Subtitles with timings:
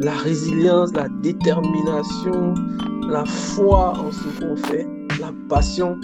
[0.00, 2.54] la résilience, la détermination,
[3.08, 4.86] la foi en ce qu'on fait,
[5.20, 6.00] la passion.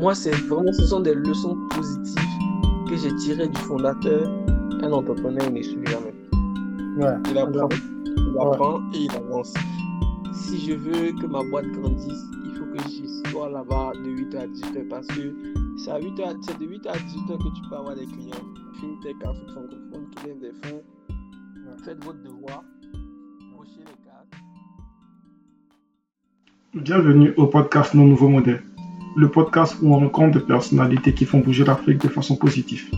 [0.00, 2.22] Moi, c'est vraiment, ce sont des leçons positives
[2.88, 4.28] que j'ai tirées du fondateur.
[4.82, 6.14] Un entrepreneur ne suit jamais.
[7.30, 7.68] Il apprend,
[8.16, 9.54] il apprend et il avance.
[10.32, 14.36] Si je veux que ma boîte grandisse, il faut que je sois là-bas de 8h
[14.36, 15.34] à 18h parce que
[15.76, 18.44] c'est à 8h, c'est de 8h à 18h que tu peux avoir des clients.
[18.80, 20.82] FinTech, Afrique francophone, qui viennent des fonds.
[21.84, 22.64] Faites votre devoir.
[26.74, 28.62] Bienvenue au podcast Nos Nouveaux Modèles,
[29.16, 32.90] le podcast où on rencontre des personnalités qui font bouger l'Afrique de façon positive.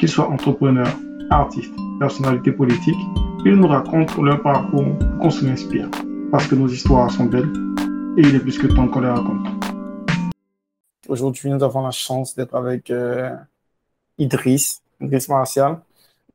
[0.00, 0.92] Qu'ils soient entrepreneurs,
[1.30, 2.98] artistes, personnalités politiques,
[3.44, 5.88] ils nous racontent leur parcours qu'on se l'inspire,
[6.32, 7.48] parce que nos histoires sont belles
[8.18, 9.46] et il est plus que temps qu'on les raconte.
[11.06, 13.30] Aujourd'hui, nous avons la chance d'être avec euh,
[14.18, 15.80] Idriss, Idriss Martial.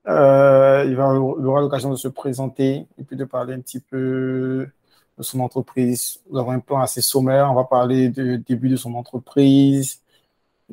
[0.07, 4.67] Euh, il, il aura l'occasion de se présenter et puis de parler un petit peu
[5.17, 6.19] de son entreprise.
[6.29, 7.51] Nous avons un plan assez sommaire.
[7.51, 10.01] On va parler du début de son entreprise,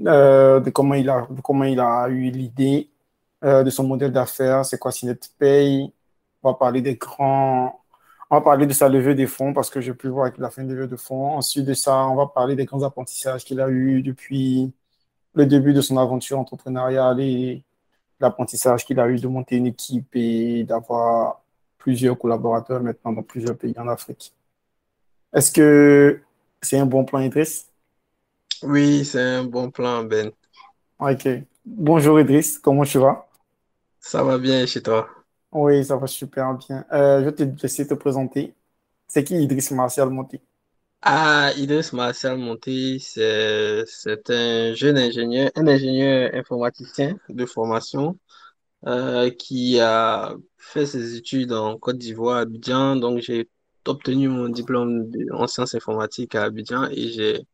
[0.06, 2.90] euh, de comment il a, comment il a eu l'idée,
[3.44, 4.92] euh, de son modèle d'affaires, c'est quoi
[5.38, 5.92] Pay?
[6.42, 7.80] On va parler des grands.
[8.30, 10.50] On va parler de sa levée des fonds parce que j'ai pu voir qu'il a
[10.50, 11.36] fait une levée de fonds.
[11.36, 14.72] Ensuite de ça, on va parler des grands apprentissages qu'il a eu depuis
[15.34, 17.64] le début de son aventure entrepreneuriale et
[18.20, 21.43] l'apprentissage qu'il a eu de monter une équipe et d'avoir
[21.84, 24.32] plusieurs collaborateurs maintenant dans plusieurs pays en Afrique.
[25.34, 26.18] Est-ce que
[26.62, 27.68] c'est un bon plan, Idriss?
[28.62, 30.32] Oui, c'est un bon plan, Ben.
[30.98, 31.28] Ok.
[31.66, 32.58] Bonjour, Idriss.
[32.58, 33.28] Comment tu vas?
[34.00, 35.10] Ça va bien chez toi?
[35.52, 36.86] Oui, ça va super bien.
[36.90, 38.54] Euh, je vais te laisser te présenter.
[39.06, 40.40] C'est qui Idriss Martial Monté?
[41.02, 48.16] Ah, Idriss Martial Monté, c'est c'est un jeune ingénieur, un ingénieur informaticien de formation
[48.86, 52.96] euh, qui a fait ses études en Côte d'Ivoire, à Abidjan.
[52.96, 53.48] Donc, j'ai
[53.86, 57.46] obtenu mon diplôme en sciences informatiques à Abidjan et j'ai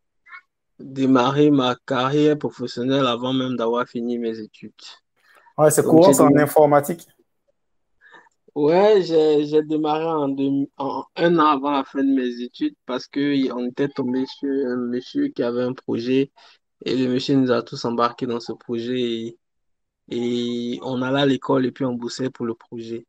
[0.79, 4.73] démarré ma carrière professionnelle avant même d'avoir fini mes études.
[5.59, 7.07] Ouais, c'est courant, c'est en informatique?
[8.55, 13.07] Ouais, j'ai démarré en, deux- en un an avant la fin de mes études parce
[13.07, 16.33] que y- on était tombé sur un monsieur qui avait un projet
[16.87, 19.39] et le monsieur nous a tous embarqués dans ce projet et,
[20.11, 23.07] et on allait à l'école et puis on bossait pour le projet.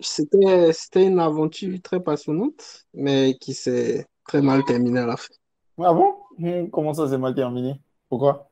[0.00, 5.32] C'était c'était une aventure très passionnante mais qui s'est très mal terminée à la fin.
[5.78, 6.14] Ah bon?
[6.38, 7.80] Hmm, Comment ça s'est mal terminé?
[8.08, 8.50] Pourquoi?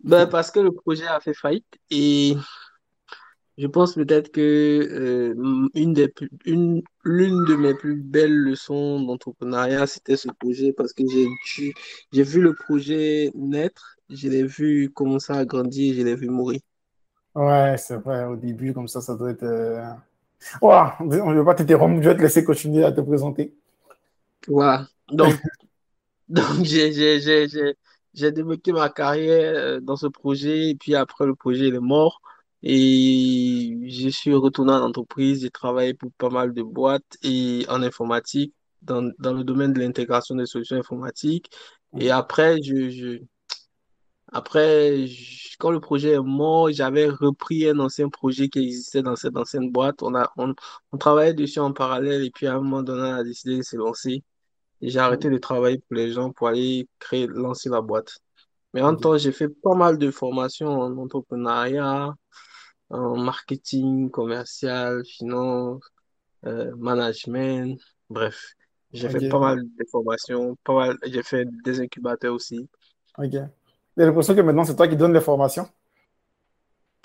[0.00, 2.36] Ben, parce que le projet a fait faillite et
[3.58, 9.00] Je pense peut-être que euh, une des plus- une, l'une de mes plus belles leçons
[9.02, 11.24] d'entrepreneuriat, c'était ce projet parce que j'ai
[11.56, 11.72] dû-
[12.12, 16.60] j'ai vu le projet naître, je l'ai vu commencer à grandir, je l'ai vu mourir.
[17.36, 19.42] Ouais, c'est vrai, au début, comme ça, ça doit être.
[19.44, 19.82] euh,
[20.62, 23.54] Ouah, on ne veut pas t'interrompre, je vais te laisser continuer à te présenter.
[24.48, 24.86] Voilà.
[25.08, 25.40] Donc,
[26.28, 27.74] donc j'ai, j'ai, j'ai, j'ai,
[28.14, 31.80] j'ai développé ma carrière euh, dans ce projet et puis après le projet il est
[31.80, 32.20] mort
[32.62, 37.82] et je suis retourné en entreprise, j'ai travaillé pour pas mal de boîtes et en
[37.82, 41.50] informatique, dans, dans le domaine de l'intégration des solutions informatiques.
[41.98, 43.18] Et après, je, je,
[44.32, 49.16] après, je- quand le projet est mort, j'avais repris un ancien projet qui existait dans
[49.16, 50.02] cette ancienne boîte.
[50.02, 50.54] On a, on,
[50.92, 53.62] on travaillait dessus en parallèle et puis à un moment donné, on a décidé de
[53.62, 54.22] se lancer.
[54.82, 58.18] J'ai arrêté de travailler pour les gens pour aller créer, lancer la boîte.
[58.74, 62.14] Mais en temps, j'ai fait pas mal de formations en entrepreneuriat,
[62.90, 65.82] en marketing, commercial, finance,
[66.44, 68.54] euh, management, bref.
[68.92, 72.68] J'ai fait pas mal de formations, pas mal, j'ai fait des incubateurs aussi.
[73.18, 73.32] Ok.
[73.32, 75.68] J'ai l'impression que maintenant, c'est toi qui donnes les formations.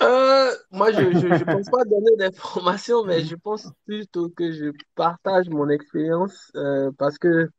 [0.01, 4.51] Euh, moi, je, je, je pense pas donner des formations, mais je pense plutôt que
[4.51, 7.49] je partage mon expérience euh, parce que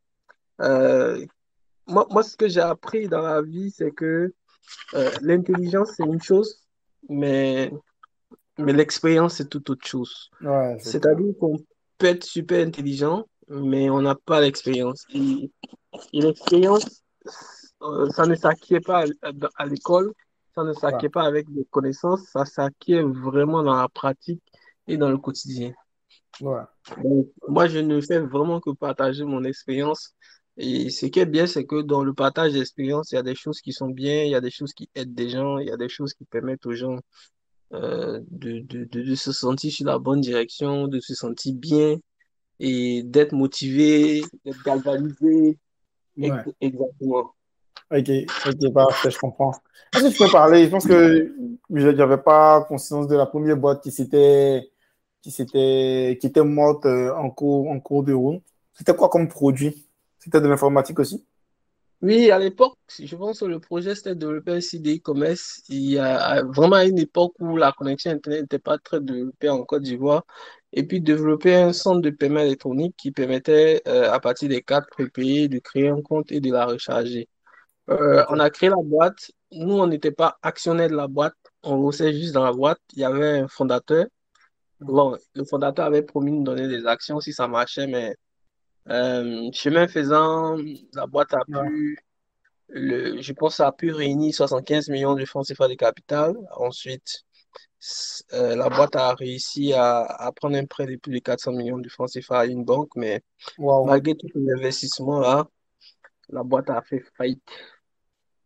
[1.87, 4.33] moi, moi, ce que j'ai appris dans la vie, c'est que
[4.93, 6.61] euh, l'intelligence, c'est une chose,
[7.09, 7.71] mais,
[8.57, 10.29] mais l'expérience, c'est tout autre chose.
[10.41, 10.77] Ouais.
[10.79, 11.57] C'est-à-dire qu'on
[11.97, 15.05] peut être super intelligent, mais on n'a pas l'expérience.
[15.13, 15.51] Et,
[16.13, 17.03] et l'expérience,
[17.81, 20.13] euh, ça ne s'acquiert pas à, à l'école,
[20.55, 20.75] ça ne Ouais.
[20.75, 24.41] s'acquiert pas avec des connaissances, ça s'acquiert vraiment dans la pratique
[24.87, 25.73] et dans le quotidien.
[26.41, 26.61] Ouais.
[27.03, 30.13] Donc, moi, je ne fais vraiment que partager mon expérience.
[30.57, 33.33] Et ce qui est bien, c'est que dans le partage d'expérience, il y a des
[33.33, 35.71] choses qui sont bien, il y a des choses qui aident des gens, il y
[35.71, 36.99] a des choses qui permettent aux gens
[37.73, 41.97] euh, de, de, de, de se sentir sur la bonne direction, de se sentir bien
[42.59, 45.57] et d'être motivé, d'être galvanisé.
[46.17, 46.29] Ouais.
[46.61, 47.33] Exactement.
[47.91, 48.09] Ok,
[48.45, 49.53] ok, parfait, je comprends.
[49.95, 50.65] Est-ce que tu peux parler?
[50.65, 51.35] Je pense que
[51.71, 54.69] je n'avais pas conscience de la première boîte qui s'était
[55.21, 58.43] qui, qui était morte en cours, en cours de route.
[58.73, 59.87] C'était quoi comme produit?
[60.23, 61.25] C'était de l'informatique aussi
[62.01, 65.63] oui, à l'époque, je pense que le projet c'était de développer un site e-commerce.
[65.69, 69.63] Il y a vraiment une époque où la connexion Internet n'était pas très développée en
[69.63, 70.25] Côte d'Ivoire.
[70.73, 74.89] Et puis développer un centre de paiement électronique qui permettait, euh, à partir des cartes
[74.89, 77.29] prépayées, de créer un compte et de la recharger.
[77.89, 79.31] Euh, on a créé la boîte.
[79.53, 81.35] Nous, on n'était pas actionnaire de la boîte.
[81.63, 82.79] On bossait juste dans la boîte.
[82.93, 84.07] Il y avait un fondateur.
[84.81, 88.15] Bon, le fondateur avait promis de nous donner des actions si ça marchait, mais
[88.89, 90.57] euh, chemin faisant,
[90.93, 91.97] la boîte a pu,
[92.69, 96.35] le, je pense, a pu réunir 75 millions de francs CFA de capital.
[96.57, 97.23] Ensuite,
[98.33, 101.79] euh, la boîte a réussi à, à, prendre un prêt de plus de 400 millions
[101.79, 103.21] de francs CFA à une banque, mais
[103.57, 105.47] malgré tous les investissements là,
[106.29, 107.41] la boîte a fait faillite.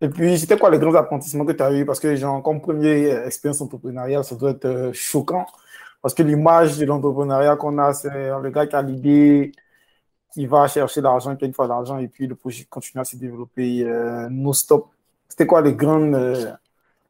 [0.01, 1.86] Et puis, c'était quoi les grands apprentissements que tu as eu?
[1.86, 5.45] Parce que, genre, comme première expérience entrepreneuriale, ça doit être euh, choquant.
[6.04, 9.51] Parce que l'image de l'entrepreneuriat qu'on a, c'est le gars qui a l'idée,
[10.38, 13.06] qui va chercher l'argent, qui a une fois l'argent, et puis le projet continue à
[13.06, 14.92] se développer euh, non-stop.
[15.28, 16.51] C'était quoi les grandes, euh,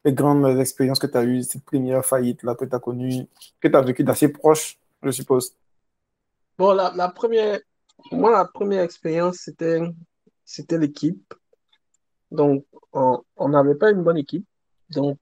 [0.05, 3.27] les grandes expériences que tu as eues, cette première faillite-là que tu as connue,
[3.59, 5.53] que tu as vécu d'assez proche, je suppose?
[6.57, 7.59] Bon, la, première,
[8.13, 9.81] moi, la première expérience, c'était,
[10.45, 11.33] c'était l'équipe.
[12.31, 12.63] Donc,
[12.93, 14.45] on n'avait pas une bonne équipe.
[14.91, 15.17] Donc,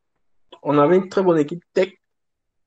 [0.61, 1.91] on avait une très bonne équipe tech,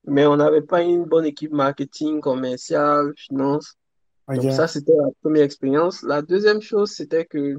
[0.03, 3.78] mais on n'avait pas une bonne équipe marketing, commercial, finance.
[4.29, 6.03] Donc ça, c'était la première expérience.
[6.03, 7.57] La deuxième chose, c'était que,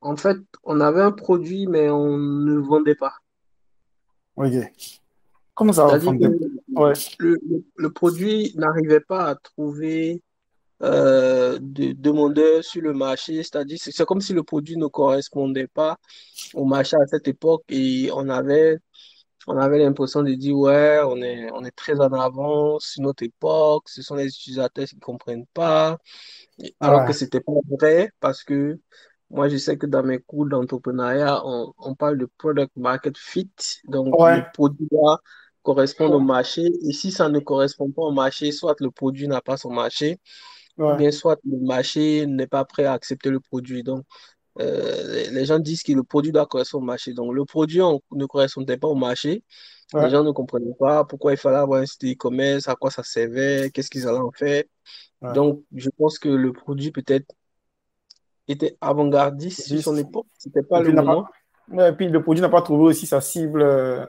[0.00, 3.14] en fait, on avait un produit, mais on ne vendait pas.
[4.36, 4.52] Ok.
[5.54, 6.92] Comment ça va ouais.
[7.18, 7.38] le,
[7.74, 10.22] le, produit n'arrivait pas à trouver
[10.84, 13.42] euh, de demandeurs sur le marché.
[13.42, 15.96] C'est-à-dire, c'est comme si le produit ne correspondait pas
[16.54, 18.78] au marché à cette époque et on avait
[19.48, 23.22] on avait l'impression de dire, ouais, on est, on est très en avance sur notre
[23.22, 25.98] époque, ce sont les utilisateurs qui ne comprennent pas,
[26.80, 28.78] alors que ce n'était pas vrai, parce que
[29.30, 33.50] moi, je sais que dans mes cours d'entrepreneuriat, on, on, parle de product market fit,
[33.84, 35.20] donc le produit doit
[35.62, 39.40] correspondre au marché, et si ça ne correspond pas au marché, soit le produit n'a
[39.40, 40.18] pas son marché,
[40.76, 43.82] ou bien soit le marché n'est pas prêt à accepter le produit.
[43.82, 44.04] Donc,
[44.60, 47.12] euh, les gens disent que le produit doit correspondre au marché.
[47.12, 47.80] Donc, le produit
[48.12, 49.44] ne correspondait pas au marché.
[49.94, 53.02] Les gens ne comprenaient pas pourquoi il fallait avoir un site e-commerce, à quoi ça
[53.02, 54.64] servait, qu'est-ce qu'ils allaient en faire.
[55.34, 57.26] Donc, je pense que le produit peut-être
[58.46, 60.26] était avant-gardiste sur son époque.
[60.36, 61.26] C'était pas le moment.
[61.72, 64.04] et puis, le produit n'a pas trouvé aussi sa cible euh,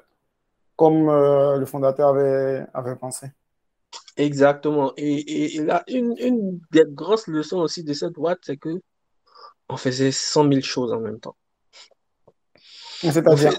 [0.75, 3.27] comme euh, le fondateur avait, avait pensé.
[4.17, 4.93] Exactement.
[4.97, 8.81] Et, et, là, une, une des grosses leçons aussi de cette boîte, c'est que
[9.69, 11.35] on faisait 100 000 choses en même temps.
[13.01, 13.53] C'est-à-dire,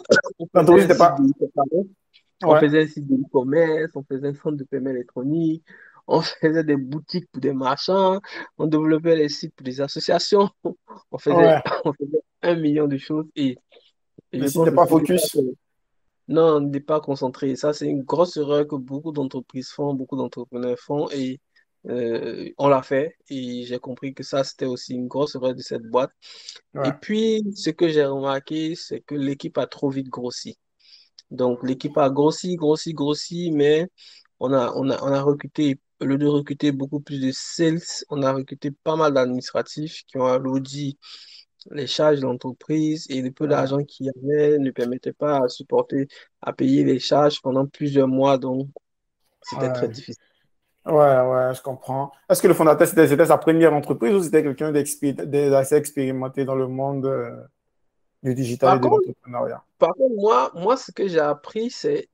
[2.43, 5.65] on faisait un site de e-commerce, on faisait un centre de paiement électronique,
[6.07, 8.21] on faisait des boutiques pour des marchands,
[8.59, 10.51] on développait les sites pour des associations,
[11.11, 11.63] on faisait,
[12.43, 13.27] un million de choses.
[13.37, 13.57] Et,
[14.33, 15.39] Mais si pas focus.
[16.29, 17.57] Non, on n'est pas concentré.
[17.57, 21.11] Ça, c'est une grosse erreur que beaucoup d'entreprises font, beaucoup d'entrepreneurs font.
[21.11, 21.41] Et
[21.89, 25.63] euh, on l'a fait et j'ai compris que ça, c'était aussi une grosse erreur de
[25.63, 26.13] cette boîte.
[26.85, 30.59] Et puis, ce que j'ai remarqué, c'est que l'équipe a trop vite grossi.
[31.31, 33.89] Donc, l'équipe a grossi, grossi, grossi, mais
[34.41, 37.81] on a, on a, on a recruté, au lieu de recruter beaucoup plus de sales,
[38.11, 40.99] on a recruté pas mal d'administratifs qui ont alourdi
[41.71, 46.09] les charges d'entreprise et le peu d'argent qu'il y avait ne permettait pas à supporter,
[46.41, 48.39] à payer les charges pendant plusieurs mois.
[48.39, 48.69] Donc,
[49.43, 50.30] c'était très difficile.
[50.87, 52.11] Ouais, ouais, je comprends.
[52.29, 56.69] Est-ce que le fondateur, c'était sa première entreprise ou c'était quelqu'un d'assez expérimenté dans le
[56.69, 57.37] monde euh,
[58.23, 59.63] du digital et de l'entrepreneuriat?
[59.79, 62.09] Par contre, moi, moi, ce que j'ai appris, c'est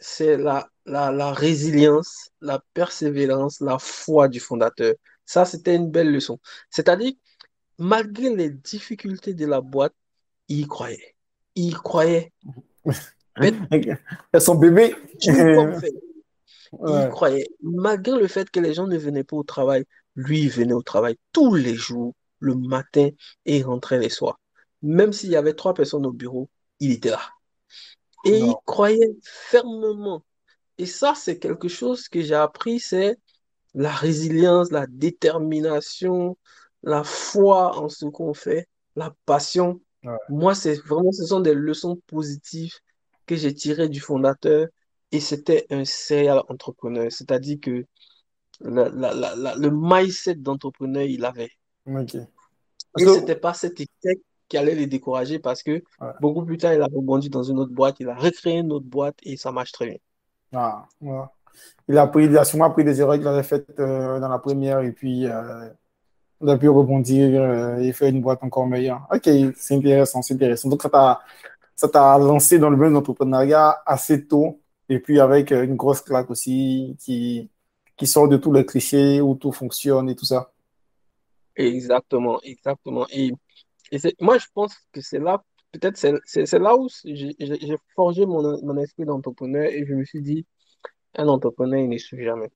[0.00, 4.94] c'est la, la, la résilience, la persévérance, la foi du fondateur.
[5.26, 6.38] Ça, c'était une belle leçon.
[6.70, 7.12] C'est-à-dire,
[7.78, 9.94] malgré les difficultés de la boîte,
[10.48, 11.16] il croyait.
[11.54, 12.32] Il croyait.
[14.38, 14.94] son bébé.
[16.72, 19.84] Il croyait, malgré le fait que les gens ne venaient pas au travail,
[20.14, 23.08] lui, il venait au travail tous les jours, le matin,
[23.46, 24.38] et rentrait les soirs.
[24.82, 26.48] Même s'il y avait trois personnes au bureau,
[26.80, 27.20] il était là.
[28.24, 30.24] Et il croyait fermement.
[30.76, 33.18] Et ça, c'est quelque chose que j'ai appris, c'est
[33.74, 36.36] la résilience, la détermination,
[36.82, 39.80] la foi en ce qu'on fait, la passion.
[40.28, 42.74] Moi, c'est vraiment, ce sont des leçons positives
[43.26, 44.68] que j'ai tirées du fondateur
[45.12, 47.10] et c'était un serial entrepreneur.
[47.10, 47.84] C'est-à-dire que
[48.60, 51.50] le mindset d'entrepreneur, il avait.
[51.86, 55.82] Et ce n'était pas cet échec qui allait les décourager parce que
[56.20, 58.86] beaucoup plus tard, il a rebondi dans une autre boîte, il a recréé une autre
[58.86, 59.98] boîte et ça marche très bien.
[60.52, 60.88] Ah,
[61.88, 64.38] il a, pris, il a sûrement pris des erreurs qu'il avait faites euh, dans la
[64.38, 65.68] première et puis euh,
[66.40, 69.06] il a pu rebondir euh, et faire une boîte encore meilleure.
[69.12, 70.68] Ok, c'est intéressant, c'est intéressant.
[70.68, 76.00] Donc, ça t'a, lancé dans le monde d'entrepreneuriat assez tôt et puis avec une grosse
[76.00, 77.50] claque aussi qui,
[77.96, 80.52] qui sort de tous les clichés où tout fonctionne et tout ça.
[81.56, 83.06] Exactement, exactement.
[83.10, 83.32] Et,
[83.90, 85.42] et moi, je pense que c'est là,
[85.72, 90.46] peut-être, c'est là où j'ai forgé mon, mon esprit d'entrepreneur et je me suis dit,
[91.16, 92.50] un entrepreneur, il n'échoue jamais.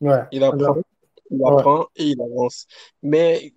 [0.00, 0.24] Ouais.
[0.30, 0.76] Il apprend,
[1.30, 2.66] il apprend et il avance.
[3.02, 3.54] Mais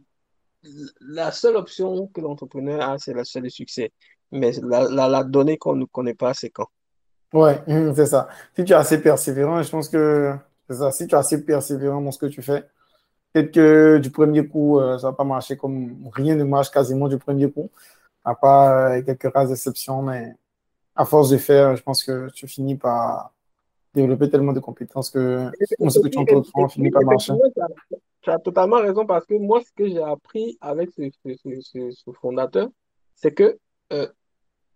[1.01, 3.91] la seule option que l'entrepreneur a, c'est la seule succès.
[4.31, 6.69] Mais la, la, la donnée qu'on ne connaît pas, c'est quand?
[7.33, 7.61] Ouais,
[7.95, 8.27] c'est ça.
[8.55, 10.33] Si tu es assez persévérant, je pense que
[10.69, 10.91] c'est ça.
[10.91, 12.63] Si tu es assez persévérant dans ce que tu fais,
[13.33, 17.07] peut-être que du premier coup, euh, ça va pas marcher comme rien ne marche quasiment
[17.07, 17.69] du premier coup,
[18.25, 20.35] à part euh, quelques rares exceptions, mais
[20.95, 23.31] à force de faire, je pense que tu finis par
[23.93, 27.33] développer tellement de compétences que ce que tu entreprends finit par marcher.
[28.21, 32.69] Tu as totalement raison parce que moi, ce que j'ai appris avec ce, fondateur,
[33.15, 33.57] c'est que
[33.93, 34.07] euh,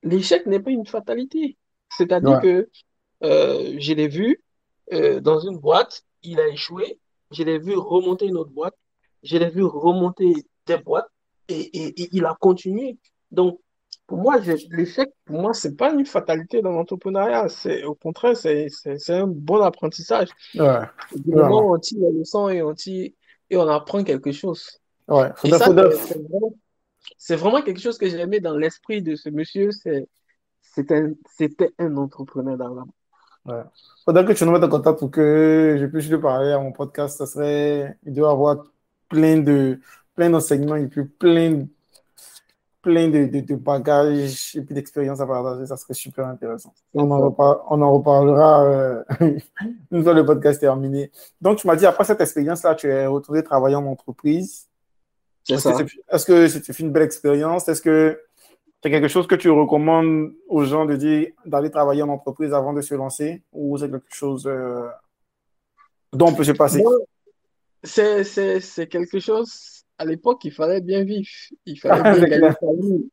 [0.04, 1.58] l'échec n'est pas une fatalité.
[1.98, 2.70] C'est-à-dire que
[3.24, 4.44] euh, je l'ai vu
[4.94, 7.00] euh, dans une boîte, il a échoué,
[7.32, 8.76] je l'ai vu remonter une autre boîte,
[9.24, 10.34] je l'ai vu remonter
[10.66, 11.10] des boîtes
[11.48, 12.98] et, et il a continué.
[13.32, 13.60] Donc,
[14.08, 14.38] pour moi,
[14.70, 17.50] l'échec, pour moi, c'est pas une fatalité dans l'entrepreneuriat.
[17.50, 18.70] C'est, au contraire, c'est,
[19.10, 20.30] un bon apprentissage.
[20.54, 20.82] Ouais.
[21.26, 23.14] on tire la leçon et on, et
[23.58, 24.80] on apprend quelque chose.
[25.08, 25.30] Ouais.
[27.18, 29.72] c'est, vraiment, quelque chose que j'ai aimé dans l'esprit de ce monsieur.
[29.72, 30.08] C'est,
[30.74, 32.92] c'était un entrepreneur dans l'âme.
[33.46, 33.64] Ouais.
[34.04, 36.72] Faudrait que tu nous mettes en contact pour que je puisse te parler à mon
[36.72, 37.18] podcast.
[37.18, 38.66] Ça serait, il doit avoir
[39.08, 39.80] plein de,
[40.16, 41.66] plein d'enseignements et puis plein
[42.86, 45.66] plein de, de, bagages et puis d'expériences à partager.
[45.66, 46.72] Ça serait super intéressant.
[46.94, 47.36] On en,
[47.70, 49.04] on en reparlera euh,
[49.92, 51.12] une fois le podcast terminé.
[51.42, 54.68] Donc, tu m'as dit, après cette expérience-là, tu es retourné travailler en entreprise.
[55.50, 57.68] Est-ce que c'était une belle expérience?
[57.68, 58.20] Est-ce que
[58.84, 62.74] c'est quelque chose que tu recommandes aux gens de dire d'aller travailler en entreprise avant
[62.74, 64.88] de se lancer ou c'est quelque chose euh,
[66.14, 66.84] dont on peut se passer?
[67.84, 71.28] C'est quelque chose à l'époque, il fallait bien vivre.
[71.66, 73.10] Il fallait bien gagner sa vie.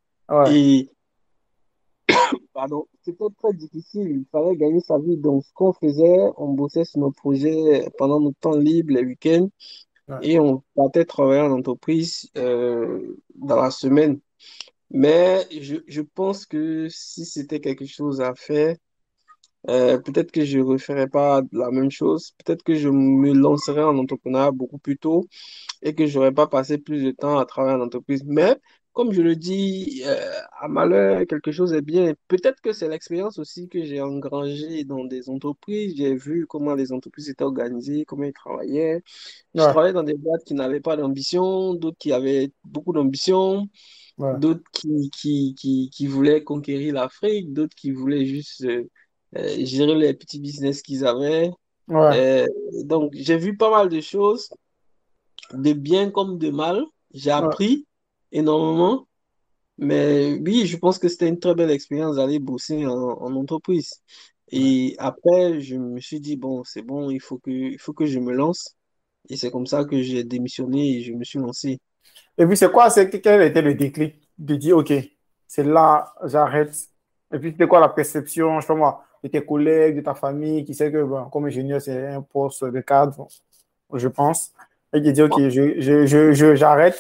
[0.54, 0.90] Et
[2.54, 4.08] pardon, c'était très difficile.
[4.08, 5.16] Il fallait gagner sa vie.
[5.16, 9.48] Donc, ce qu'on faisait, on bossait sur nos projets pendant nos temps libres, les week-ends.
[10.20, 14.20] Et on partait travailler en entreprise euh, dans la semaine.
[14.92, 18.76] Mais je, je pense que si c'était quelque chose à faire,
[19.68, 22.32] euh, peut-être que je ne referais pas la même chose.
[22.44, 25.26] Peut-être que je me lancerais en entrepreneuriat beaucoup plus tôt
[25.82, 28.22] et que je n'aurais pas passé plus de temps à travailler en entreprise.
[28.26, 28.56] Mais
[28.92, 32.12] comme je le dis, euh, à malheur, quelque chose est bien.
[32.28, 35.94] Peut-être que c'est l'expérience aussi que j'ai engrangée dans des entreprises.
[35.96, 39.02] J'ai vu comment les entreprises étaient organisées, comment ils travaillaient.
[39.54, 43.68] Je travaillais dans des boîtes qui n'avaient pas d'ambition, d'autres qui avaient beaucoup d'ambition,
[44.18, 48.64] d'autres qui, qui, qui, qui, voulaient conquérir l'Afrique, d'autres qui voulaient juste...
[48.64, 48.88] Euh,
[49.36, 51.50] euh, gérer les petits business qu'ils avaient.
[51.90, 52.46] Euh,
[52.84, 54.50] donc, j'ai vu pas mal de choses,
[55.52, 56.84] de bien comme de mal.
[57.14, 57.86] J'ai appris
[58.30, 59.06] énormément.
[59.78, 64.02] Mais oui, je pense que c'était une très belle expérience d'aller bosser en, entreprise.
[64.50, 68.06] Et après, je me suis dit, bon, c'est bon, il faut que, il faut que
[68.06, 68.76] je me lance.
[69.30, 71.80] Et c'est comme ça que j'ai démissionné et je me suis lancé.
[72.38, 74.92] Et puis, c'est quoi, quel était le déclic de dire, OK,
[75.46, 76.74] c'est là, j'arrête.
[77.32, 80.14] Et puis, c'était quoi la perception, je sais pas moi, de tes collègues, de ta
[80.14, 83.28] famille, qui sait que comme ingénieur, c'est un poste de cadre,
[83.92, 84.52] je pense.
[84.92, 86.92] Et qui dit, OK, j'arrête je, je, je,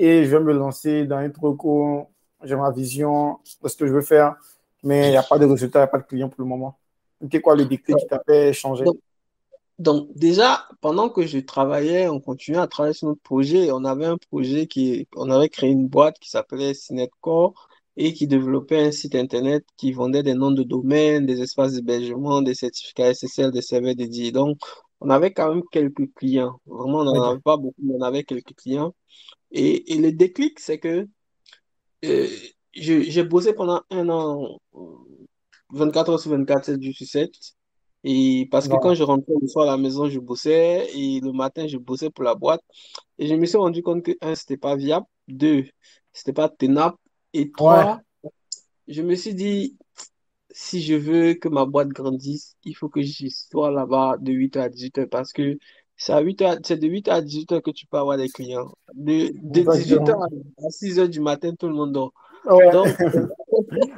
[0.00, 2.06] et je vais me lancer dans un truc où
[2.44, 4.36] j'ai ma vision ce que je veux faire,
[4.84, 6.46] mais il n'y a pas de résultat, il n'y a pas de client pour le
[6.46, 6.78] moment.
[7.20, 8.84] C'était quoi le déclic qui t'a fait changer?
[9.78, 13.70] Déjà, pendant que je travaillais, on continuait à travailler sur notre projet.
[13.72, 18.26] On avait un projet qui, on avait créé une boîte qui s'appelait Cinetcore et qui
[18.26, 23.12] développait un site internet qui vendait des noms de domaine, des espaces d'hébergement, des certificats
[23.14, 24.32] SSL, des serveurs dédiés.
[24.32, 24.58] Donc,
[25.00, 26.60] on avait quand même quelques clients.
[26.66, 28.94] Vraiment, on n'en avait pas beaucoup, mais on avait quelques clients.
[29.50, 31.08] Et, et le déclic, c'est que
[32.04, 32.28] euh,
[32.72, 34.58] j'ai bossé pendant un an,
[35.70, 37.30] 24 heures sur 24, 7 jours sur 7.
[38.04, 41.32] Et parce que quand je rentrais le soir à la maison, je bossais et le
[41.32, 42.62] matin, je bossais pour la boîte.
[43.18, 45.06] Et je me suis rendu compte que, un, c'était pas viable.
[45.26, 45.64] Deux,
[46.12, 46.96] c'était pas tenable.
[47.34, 48.00] Et trois,
[48.86, 49.76] je me suis dit,
[50.50, 54.60] si je veux que ma boîte grandisse, il faut que je sois là-bas de 8h
[54.60, 55.58] à 18h parce que
[55.96, 58.72] c'est à 8 de 8h à 18h que tu peux avoir des clients.
[58.94, 62.12] De, 18h à 6h du matin, tout le monde dort.
[62.44, 62.86] Donc,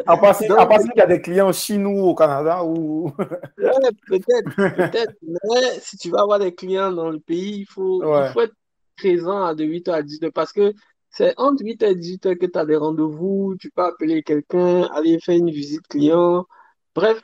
[0.06, 0.50] à part s'il
[0.96, 3.10] y a des clients chinois au Canada ou.
[3.56, 5.14] peut-être, peut-être.
[5.22, 8.54] Mais si tu vas avoir des clients dans le pays, il faut, il faut être
[8.96, 10.72] présent de 8h à 18h parce que
[11.10, 15.18] c'est entre 8h et 18h que tu as des rendez-vous, tu peux appeler quelqu'un, aller
[15.18, 16.46] faire une visite client.
[16.94, 17.20] Bref,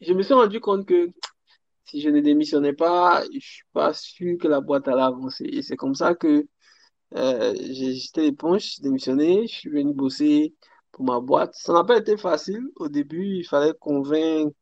[0.00, 1.10] je me suis rendu compte que
[1.84, 5.44] si je ne démissionnais pas, je suis pas sûr que la boîte allait avancer.
[5.44, 6.46] Et c'est comme ça que
[7.16, 10.54] euh, j'ai jeté l'éponge, démissionné, je suis venu bosser
[11.00, 11.54] pour ma boîte.
[11.54, 12.62] Ça n'a pas été facile.
[12.76, 14.54] Au début, il fallait convaincre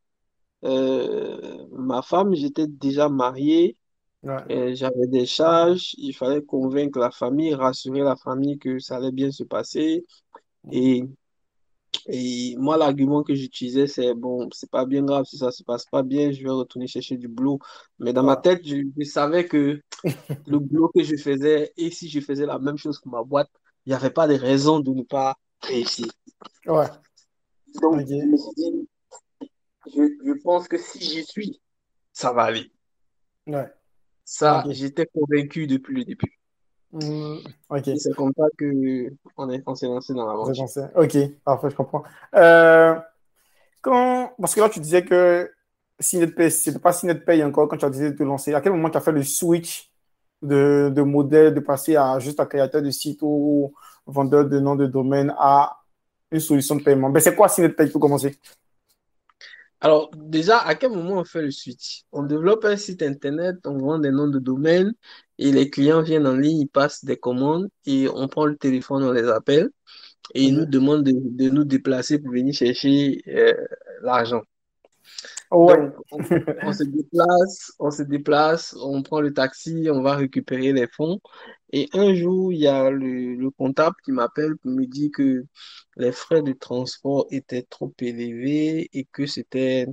[0.63, 2.33] euh, ma femme.
[2.33, 3.77] J'étais déjà marié.
[4.23, 5.95] J'avais des charges.
[5.97, 10.05] Il fallait convaincre la famille, rassurer la famille que ça allait bien se passer.
[10.71, 11.03] Et
[12.07, 15.85] et moi, l'argument que j'utilisais, c'est bon, c'est pas bien grave si ça se passe
[15.85, 17.59] pas bien, je vais retourner chercher du boulot.
[17.97, 19.81] Mais dans ma tête, je, savais que
[20.47, 23.49] le boulot que je faisais, et si je faisais la même chose que ma boîte,
[23.85, 26.05] il n'y avait pas de raison de ne pas réussir.
[26.65, 26.87] Ouais.
[27.81, 28.89] Donc, je me suis dit,
[29.87, 31.61] je, pense que si j'y suis,
[32.13, 32.71] ça va aller.
[33.47, 33.71] Ouais.
[34.25, 36.39] Ça, j'étais convaincu depuis le début.
[36.91, 37.37] Mm,
[37.97, 40.89] c'est comme ça qu'on s'est lancé dans l'aventure.
[40.95, 42.03] Ok, parfait, je comprends.
[42.35, 42.95] Euh,
[43.81, 45.51] quand, parce que là, tu disais que
[45.99, 46.93] ce c'était pas
[47.25, 48.53] paye encore quand tu as décidé de te lancer.
[48.53, 49.91] À quel moment tu as fait le switch
[50.41, 53.73] de, de modèle, de passer à juste un créateur de site ou
[54.05, 55.78] vendeur de nom de domaine à
[56.31, 58.37] une solution de paiement ben, C'est quoi paye pour commencer?
[59.81, 62.03] Alors, déjà, à quel moment on fait le switch?
[62.11, 64.93] On développe un site internet, on vend des noms de domaine
[65.37, 69.03] et les clients viennent en ligne, ils passent des commandes et on prend le téléphone,
[69.03, 69.69] on les appelle
[70.33, 70.69] et ils nous mhm.
[70.69, 73.53] demandent de, nous déplacer pour venir chercher euh,
[74.01, 74.41] l'argent.
[75.51, 75.91] Ouais.
[76.11, 81.19] on, se déplace, on se déplace, on prend le taxi, on va récupérer les fonds.
[81.71, 85.45] Et un jour, il y a le, le comptable qui m'appelle pour me dire que
[85.97, 89.87] les frais de transport étaient trop élevés et que c'était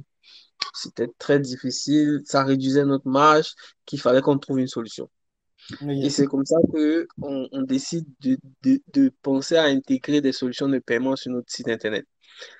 [0.75, 3.54] c'était très difficile, ça réduisait notre marge,
[3.85, 5.08] qu'il fallait qu'on trouve une solution.
[5.88, 10.68] Et c'est comme ça qu'on on décide de, de, de, penser à intégrer des solutions
[10.68, 12.07] de paiement sur notre site Internet.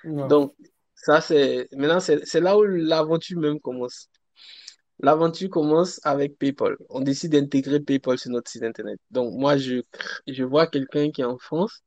[0.03, 0.53] Donc,
[1.07, 4.09] ça, c'est maintenant, c'est là où l'aventure même commence.
[4.99, 6.75] L'aventure commence avec PayPal.
[6.89, 8.99] On décide d'intégrer PayPal sur notre site Internet.
[9.09, 9.81] Donc, moi, je,
[10.27, 11.81] je vois quelqu'un qui est en France,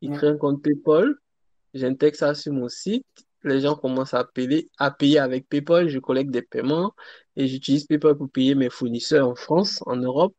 [0.00, 1.14] il crée un compte PayPal,
[1.72, 3.06] j'intègre ça sur mon site,
[3.44, 6.94] les gens commencent à payer, à payer avec PayPal, je collecte des paiements
[7.36, 10.34] et j'utilise PayPal pour payer mes fournisseurs en France, en Europe.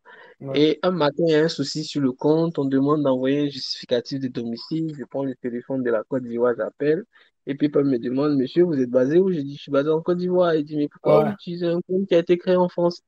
[0.54, 3.50] Et un matin, il y a un souci sur le compte, on demande d'envoyer un
[3.50, 7.06] justificatif de domicile, je prends le téléphone de la Côte d'Ivoire, j'appelle,
[7.48, 9.32] et PayPal me demande, monsieur, vous êtes basé où?
[9.32, 10.56] Je dis, je suis basé en Côte d'Ivoire.
[10.56, 13.02] Il dit, mais pourquoi vous utilisez un compte qui a été créé en France?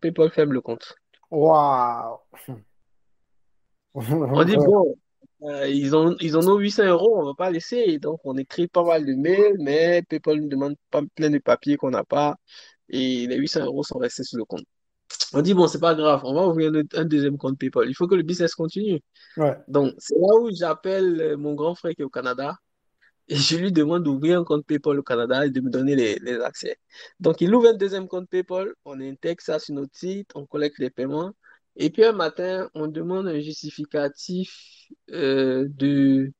[0.00, 0.94] PayPal ferme le compte.
[1.30, 2.18] Waouh!
[3.94, 4.96] On dit, bon,
[5.42, 7.98] euh, ils, ont, ils en ont 800 euros, on ne va pas laisser.
[7.98, 11.76] Donc, on écrit pas mal de mails, mais PayPal nous demande pas plein de papiers
[11.76, 12.36] qu'on n'a pas.
[12.88, 14.64] Et les 800 euros sont restés sur le compte.
[15.32, 17.88] On dit, bon, c'est pas grave, on va ouvrir un, deuxième compte PayPal.
[17.88, 19.00] Il faut que le business continue.
[19.68, 22.56] Donc, c'est là où j'appelle euh, mon grand frère qui est au Canada.
[23.28, 26.18] Et je lui demande d'ouvrir un compte PayPal au Canada et de me donner les,
[26.18, 26.76] les, accès.
[27.20, 30.78] Donc, il ouvre un deuxième compte PayPal, on intègre ça sur notre site, on collecte
[30.78, 31.32] les paiements.
[31.76, 36.32] Et puis un matin, on demande un justificatif euh, de,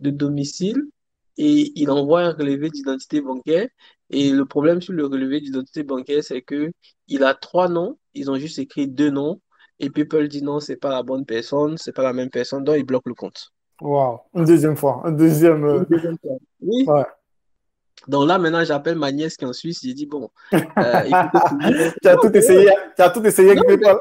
[0.00, 0.82] de domicile
[1.36, 3.68] et il envoie un relevé d'identité bancaire.
[4.10, 6.72] Et le problème sur le relevé d'identité bancaire, c'est que
[7.08, 9.40] il a trois noms, ils ont juste écrit deux noms,
[9.78, 12.76] et PayPal dit non, c'est pas la bonne personne, c'est pas la même personne, donc
[12.78, 13.52] il bloque le compte.
[13.80, 15.64] Wow, une deuxième fois, un deuxième.
[15.64, 16.36] Euh, une deuxième fois.
[16.60, 16.84] Oui.
[16.86, 17.04] Ouais.
[18.08, 19.80] Donc là, maintenant, j'appelle ma nièce qui est en Suisse.
[19.82, 20.30] J'ai dit, bon.
[20.52, 20.58] Euh,
[22.02, 22.70] tu as tout essayé.
[22.94, 23.98] Tu as tout essayé avec PayPal.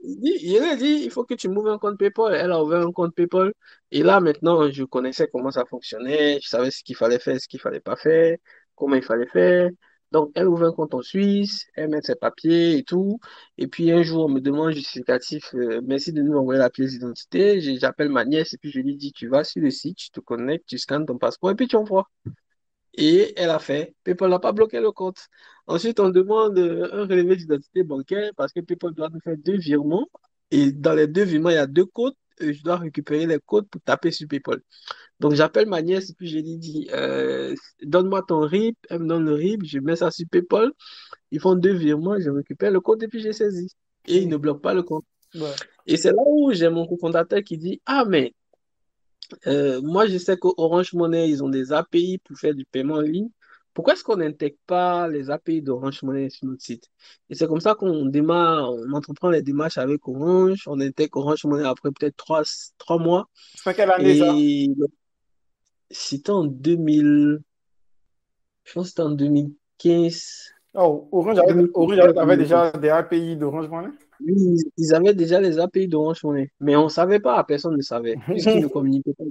[0.00, 2.34] Il a dit, il faut que tu m'ouvres un compte PayPal.
[2.34, 3.52] Elle a ouvert un compte PayPal.
[3.90, 6.38] Et là, maintenant, je connaissais comment ça fonctionnait.
[6.40, 8.36] Je savais ce qu'il fallait faire, ce qu'il fallait pas faire,
[8.74, 9.70] comment il fallait faire.
[10.12, 13.18] Donc, elle ouvre un compte en Suisse, elle met ses papiers et tout.
[13.58, 16.90] Et puis, un jour, on me demande justificatif, euh, merci de nous envoyer la pièce
[16.92, 17.60] d'identité.
[17.78, 20.20] J'appelle ma nièce et puis je lui dis, tu vas sur le site, tu te
[20.20, 22.08] connectes, tu scannes ton passeport et puis tu envoies.
[22.94, 23.94] Et elle a fait.
[24.04, 25.28] PayPal n'a pas bloqué le compte.
[25.66, 29.56] Ensuite, on demande euh, un relevé d'identité bancaire parce que PayPal doit nous faire deux
[29.56, 30.08] virements.
[30.50, 32.14] Et dans les deux virements, il y a deux codes.
[32.40, 34.60] Je dois récupérer les codes pour taper sur PayPal.
[35.20, 38.76] Donc, j'appelle ma nièce et puis je lui dis euh, Donne-moi ton RIP.
[38.90, 39.64] Elle me donne le RIP.
[39.64, 40.72] Je mets ça sur PayPal.
[41.30, 42.18] Ils font deux virements.
[42.18, 43.70] Je récupère le code et puis j'ai saisi.
[44.06, 45.04] Et ils ne bloquent pas le compte.
[45.86, 48.34] Et c'est là où j'ai mon cofondateur qui dit Ah, mais
[49.46, 53.00] euh, moi, je sais qu'Orange Money, ils ont des API pour faire du paiement en
[53.00, 53.30] ligne.
[53.74, 56.90] Pourquoi est-ce qu'on n'intègre pas les API d'Orange Money sur notre site?
[57.30, 61.44] Et c'est comme ça qu'on démarre, on entreprend les démarches avec Orange, on intègre Orange
[61.44, 62.42] Money après peut-être trois,
[62.78, 63.28] trois mois.
[63.54, 64.34] C'est quelle année ça?
[65.92, 67.40] c'était en 2000,
[68.64, 70.52] je pense que c'était en 2015.
[70.74, 73.88] Oh, Orange avait, Orange avait déjà des API d'Orange Money?
[74.24, 77.82] Oui, ils avaient déjà les API d'Orange Money, mais on ne savait pas, personne ne
[77.82, 79.24] savait, puisqu'ils ne communiquaient pas.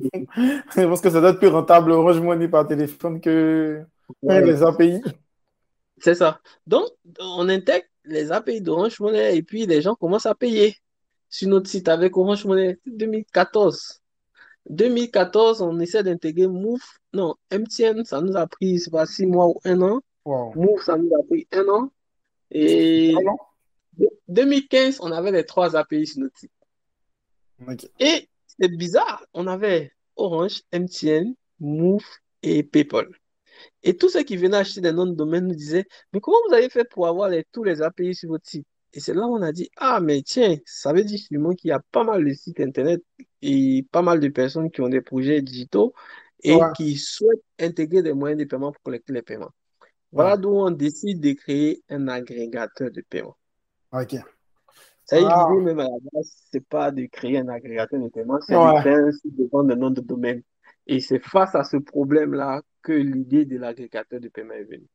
[0.75, 3.81] Je pense que ça doit être plus rentable Orange Money par téléphone que.
[4.23, 5.01] Les API.
[5.97, 6.41] C'est ça.
[6.65, 6.87] Donc,
[7.19, 10.75] on intègre les API d'Orange Money et puis les gens commencent à payer
[11.29, 14.01] sur notre site avec Orange Money 2014.
[14.69, 16.83] 2014, on essaie d'intégrer Move.
[17.13, 20.01] Non, MTN, ça nous a pris, c'est pas six mois ou un an.
[20.25, 20.53] Wow.
[20.55, 21.91] Move, ça nous a pris un an.
[22.51, 23.37] Et Ah non?
[24.27, 26.51] 2015, on avait les trois API sur notre site.
[27.99, 32.05] Et c'est bizarre, on avait Orange, MTN, Move
[32.43, 33.07] et PayPal.
[33.83, 36.53] Et tous ceux qui venaient acheter des noms de domaine nous disaient, mais comment vous
[36.53, 38.65] avez fait pour avoir les- tous les API sur votre site?
[38.93, 41.69] Et c'est là où on a dit, ah, mais tiens, ça veut dire sûrement qu'il
[41.69, 43.01] y a pas mal de sites internet
[43.41, 45.93] et pas mal de personnes qui ont des projets digitaux
[46.43, 46.67] et Ouais.
[46.75, 49.51] qui souhaitent intégrer des moyens de paiement pour collecter les paiements.
[50.11, 50.41] Voilà Ouais.
[50.41, 53.37] d'où on décide de créer un agrégateur de paiement.
[53.93, 54.15] Ok.
[55.05, 55.47] Ça y est, Ah.
[55.49, 58.75] l'idée même à la base, c'est pas de créer un agrégateur de paiement, c'est Ouais.
[58.75, 60.41] de créer un site de vente de nom de domaine.
[60.91, 64.89] Et c'est face à ce problème-là que l'idée de l'agrégateur de paiement est venue.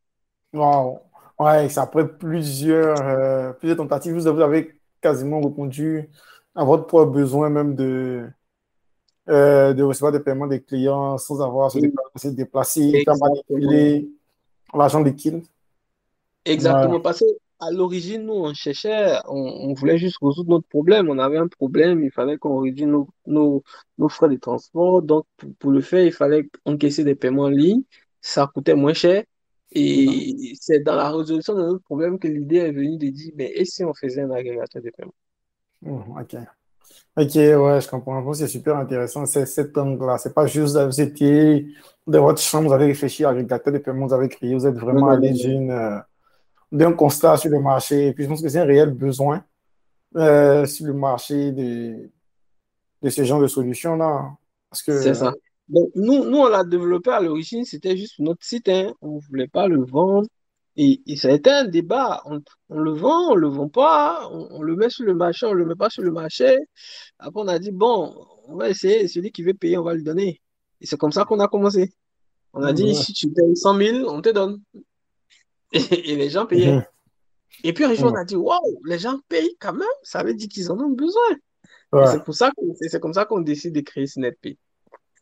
[0.53, 1.01] Wow.
[1.39, 6.11] Ouais, c'est après plusieurs, euh, plusieurs tentatives, vous avez, quasiment répondu
[6.55, 8.29] à votre propre besoin même de,
[9.31, 14.07] euh, de recevoir des paiements des clients sans avoir à se déplacer, déplacer, manipuler
[14.75, 15.45] l'argent liquide.
[16.45, 17.25] Exactement, parce
[17.61, 21.09] qu'à l'origine, nous, on cherchait, on, on voulait juste résoudre notre problème.
[21.11, 23.63] On avait un problème, il fallait qu'on réduise nos, nos,
[23.99, 25.03] nos frais de transport.
[25.03, 27.83] Donc, pour, pour le faire, il fallait encaisser des paiements en ligne.
[28.21, 29.25] Ça coûtait moins cher.
[29.73, 33.51] Et c'est dans la résolution de notre problème que l'idée est venue de dire, mais
[33.55, 35.13] et si on faisait un agrégateur de paiement?
[35.83, 36.37] Hmm, ok.
[37.17, 38.33] Ok, ouais, je comprends.
[38.35, 40.19] C'est super intéressant, c'est cet angle-là.
[40.19, 41.67] C'est pas juste, vous étiez
[42.07, 44.77] dans votre chambre, vous avez réfléchi à l'agrégateur de paiement, vous avez créé, vous êtes
[44.77, 45.99] vraiment allé d'une, euh,
[46.73, 48.09] d'un constat sur le marché.
[48.09, 49.45] Et puis, je pense que c'est un réel besoin
[50.17, 52.11] euh, sur le marché de,
[53.03, 54.37] de ce genre de solutions-là.
[54.85, 55.33] Que, C'est ça.
[55.69, 58.93] Donc, nous, nous, on l'a développé à l'origine, c'était juste notre site, hein.
[59.01, 60.29] On ne voulait pas le vendre.
[60.77, 62.21] Et, et ça a été un débat.
[62.27, 65.47] On, on le vend, on le vend pas, on, on le met sur le marché,
[65.47, 66.57] on le met pas sur le marché.
[67.19, 68.15] Après, on a dit, bon,
[68.47, 70.41] on va essayer, celui qui veut payer, on va lui donner.
[70.81, 71.93] Et c'est comme ça qu'on a commencé.
[72.53, 72.95] On a dit, Ouais.
[72.95, 74.61] si tu payes 100 000, on te donne.
[75.73, 76.73] Et, et les gens payaient.
[76.77, 76.85] Mhm.
[77.65, 78.17] Et puis un jour, on Mhm.
[78.17, 81.23] a dit, waouh, les gens payent quand même, ça veut dire qu'ils en ont besoin.
[81.93, 82.07] Ouais.
[82.09, 84.59] c'est pour ça qu'on, c'est comme ça qu'on décide de créer SnapPay.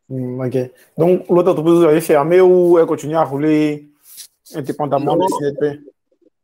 [0.08, 0.56] Hmm, ok.
[0.98, 3.90] Donc, l'autre entreprise, vous avez fermé ou elle continue à rouler
[4.54, 5.22] indépendamment de.
[5.38, 5.80] CNP?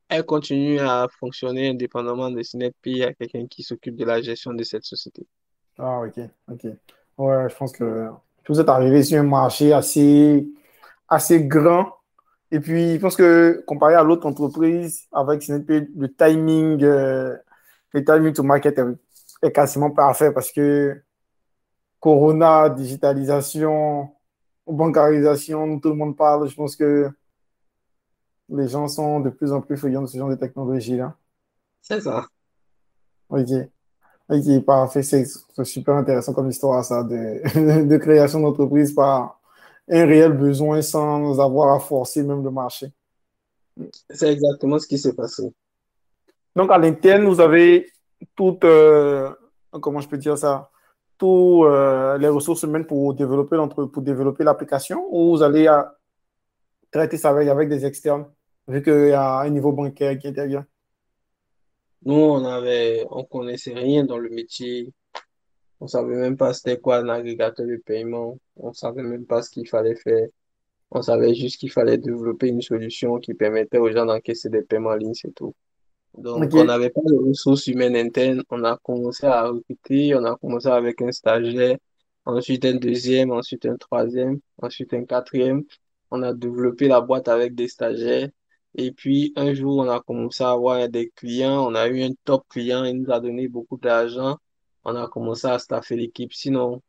[0.08, 2.90] Elle continue à fonctionner indépendamment de SnapPay.
[2.90, 5.26] Il y a quelqu'un qui s'occupe de la gestion de cette société.
[5.78, 6.18] Ah, ok,
[6.50, 6.64] ok.
[7.18, 8.08] Ouais, je pense que
[8.48, 10.46] vous êtes arrivé sur un marché assez,
[11.08, 11.92] assez grand.
[12.52, 17.36] Et puis, je pense que comparé à l'autre entreprise, avec CNP, le timing, euh,
[17.92, 18.84] le timing to market est,
[19.42, 21.00] est quasiment parfait parce que
[22.00, 24.10] Corona, digitalisation,
[24.66, 26.48] bancarisation, tout le monde parle.
[26.48, 27.10] Je pense que
[28.48, 31.16] les gens sont de plus en plus friands de ce genre de technologie-là.
[31.82, 32.26] C'est ça.
[33.28, 33.48] Ok.
[34.28, 35.02] Ok, parfait.
[35.02, 35.24] C'est
[35.64, 39.39] super intéressant comme histoire, ça, de, de création d'entreprise par
[39.90, 42.92] un réel besoin sans avoir à forcer même le marché.
[44.08, 45.52] C'est exactement ce qui s'est passé.
[46.54, 47.90] Donc, à l'interne, vous avez
[48.36, 49.30] toutes, euh,
[49.80, 50.70] comment je peux dire ça,
[51.18, 53.56] tous euh, les ressources humaines pour développer
[53.92, 55.82] pour développer l'application ou vous allez euh,
[56.90, 58.26] traiter ça avec, avec des externes,
[58.66, 60.66] vu qu'il y a un niveau bancaire qui intervient?
[62.04, 64.92] Nous, on avait, on connaissait rien dans le métier.
[65.80, 68.38] On savait même pas c'était quoi un agrégateur de paiement.
[68.56, 70.28] On savait même pas ce qu'il fallait faire.
[70.90, 74.90] On savait juste qu'il fallait développer une solution qui permettait aux gens d'encaisser des paiements
[74.90, 75.54] en ligne, c'est tout.
[76.18, 78.42] Donc, on n'avait pas de ressources humaines internes.
[78.50, 80.14] On a commencé à recruter.
[80.16, 81.76] On a commencé avec un stagiaire,
[82.24, 85.62] ensuite un deuxième, ensuite un troisième, ensuite un quatrième.
[86.10, 88.28] On a développé la boîte avec des stagiaires.
[88.74, 91.66] Et puis, un jour, on a commencé à avoir des clients.
[91.66, 92.84] On a eu un top client.
[92.84, 94.36] Il nous a donné beaucoup d'argent.
[94.84, 96.32] On a commencé à staffer l'équipe.
[96.32, 96.80] Sinon,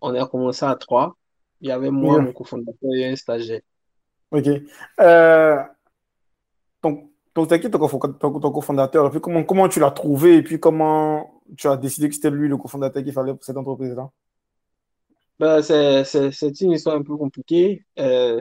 [0.00, 1.16] on a commencé à trois.
[1.60, 2.22] Il y avait moi, Yeah.
[2.24, 3.62] mon cofondateur et un stagiaire.
[4.30, 4.46] Ok.
[5.00, 5.56] Euh,
[6.82, 9.10] donc, qui ton, cofo- ton- ton cofondateur?
[9.10, 10.36] Puis comment, comment tu l'as trouvé?
[10.36, 13.56] Et puis comment tu as décidé que c'était lui le cofondateur qu'il fallait pour cette
[13.56, 14.10] entreprise-là?
[15.38, 17.84] Ben, c'est une histoire un peu compliquée.
[17.98, 18.40] Euh,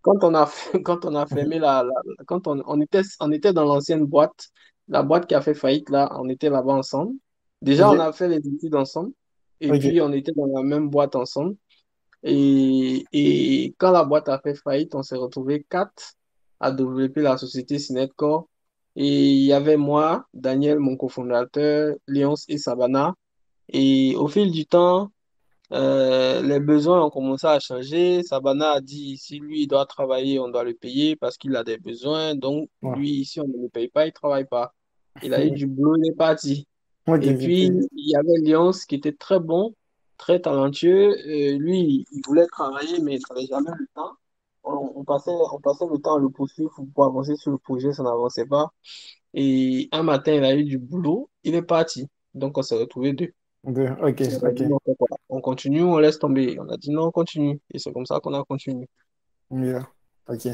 [0.00, 0.50] quand on a,
[0.84, 4.48] quand on a fermé la, la- quand on, on était, on était dans l'ancienne boîte,
[4.88, 7.14] la boîte qui a fait faillite là, on était là-bas ensemble.
[7.62, 9.12] Déjà, on a fait les études ensemble.
[9.60, 11.56] Et puis, on était dans la même boîte ensemble.
[12.24, 16.14] Et, et quand la boîte a fait faillite, on s'est retrouvé quatre
[16.60, 18.48] à développer la société Sinetcore.
[18.94, 23.14] Et il y avait moi, Daniel, mon cofondateur, Léonce et Sabana.
[23.68, 25.10] Et au fil du temps,
[25.72, 28.22] euh, les besoins ont commencé à changer.
[28.22, 31.64] Sabana a dit, si lui, il doit travailler, on doit le payer parce qu'il a
[31.64, 32.34] des besoins.
[32.34, 32.96] Donc, Ouais.
[32.96, 34.74] lui, si on ne le paye pas, il ne travaille pas.
[35.22, 36.66] Il a eu du boulot, il est parti.
[37.08, 39.74] Et puis, il y avait Léonce qui était très bon,
[40.18, 41.14] très talentueux.
[41.58, 44.12] Lui, il voulait travailler, mais il n'avait jamais le temps.
[44.64, 47.92] On, on passait, on passait le temps à le poursuivre pour avancer sur le projet,
[47.92, 48.70] ça n'avançait pas.
[49.34, 52.06] Et un matin, il a eu du boulot, il est parti.
[52.34, 53.32] Donc, on s'est retrouvés deux.
[53.64, 53.88] Deux.
[54.00, 54.54] Ok, on a ok.
[54.54, 54.64] dit?
[55.28, 56.56] On continue, on laisse tomber.
[56.60, 57.60] On a dit non, on continue.
[57.72, 58.88] Et c'est comme ça qu'on a continué.
[59.50, 59.88] Yeah.
[60.28, 60.48] Ok.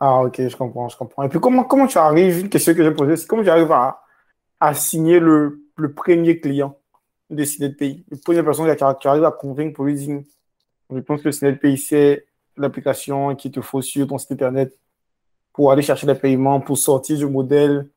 [0.00, 1.22] Ah, ok, je comprends, je comprends.
[1.22, 3.70] Et puis, comment, comment tu arrives, une question que j'ai posée, c'est comment tu arrives
[3.70, 4.02] à,
[4.58, 6.76] à signer le, le premier client
[7.30, 8.04] de Pays?
[8.10, 10.20] La première personne tu arrives à convaincre pour lui dire,
[10.90, 14.76] je pense que Pays, c'est l'application qu'il te faut sur ton site internet
[15.52, 17.88] pour aller chercher les paiements, pour sortir du modèle.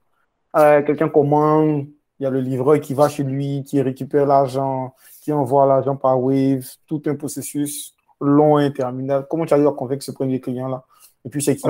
[0.56, 1.88] Euh, quelqu'un commande,
[2.20, 5.96] il y a le livreur qui va chez lui, qui récupère l'argent, qui envoie l'argent
[5.96, 9.28] par Wave, tout un processus long et interminable.
[9.30, 10.84] Comment tu arrives à convaincre ce premier client-là?
[11.26, 11.68] Et puis, c'est qui?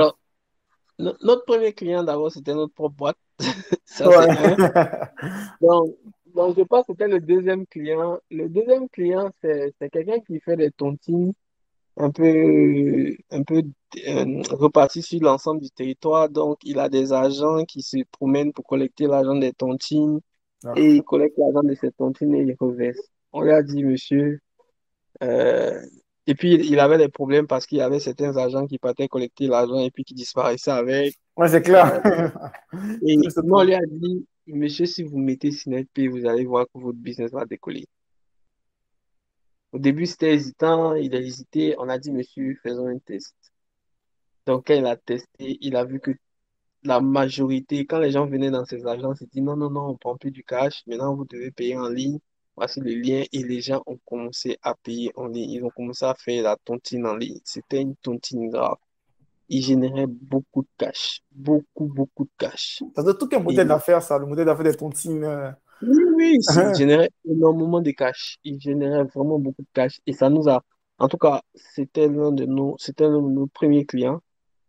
[1.02, 3.18] Notre premier client, d'abord, c'était notre propre boîte.
[3.86, 4.28] Ça, Ouais.
[5.62, 5.96] Donc,
[6.34, 8.18] donc, je pense que c'était le deuxième client.
[8.30, 11.34] Le deuxième client, c'est quelqu'un qui fait des tontines
[11.98, 13.64] un peu, un peu
[14.08, 16.30] euh, sur l'ensemble du territoire.
[16.30, 20.22] Donc, il a des agents qui se promènent pour collecter l'argent des tontines
[20.64, 23.00] Ah, et il collecte l'argent de ces tontines et il reverse.
[23.34, 24.40] On lui a dit, monsieur,
[25.24, 25.82] euh,
[26.27, 29.47] et puis il avait des problèmes parce qu'il y avait certains agents qui partaient collecter
[29.47, 31.15] l'argent et puis qui disparaissaient avec.
[31.36, 32.01] Ouais, c'est clair.
[33.05, 33.17] et
[33.51, 37.31] on lui a dit, monsieur, si vous mettez SynetPay, vous allez voir que votre business
[37.31, 37.88] va décoller.
[39.71, 41.75] Au début, c'était hésitant, il a hésité.
[41.79, 43.36] On a dit, monsieur, faisons un test.
[44.45, 46.12] Donc, quand il a testé, il a vu que
[46.84, 49.97] la majorité, quand les gens venaient dans ces agences, ils disaient, non, non, non, on
[49.97, 50.84] prend plus du cash.
[50.88, 52.19] Maintenant, vous devez payer en ligne.
[52.56, 53.24] Voici le lien.
[53.32, 55.50] Et les gens ont commencé à payer en ligne.
[55.52, 57.40] Ils ont commencé à faire la tontine en ligne.
[57.44, 58.76] C'était une tontine grave.
[59.50, 61.22] Ils généraient beaucoup de cash.
[61.32, 62.82] Beaucoup, beaucoup de cash.
[62.96, 65.24] Ça être tout un Et modèle d'affaires, ça, le modèle d'affaires des tontines.
[65.26, 65.52] euh.
[65.82, 68.38] oui, oui, il générait énormément de cash.
[68.46, 70.00] Il générait vraiment beaucoup de cash.
[70.06, 70.64] Et ça nous a,
[71.00, 74.22] en tout cas, c'était l'un de nos, c'était l'un de nos premiers clients.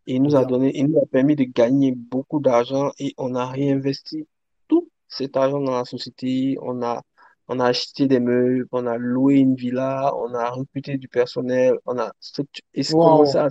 [0.06, 3.36] Et il nous a donné, il nous a permis de gagner beaucoup d'argent et on
[3.36, 4.26] a réinvesti
[4.66, 6.56] tout cet argent dans la société.
[6.60, 7.02] On a,
[7.48, 11.74] on a acheté des meubles, on a loué une villa, on a recruté du personnel,
[11.86, 13.38] on a structu- et c'est commencé Wow.
[13.38, 13.48] à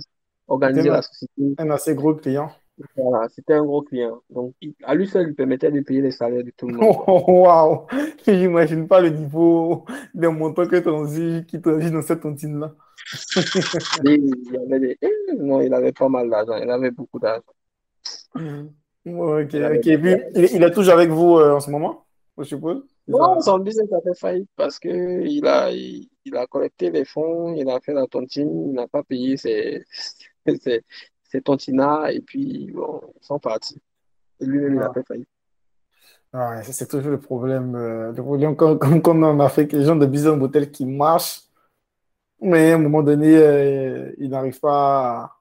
[0.48, 1.56] organiser la société?
[1.58, 2.52] un assez gros client.
[2.96, 4.22] Voilà, c'était un gros client.
[4.30, 7.12] Donc, à lui seul, il permettait de payer les salaires de tout le monde, quoi.
[7.28, 7.86] Waouh!
[8.26, 12.74] J'imagine pas le niveau des montants que transige, qui transige dans cette tontine-là.
[14.04, 17.42] Il avait des, eh, non, il avait pas mal d'argent, il avait beaucoup d'argent.
[19.04, 19.86] Ouais, Ok, Il avait ok.
[19.86, 22.06] Et puis, il, il est toujours avec vous euh, en ce moment,
[22.38, 22.84] je suppose?
[23.08, 27.04] Non, son business a fait faillite parce que il a, il, il a collecté les
[27.04, 29.84] fonds, il a fait la tontine, il n'a pas payé ses,
[30.60, 30.82] ses,
[31.24, 33.80] ses tontinats et puis bon, ils sont partis.
[34.40, 34.94] Et lui-même, il a Ouais.
[34.94, 35.28] fait faillite.
[36.32, 37.74] Ouais, ça, c'est toujours le problème.
[37.74, 41.42] euh, le problème qu'on- qu'on a en Afrique, les gens de business model qui marchent,
[42.40, 45.36] mais à un moment donné, euh, ils n'arrivent pas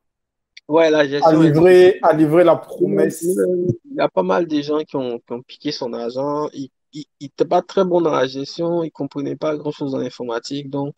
[0.67, 3.23] Ouais, la à, à est livrer, à livrer la promesse.
[3.23, 6.49] Il y a pas mal de gens qui ont, qui ont piqué son argent.
[6.93, 10.69] Il- n'était pas très bon dans la gestion, il ne comprenait pas grand-chose en informatique.
[10.69, 10.95] Donc,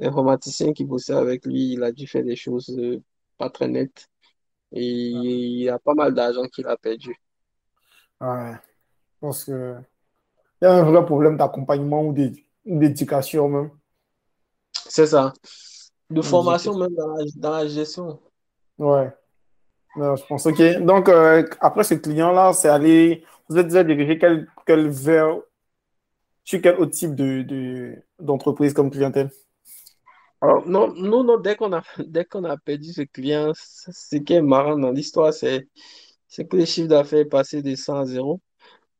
[0.00, 3.02] l'informaticien qui bossait avec lui, il a dû faire des choses euh,
[3.38, 4.08] pas très nettes.
[4.72, 7.16] Et il y a pas mal d'argent qu'il a perdu.
[8.20, 9.76] Ouais, je pense que
[10.62, 13.70] il y a un vrai problème d'accompagnement ou d'é- ou d'éducation même.
[14.86, 15.32] C'est ça.
[16.10, 18.20] De formation même dans la, dans la gestion.
[18.78, 19.12] Ouais,
[19.96, 20.46] Non, je pense.
[20.46, 20.60] Ok.
[20.82, 23.24] Donc, euh, après ce client-là, c'est allé.
[23.48, 25.40] Vous êtes déjà dirigé quel, quel vers,
[26.44, 29.30] sur quel autre type de, de, d'entreprise comme clientèle?
[30.40, 34.42] Alors, non, non, dès qu'on a, dès qu'on a perdu ce client, ce qui est
[34.42, 35.68] marrant dans l'histoire, c'est,
[36.28, 38.40] c'est que le chiffre d'affaires est passé de 100 à 0.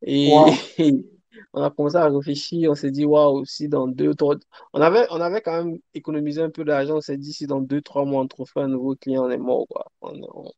[0.02, 0.64] Et Wow.
[1.54, 4.36] on a commencé à réfléchir, on s'est dit, waouh, si dans deux, trois,
[4.74, 7.60] on avait, on avait quand même économisé un peu d'argent, on s'est dit, si dans
[7.60, 9.86] deux, trois mois, on trouve pas un nouveau client, on est mort, quoi.
[10.02, 10.52] On- on-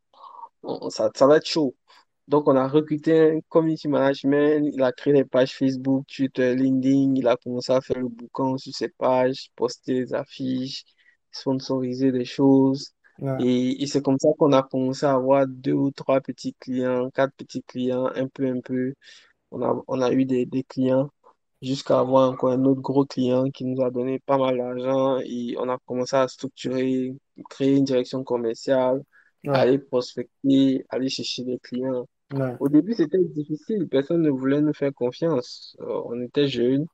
[0.86, 1.76] on- ça, ça va être chaud.
[2.28, 7.14] Donc, on a recruté un community management, il a créé des pages Facebook, Twitter, LinkedIn,
[7.16, 10.84] il a commencé à faire le boucan sur ses pages, poster des affiches,
[11.30, 12.92] sponsoriser des choses.
[13.18, 13.38] Ouais.
[13.38, 17.10] Et, et c'est comme ça qu'on a commencé à avoir deux ou trois petits clients,
[17.10, 18.94] quatre petits clients, un peu, un peu.
[19.50, 21.10] On a, on a eu des, des clients
[21.62, 25.56] jusqu'à avoir encore un autre gros client qui nous a donné pas mal d'argent et
[25.58, 27.14] on a commencé à structurer,
[27.50, 29.02] créer une direction commerciale,
[29.44, 29.62] Ouais.
[29.62, 32.06] aller prospecter, aller chercher des clients.
[32.34, 32.56] Ouais.
[32.58, 35.76] Au début, c'était difficile, personne ne voulait nous faire confiance.
[35.80, 36.86] Euh, on était jeunes.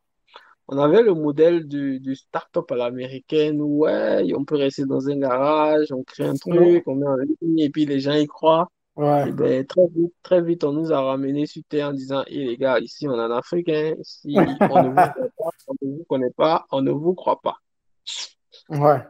[0.68, 5.08] On avait le modèle du, du start-up à l'américaine où, ouais, on peut rester dans
[5.08, 8.26] un garage, on crée un truc, on met en ligne et puis les gens y
[8.26, 8.68] croient.
[8.94, 9.28] Ouais.
[9.28, 12.44] Et ben, très vite, très vite, on nous a ramenés sur terre en disant, hé
[12.44, 15.14] les gars, ici on est en Afrique, hein, si on ne vous connaît pas,
[15.66, 17.56] on ne vous connaît pas, on ne vous croit pas.
[18.68, 19.02] Ouais.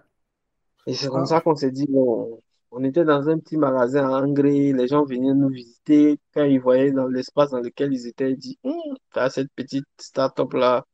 [0.87, 2.41] Et c'est comme ça qu'on s'est dit, bon,
[2.73, 6.61] on était dans un petit magasin à Angré, les gens venaient nous visiter, quand ils
[6.61, 8.75] voyaient dans l'espace dans lequel ils étaient, ils disent, hum,
[9.13, 10.85] t'as cette petite start-up là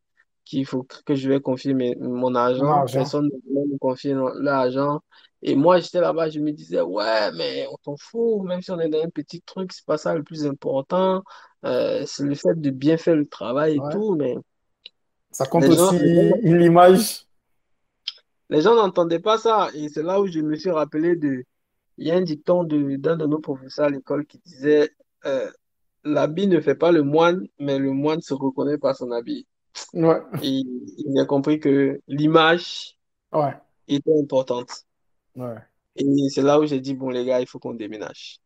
[0.44, 2.98] qu'il faut que je vais confier mes- mon Mon argent, argent.
[2.98, 5.00] personne ne voulait me confier l'argent.
[5.42, 8.80] Et moi, j'étais là-bas, je me disais, ouais, mais on s'en fout, même si on
[8.80, 11.22] est dans un petit truc, c'est pas ça le plus important.
[11.64, 13.92] Euh, c'est le fait de bien faire le travail et Ouais.
[13.92, 14.36] tout, mais
[15.30, 17.26] Ça compte les aussi gens, l'image.
[18.50, 19.68] les gens n'entendaient pas ça.
[19.74, 21.44] Et c'est là où je me suis rappelé de,
[21.98, 24.90] il y a un dicton d'un de nos professeurs à l'école qui disait,
[25.26, 25.50] euh,
[26.04, 29.46] l'habit ne fait pas le moine, mais le moine se reconnaît par son habit.
[29.92, 30.20] Ouais.
[30.42, 30.62] Et
[30.98, 32.96] il a compris que l'image
[33.32, 33.54] Ouais.
[33.88, 34.86] était importante.
[35.36, 35.56] Ouais.
[35.96, 38.40] Et c'est là où j'ai dit, bon, les gars, il faut qu'on déménage.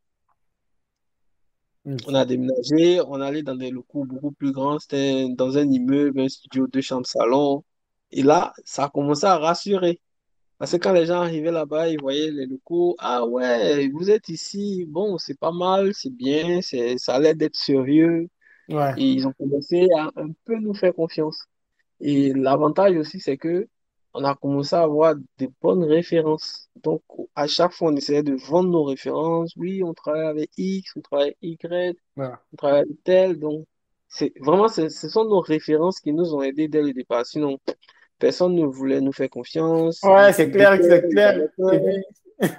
[1.85, 2.01] Ok.
[2.07, 4.79] On a déménagé, on allait dans des locaux beaucoup plus grands.
[4.79, 7.65] C'était dans un immeuble, un studio, deux chambres, salon.
[8.11, 10.01] Et là, ça a commencé à rassurer.
[10.63, 12.95] Parce que quand les gens arrivaient là-bas, ils voyaient les locaux.
[13.01, 14.85] Ah ouais, vous êtes ici.
[14.87, 18.29] Bon, c'est pas mal, c'est bien, c'est, ça a l'air d'être sérieux.
[18.69, 18.95] Ouais.
[18.97, 21.37] Et ils ont commencé à un peu nous faire confiance.
[22.01, 23.67] Et l'avantage aussi, c'est que
[24.15, 26.69] on a commencé à avoir des bonnes références.
[26.85, 27.03] Donc,
[27.35, 29.53] à chaque fois, on essayait de vendre nos références.
[29.57, 32.29] Oui, on travaille avec X, on travaille avec Y, Ouais.
[32.53, 33.37] on travaille avec tel.
[33.41, 33.67] Donc,
[34.07, 37.27] c'est vraiment, ce ce sont nos références qui nous ont aidés dès le départ.
[37.27, 37.59] Sinon,
[38.23, 40.01] personne ne voulait nous faire confiance.
[40.05, 41.41] Ouais, c'est clair, c'est clair.
[41.41, 42.05] Et puis,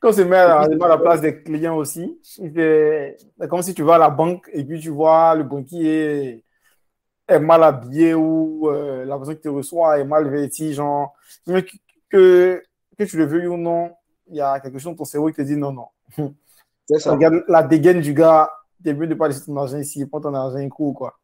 [0.00, 3.16] quand on se met Et à, la place des clients aussi, c'est
[3.48, 6.44] comme si tu vas à la banque et puis tu vois le banquier
[7.28, 11.14] est mal habillé ou euh, la personne qui te reçoit est mal vêtie, genre,
[11.46, 11.64] mais
[12.10, 12.62] que,
[12.98, 13.92] tu le veuilles ou non,
[14.28, 16.34] il y a quelque chose dans ton cerveau qui te dit non, non.
[16.86, 17.12] c'est ça.
[17.12, 18.50] Regarde la dégaine du gars,
[18.84, 21.18] t'es mieux de pas laisser ton argent ici, prends ton argent et cours, quoi.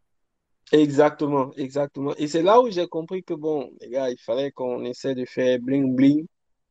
[0.72, 2.14] Exactement, exactement.
[2.16, 5.24] Et c'est là où j'ai compris que, bon, les gars, il fallait qu'on essaie de
[5.26, 6.26] faire bling bling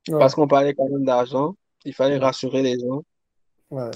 [0.08, 1.56] Ouais, parce qu'on parlait quand même d'argent.
[1.86, 3.04] Il fallait ouais, rassurer les gens.
[3.70, 3.92] ouais.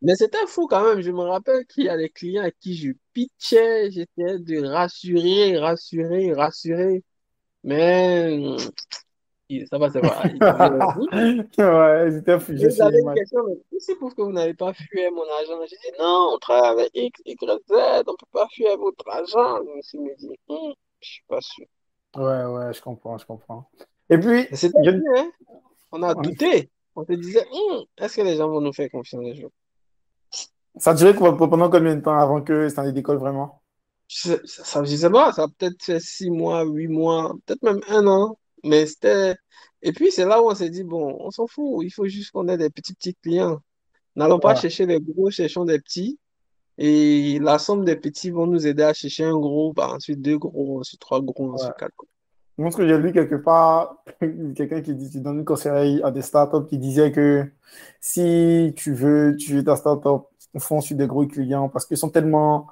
[0.00, 1.02] Mais c'était fou quand même.
[1.02, 3.90] Je me rappelle qu'il y a des clients à qui je pitchais.
[3.90, 7.04] J'essayais de rassurer, rassurer, rassurer.
[7.62, 8.56] Mais
[9.66, 9.78] ça.
[10.32, 11.10] Ils disaient, Hum,
[11.58, 15.60] Ouais, j'étais une question, mais c'est pour que vous n'avez pas fui mon argent?
[15.68, 17.72] J'ai dit non, on travaille avec X, Y, Z,
[18.06, 19.58] on ne peut pas fuir votre argent.
[19.64, 21.66] Je me suis dit, Hum, je suis pas sûr.
[22.16, 23.70] Ouais, ouais, je comprends, je comprends.
[24.08, 24.68] Et puis, je...
[24.80, 25.30] bien, hein?
[25.92, 26.70] On a douté.
[26.96, 29.50] On se disait, Hum, est-ce que les gens vont nous faire confiance un jour?
[30.78, 33.60] ça a duré pendant combien de temps avant que ça en décolle vraiment?
[34.08, 37.80] Ça, ça- je sais pas, ça a peut-être fait six mois, huit mois, peut-être même
[37.88, 38.38] un an.
[38.64, 39.36] Mais c'était.
[39.82, 42.32] Et puis c'est là où on s'est dit, bon, on s'en fout, il faut juste
[42.32, 43.60] qu'on ait des petits petits clients.
[44.16, 46.18] N'allons pas chercher les gros, cherchons des petits.
[46.78, 50.38] Et la somme des petits vont nous aider à chercher un gros, bah, ensuite deux
[50.38, 51.54] gros, ensuite trois gros, ouais.
[51.54, 52.08] ensuite quatre gros.
[52.76, 53.96] Que j'ai lu quelque part
[54.54, 57.50] quelqu'un qui, dit- qui donne conseil à des startups qui disait que
[58.02, 60.26] si tu veux tuer ta startup,
[60.58, 62.66] fonce sur des gros clients parce qu'ils sont tellement.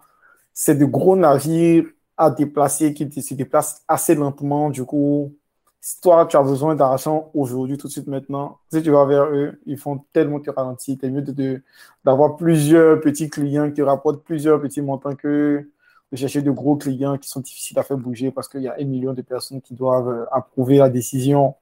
[0.52, 4.70] C'est de gros navires à déplacer qui se déplacent assez lentement.
[4.70, 5.37] Du coup,
[5.80, 9.24] si toi, tu as besoin d'argent aujourd'hui, tout de suite maintenant, si tu vas vers
[9.26, 10.96] eux, ils font tellement te ralentir.
[11.00, 11.62] C'est mieux de, de-
[12.04, 15.68] d'avoir plusieurs petits clients qui te rapportent plusieurs petits montants que
[16.12, 18.76] de chercher de gros clients qui sont difficiles à faire bouger parce qu'il y a
[18.78, 21.54] un million de personnes qui doivent euh, approuver la décision,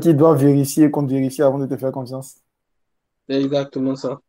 [0.00, 2.36] qui doivent vérifier, contre vérifier avant de te faire confiance.
[3.26, 4.20] C'est exactement ça.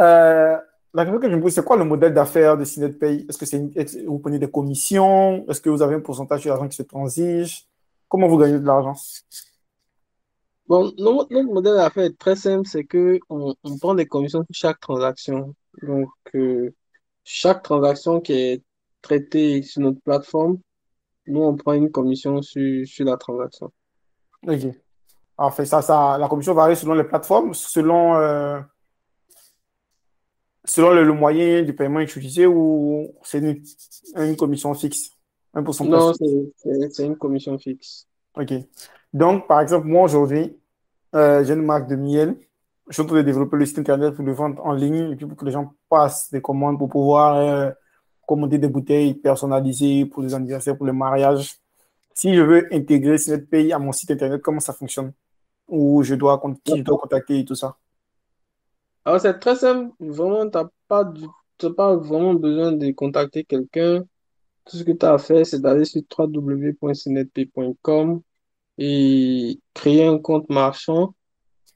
[0.00, 0.56] Euh,
[0.94, 3.26] la question que je me pose, c'est quoi le modèle d'affaires de CinetPay?
[3.28, 5.44] Est-ce que c'est une- vous prenez des commissions?
[5.48, 7.66] Est-ce que vous avez un pourcentage sur l'argent qui se transige?
[8.08, 8.94] Comment vous gagnez de l'argent?
[10.66, 14.42] Bon, no- notre modèle d'affaires est très simple, c'est que on, on prend des commissions
[14.42, 15.54] sur chaque transaction.
[15.82, 16.74] Donc, euh,
[17.24, 18.62] chaque transaction qui est
[19.00, 20.58] traitée sur notre plateforme,
[21.26, 23.70] nous, on prend une commission sur, sur la transaction.
[24.46, 24.74] Ok.
[25.36, 28.60] Alors, fait ça, ça, la commission varie selon les plateformes, selon, euh,
[30.68, 33.62] selon le, le moyen de paiement utilisé ou c'est une,
[34.16, 35.10] une commission fixe,
[35.54, 38.06] un Non, c'est une commission fixe.
[38.36, 38.52] Ok.
[39.12, 40.56] Donc, par exemple, moi aujourd'hui,
[41.14, 42.36] euh, j'ai une marque de miel.
[42.88, 45.16] Je suis en train de développer le site internet pour le vendre en ligne et
[45.16, 47.70] puis pour que les gens passent des commandes pour pouvoir euh,
[48.26, 51.56] commander des bouteilles personnalisées pour les anniversaires, pour le mariage.
[52.14, 53.16] Si je veux intégrer
[53.50, 55.12] pays à mon site internet, comment ça fonctionne?
[55.66, 57.76] Ou je dois, qui je dois contacter et tout ça?
[59.08, 59.94] Alors, c'est très simple.
[60.00, 61.10] Vraiment, tu n'as pas,
[61.74, 64.04] pas vraiment besoin de contacter quelqu'un.
[64.66, 68.20] Tout ce que tu as à faire, c'est d'aller sur www.cnetp.com
[68.76, 71.14] et créer un compte marchand.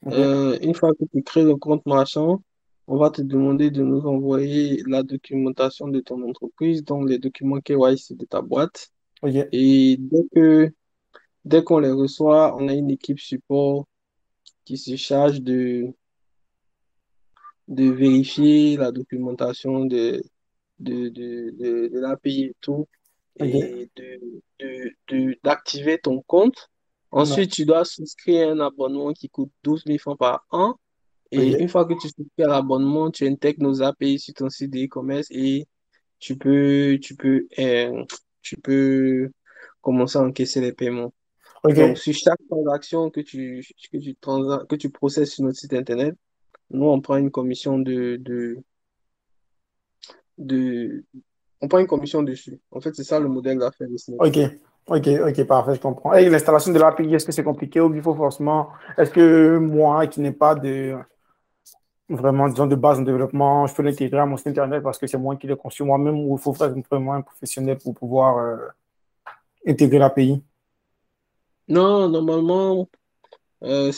[0.08, 2.42] Euh, une fois que tu crées le compte marchand,
[2.86, 7.60] on va te demander de nous envoyer la documentation de ton entreprise, donc les documents
[7.60, 8.90] KYC de ta boîte.
[9.24, 10.70] Et dès que
[11.46, 13.86] dès qu'on les reçoit, on a une équipe support
[14.66, 15.94] qui se charge de,
[17.68, 20.22] de vérifier la documentation de,
[20.78, 21.50] de, de,
[21.88, 22.86] de, l'API et tout,
[23.40, 26.68] et de, d'activer ton compte.
[27.10, 30.76] Ensuite, tu dois souscrire un abonnement qui coûte 12 000 francs par an.
[31.30, 34.74] Et une fois que tu souscris à l'abonnement, tu intègres nos API sur ton site
[34.74, 35.66] e-commerce et
[36.18, 38.04] tu peux, tu peux, euh,
[38.42, 39.30] tu peux
[39.80, 41.12] commencer à encaisser les paiements.
[41.64, 44.14] Donc, sur chaque transaction que tu, que tu,
[44.68, 46.14] que tu processes sur notre site internet,
[46.72, 48.58] nous, on prend une commission de, de,
[50.38, 51.04] de,
[51.60, 52.58] on prend une commission dessus.
[52.70, 54.38] En fait, c'est ça le modèle d'affaires de Ok,
[54.86, 56.14] ok, ok, parfait, je comprends.
[56.14, 60.06] Et l'installation de l'API, est-ce que c'est compliqué ou il faut forcément, est-ce que moi
[60.06, 60.96] qui n'ai pas de,
[62.08, 65.06] vraiment, disons, de base en développement, je peux l'intégrer à mon site internet parce que
[65.06, 68.56] c'est moi qui l'ai conçu moi-même ou il faut vraiment un professionnel pour pouvoir euh,
[69.66, 70.42] intégrer l'API?
[71.68, 72.88] Non, normalement,
[73.64, 73.92] euh,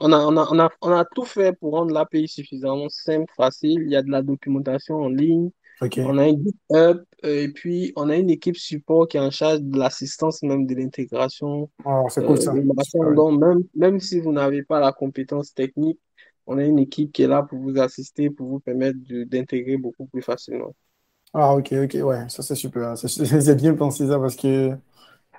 [0.00, 3.32] on, a, on, a, on, a, on a tout fait pour rendre l'API suffisamment simple,
[3.36, 3.82] facile.
[3.84, 5.50] Il y a de la documentation en ligne.
[5.98, 9.30] On a un GitHub euh, et puis on a une équipe support qui est en
[9.30, 11.70] charge de l'assistance même de l'intégration.
[11.84, 12.52] Oh, c'est cool ça.
[13.14, 15.98] Donc, même, même si vous n'avez pas la compétence technique,
[16.46, 20.06] on a une équipe qui est là pour vous assister, pour vous permettre d'intégrer beaucoup
[20.06, 20.74] plus facilement.
[21.34, 22.96] Ah, ok, ok, ouais, ça c'est super.
[22.98, 24.76] C'est bien pensé ça parce que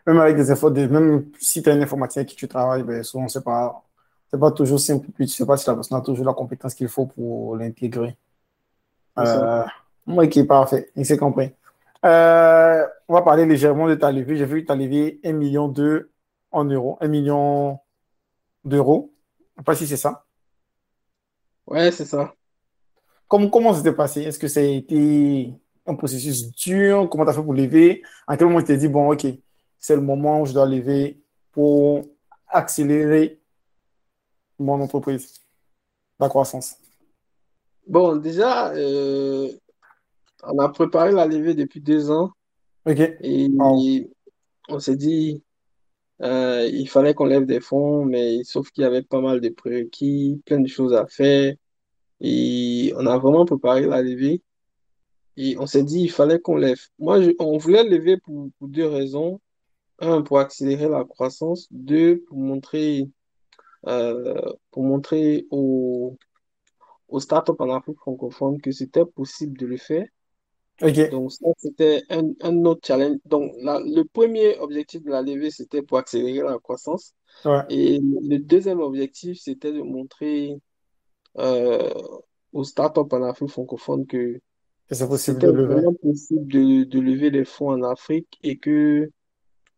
[0.05, 3.03] même avec des efforts, même si tu as une informatique avec qui tu travailles, ben,
[3.03, 3.83] souvent c'est pas,
[4.29, 5.07] c'est pas toujours simple.
[5.15, 8.17] Puis tu sais pas si la personne a toujours la compétence qu'il faut pour l'intégrer.
[9.17, 9.63] Euh,
[10.07, 10.91] ok, parfait.
[10.95, 11.51] Il s'est compris.
[12.05, 14.35] Euh, on va parler légèrement de ta levée.
[14.35, 16.03] J'ai vu que tu as levé 1 million d'euros
[16.51, 17.79] en euros, 1 million
[18.63, 19.13] d'euros.
[19.39, 20.25] Je ne sais pas si c'est ça.
[21.65, 22.33] Ouais, c'est ça.
[23.27, 24.23] Comment, comment c'était passé?
[24.23, 25.53] Est-ce que ça a été
[25.87, 27.07] un processus dur?
[27.09, 28.03] Comment tu as fait pour lever?
[28.27, 29.25] À quel moment tu t'es dit, bon, OK,
[29.83, 31.21] c'est le moment où je dois lever
[31.51, 32.05] pour
[32.47, 33.41] accélérer
[34.57, 35.41] mon entreprise,
[36.21, 36.77] la croissance?
[37.85, 39.51] Bon, déjà, euh,
[40.43, 42.31] on a préparé la levée depuis deux ans.
[42.85, 42.97] OK.
[42.99, 43.49] Et
[44.69, 45.43] on s'est dit,
[46.21, 49.49] euh, il fallait qu'on lève des fonds, mais sauf qu'il y avait pas mal de
[49.49, 51.55] prérequis, plein de choses à faire.
[52.21, 54.41] Et on a vraiment préparé la levée.
[55.35, 56.79] Et on s'est dit, il fallait qu'on lève.
[56.99, 59.41] Moi, on voulait lever pour, deux raisons.
[59.99, 61.67] Un, pour accélérer la croissance.
[61.71, 63.09] Deux, pour montrer,
[63.87, 64.41] euh,
[64.71, 66.17] pour montrer aux,
[67.07, 70.05] aux startups en Afrique francophone que c'était possible de le faire.
[71.11, 73.17] Donc, ça, c'était un, un, autre challenge.
[73.25, 77.13] Donc, le premier objectif de la levée, c'était pour accélérer la croissance.
[77.69, 80.57] Et le deuxième objectif, c'était de montrer
[81.37, 81.93] euh,
[82.51, 84.39] aux startups en Afrique francophone que
[84.91, 85.73] c'est possible de lever.
[85.73, 89.09] vraiment possible de, de, lever des fonds en Afrique et que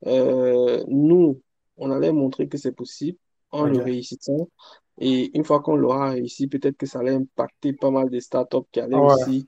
[0.05, 1.41] euh, nous,
[1.77, 3.17] on allait montrer que c'est possible
[3.51, 4.49] en le réussissant.
[4.97, 8.67] Et une fois qu'on l'aura réussi, peut-être que ça allait impacter pas mal de startups
[8.71, 9.47] qui allaient aussi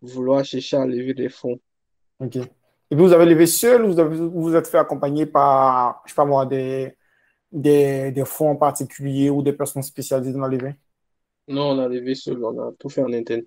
[0.00, 1.58] vouloir chercher à lever des fonds.
[2.20, 2.36] OK.
[2.36, 6.24] Et vous avez levé seul ou vous vous, êtes fait accompagner par, je sais pas
[6.24, 6.96] moi, des,
[7.50, 10.74] des, des fonds particuliers ou des personnes spécialisées dans la levée?
[11.48, 13.42] Non, on a levé seul, on a tout fait en interne.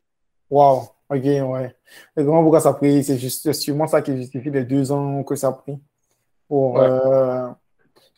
[0.50, 1.76] Wow, ok, ouais.
[2.18, 3.04] Et comment pourquoi ça a pris?
[3.04, 5.80] C'est sûrement ça qui justifie les deux ans que ça a pris?
[6.50, 7.48] Pour, euh,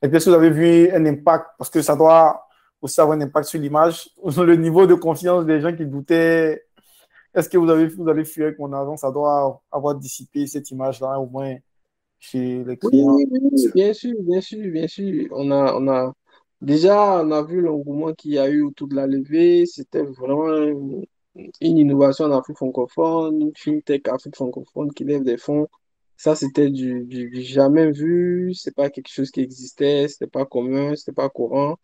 [0.01, 1.51] Et puis, est-ce que vous avez vu un impact?
[1.59, 2.47] Parce que ça doit
[2.81, 6.63] aussi avoir un impact sur l'image, le niveau de confiance des gens qui doutaient
[7.33, 10.69] est-ce que vous avez, vous allez fuir avec mon argent Ça doit avoir dissipé cette
[10.71, 11.55] image-là, au moins
[12.19, 13.15] chez les clients.
[13.15, 13.25] Oui,
[13.73, 15.27] bien sûr, bien sûr, bien sûr.
[15.31, 16.13] On a, on a,
[16.59, 19.65] déjà, on a vu l'engouement qu'il y a eu autour de la levée.
[19.65, 21.05] C'était vraiment une,
[21.61, 25.67] innovation en Afrique francophone, une fintech Afrique francophone qui lève des fonds.
[26.21, 28.53] Ça, c'était du, du, jamais vu.
[28.53, 30.07] C'est pas quelque chose qui existait.
[30.07, 30.95] C'était pas commun.
[30.95, 31.77] C'était pas courant.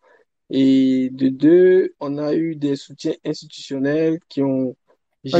[0.48, 4.76] Et de deux, on a eu des soutiens institutionnels qui ont
[5.24, 5.34] qui,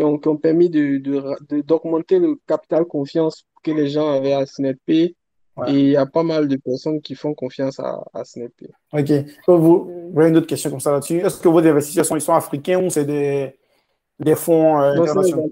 [0.00, 4.78] ont, qui ont permis d'augmenter de, le capital confiance que les gens avaient à SNEP.
[4.88, 5.16] Et
[5.66, 8.70] il y a pas mal de personnes qui font confiance à, à SNEP.
[8.92, 9.10] OK.
[9.48, 11.18] Vous, vous avez une autre question comme ça là-dessus.
[11.18, 13.58] Est-ce que vos investisseurs sont, ils sont africains ou c'est des,
[14.20, 15.50] des fonds euh, internationaux?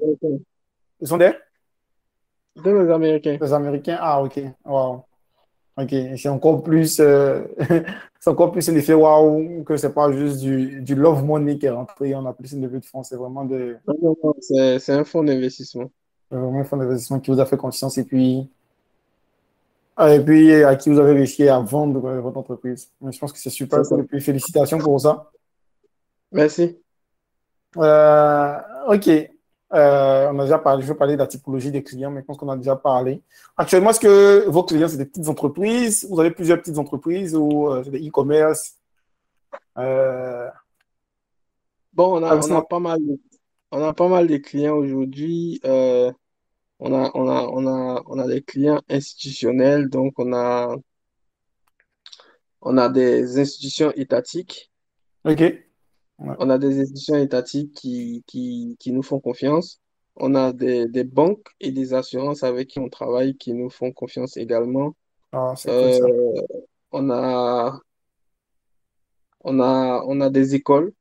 [1.00, 1.32] Ils sont des?
[2.56, 3.36] Des Américains.
[3.40, 3.98] Des Américains.
[4.00, 4.40] Ah, ok.
[4.64, 5.04] Wow.
[5.76, 5.94] Ok.
[6.16, 7.42] C'est encore plus, euh,
[8.20, 11.70] c'est encore plus l'effet waouh que c'est pas juste du, du love money qui est
[11.70, 12.14] rentré.
[12.14, 13.02] On a plus une levée de fonds.
[13.02, 13.76] C'est vraiment de.
[13.88, 15.90] Non, non, non, c'est c'est un fonds d'investissement.
[16.30, 18.48] C'est vraiment un fonds d'investissement qui vous a fait confiance et puis,
[19.96, 22.90] ah, et puis à qui vous avez réussi à vendre euh, votre entreprise.
[23.00, 23.80] Mais je pense que c'est super.
[23.80, 25.30] Et puis félicitations pour ça.
[26.32, 26.78] Merci.
[27.76, 29.31] Euh, ok.
[29.74, 32.26] Euh, on a déjà parlé, je veux parler de la typologie des clients, mais je
[32.26, 33.22] pense qu'on a déjà parlé.
[33.56, 36.06] Actuellement, est-ce que vos clients, c'est des petites entreprises?
[36.10, 38.74] Vous avez plusieurs petites entreprises ou euh, des e-commerce?
[39.78, 40.48] Euh,
[41.94, 43.20] Bon, on ah, a, on a sinon- pas mal de,
[43.70, 45.60] on a pas mal de clients aujourd'hui.
[45.64, 46.10] Euh,
[46.78, 50.74] on a, on a, on a, on a des clients institutionnels, donc on a,
[52.62, 54.70] on a des institutions étatiques.
[55.24, 55.42] ok.
[56.22, 56.34] Ouais.
[56.38, 59.80] On a des institutions étatiques qui, qui, qui nous font confiance.
[60.16, 63.92] On a des, des banques et des assurances avec qui on travaille qui nous font
[63.92, 64.94] confiance également.
[65.32, 66.04] Ah, c'est cool ça.
[66.04, 66.42] Euh,
[66.92, 67.80] on a,
[69.40, 70.92] on a, on a des écoles,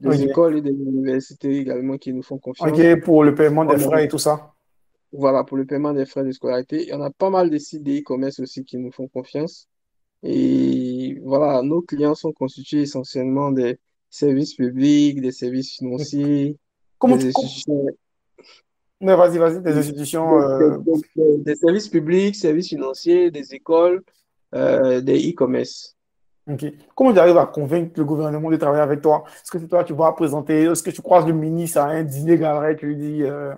[0.00, 2.68] des écoles et des universités également qui nous font confiance.
[2.70, 4.54] Ok, pour le paiement des On a- frais et tout ça.
[5.12, 6.82] Voilà, pour le paiement des frais de scolarité.
[6.82, 9.68] Il y en a pas mal de sites e-commerce aussi qui nous font confiance.
[10.22, 16.56] Et voilà, nos clients sont constitués essentiellement des services publics, des services financiers,
[16.98, 17.28] Comment des tu...
[17.28, 17.86] institutions,
[19.00, 20.38] Mais vas-y, vas-y, des institutions.
[20.38, 24.02] des, euh, des- des- des services publics, services financiers, des écoles,
[24.54, 25.96] euh, des e-commerce.
[26.48, 26.66] Ok.
[26.94, 29.24] Comment tu arrives à convaincre le gouvernement de travailler avec toi?
[29.26, 30.64] Est-ce que c'est toi qui vas présenter?
[30.64, 33.54] Est-ce que tu croises le ministre à un dîner galerie, tu lui dis, euh,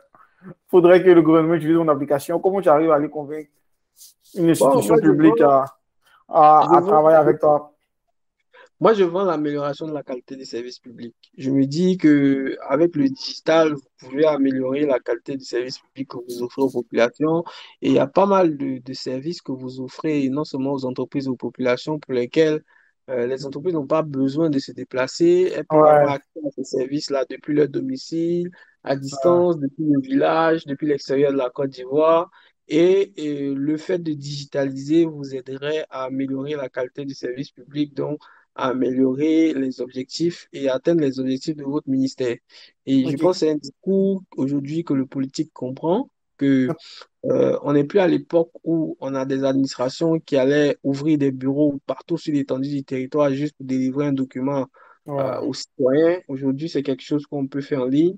[0.68, 2.38] faudrait que le gouvernement utilise mon application?
[2.40, 3.50] Comment tu arrives à les convaincre?
[4.34, 5.64] Une Bon, institution publique à,
[6.28, 7.70] à, travailler avec toi?
[8.80, 11.14] Moi, je vends l'amélioration de la qualité des services publics.
[11.38, 16.08] Je me dis que avec le digital, vous pouvez améliorer la qualité du service public
[16.08, 17.44] que vous offrez aux populations.
[17.80, 20.84] Et il y a pas mal de, de services que vous offrez, non seulement aux
[20.84, 22.62] entreprises aux populations, pour lesquelles
[23.10, 25.52] euh, les entreprises n'ont pas besoin de se déplacer.
[25.54, 28.50] Elles peuvent avoir accès à ces services-là depuis leur domicile,
[28.82, 29.00] à ouais.
[29.00, 32.30] distance, depuis le village, depuis l'extérieur de la Côte d'Ivoire.
[32.68, 37.94] Et, et le fait de digitaliser vous aiderait à améliorer la qualité du service public,
[37.94, 38.20] donc
[38.54, 42.36] à améliorer les objectifs et atteindre les objectifs de votre ministère.
[42.86, 46.68] Et je pense que c'est un discours aujourd'hui que le politique comprend, que
[47.26, 51.32] euh, on n'est plus à l'époque où on a des administrations qui allaient ouvrir des
[51.32, 54.68] bureaux partout sur l'étendue du territoire juste pour délivrer un document
[55.08, 56.20] euh, aux citoyens.
[56.28, 58.16] Aujourd'hui, c'est quelque chose qu'on peut faire en ligne.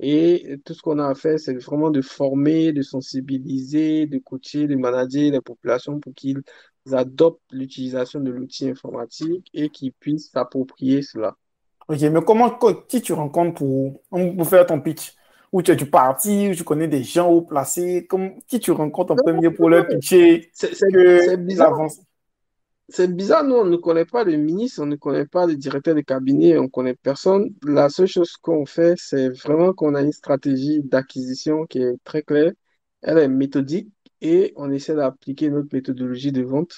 [0.00, 4.66] Et tout ce qu'on a à faire, c'est vraiment de former, de sensibiliser, de coacher,
[4.66, 6.42] de manager les populations pour qu'ils
[6.92, 11.36] adoptent l'utilisation de l'outil informatique et qu'ils puissent s'approprier cela.
[11.88, 15.14] Ok, mais comment, co- qui tu rencontres pour, pour faire ton pitch?
[15.52, 18.06] Ou tu es du parti, ou tu connais des gens haut placés?
[18.06, 21.78] Comme, qui tu rencontres en premier pour leur pitcher c'est bizarre.
[22.90, 25.94] C'est bizarre, nous, on ne connaît pas de ministre, on ne connaît pas de directeur
[25.94, 27.54] de cabinet, on ne connaît personne.
[27.62, 32.22] La seule chose qu'on fait, c'est vraiment qu'on a une stratégie d'acquisition qui est très
[32.22, 32.52] claire.
[33.02, 33.90] Elle est méthodique
[34.22, 36.76] et on essaie d'appliquer notre méthodologie de vente.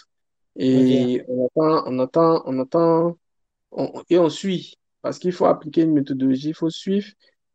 [0.57, 3.19] Et on attend, on attend, on attend,
[3.73, 4.77] on- et on suit.
[5.03, 7.09] Parce qu'il faut appliquer une méthodologie, il faut suivre.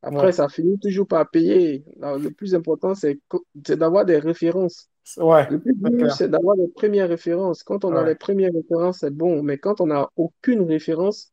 [0.04, 0.34] Après, ouais.
[0.34, 1.86] ça finit toujours par payer.
[2.02, 3.20] Alors, le plus important, c'est
[3.56, 4.90] d'avoir des références.
[5.18, 7.64] Ouais, Le plus dur, c'est d'avoir les premières références.
[7.64, 11.32] Quand on a les premières références, c'est bon, mais quand on n'a aucune référence,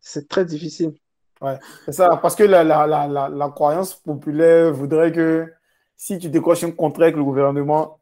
[0.00, 0.94] c'est très difficile.
[1.40, 1.58] ouais.
[1.84, 5.46] C'est ça, parce que la, la, la, la, croyance populaire voudrait que
[5.96, 8.00] si tu décroches un contrat avec le gouvernement,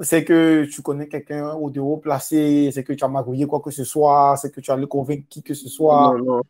[0.00, 3.60] c'est que tu connais quelqu'un au de haut placé, c'est que tu as magouillé quoi
[3.60, 6.14] que ce soit, c'est que tu as le convaincre qui que ce soit.
[6.18, 6.42] Non, non,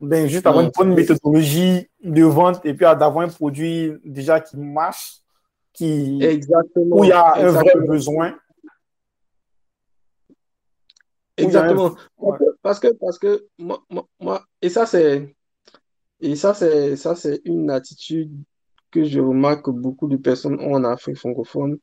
[0.00, 4.56] Ben, juste avoir une bonne méthodologie de vente et puis d'avoir un produit déjà qui
[4.56, 5.20] marche,
[5.74, 6.38] qui,
[6.90, 8.34] où il y Exactement, a un vrai exactement, besoin,
[11.40, 11.42] un...
[11.42, 11.96] exactement.
[12.18, 15.34] Ouais, Parce que, parce que moi, moi, moi- et ça, c'est,
[16.20, 18.32] et ça, c'est, ça, c'est une attitude
[18.92, 21.78] que je remarque que beaucoup de personnes ont en Afrique francophone.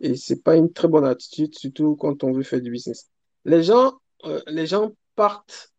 [0.00, 3.10] Et c'est pas une très bonne attitude, surtout quand on veut faire du business.
[3.46, 3.94] Les gens,
[4.26, 5.72] euh, les gens partent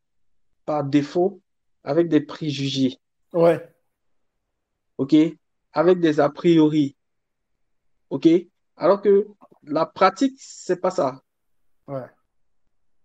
[0.65, 1.41] par défaut
[1.83, 2.97] avec des préjugés,
[3.33, 3.73] ouais,
[4.97, 5.15] ok?
[5.73, 6.96] Avec des a priori,
[8.09, 8.27] ok?
[8.75, 9.27] Alors que
[9.63, 11.21] la pratique, c'est pas ça.
[11.87, 12.05] ouais,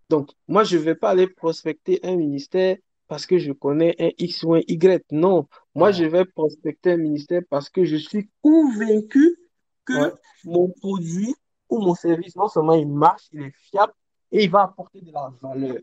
[0.09, 2.77] Donc, moi, je vais pas aller prospecter un ministère
[3.09, 5.05] parce que je connais un X ou un Y.
[5.13, 9.37] Non, moi, ouais, je vais prospecter un ministère parce que je suis convaincu
[9.85, 10.13] que ouais,
[10.45, 11.35] mon produit
[11.69, 13.93] ou mon service, non seulement il marche, il est fiable
[14.31, 15.77] et il va apporter de la valeur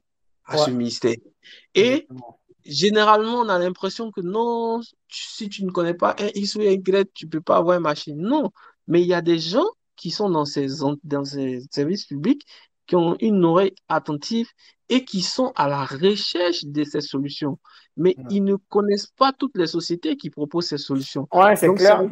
[0.45, 1.15] à ce ministère.
[1.75, 2.39] Et exactement.
[2.65, 6.71] généralement, on a l'impression que non, si tu ne connais pas un X ou un
[6.71, 8.17] Y, tu ne peux pas avoir une machine.
[8.17, 8.51] Non,
[8.89, 10.67] mais il y a des gens qui sont dans ces,
[11.03, 12.45] dans ces services publics
[12.87, 14.49] qui ont une oreille attentive
[14.89, 17.59] et qui sont à la recherche de ces solutions.
[17.95, 21.27] Mais ils ne connaissent pas toutes les sociétés qui proposent ces solutions.
[21.31, 22.03] Ouais, c'est clair.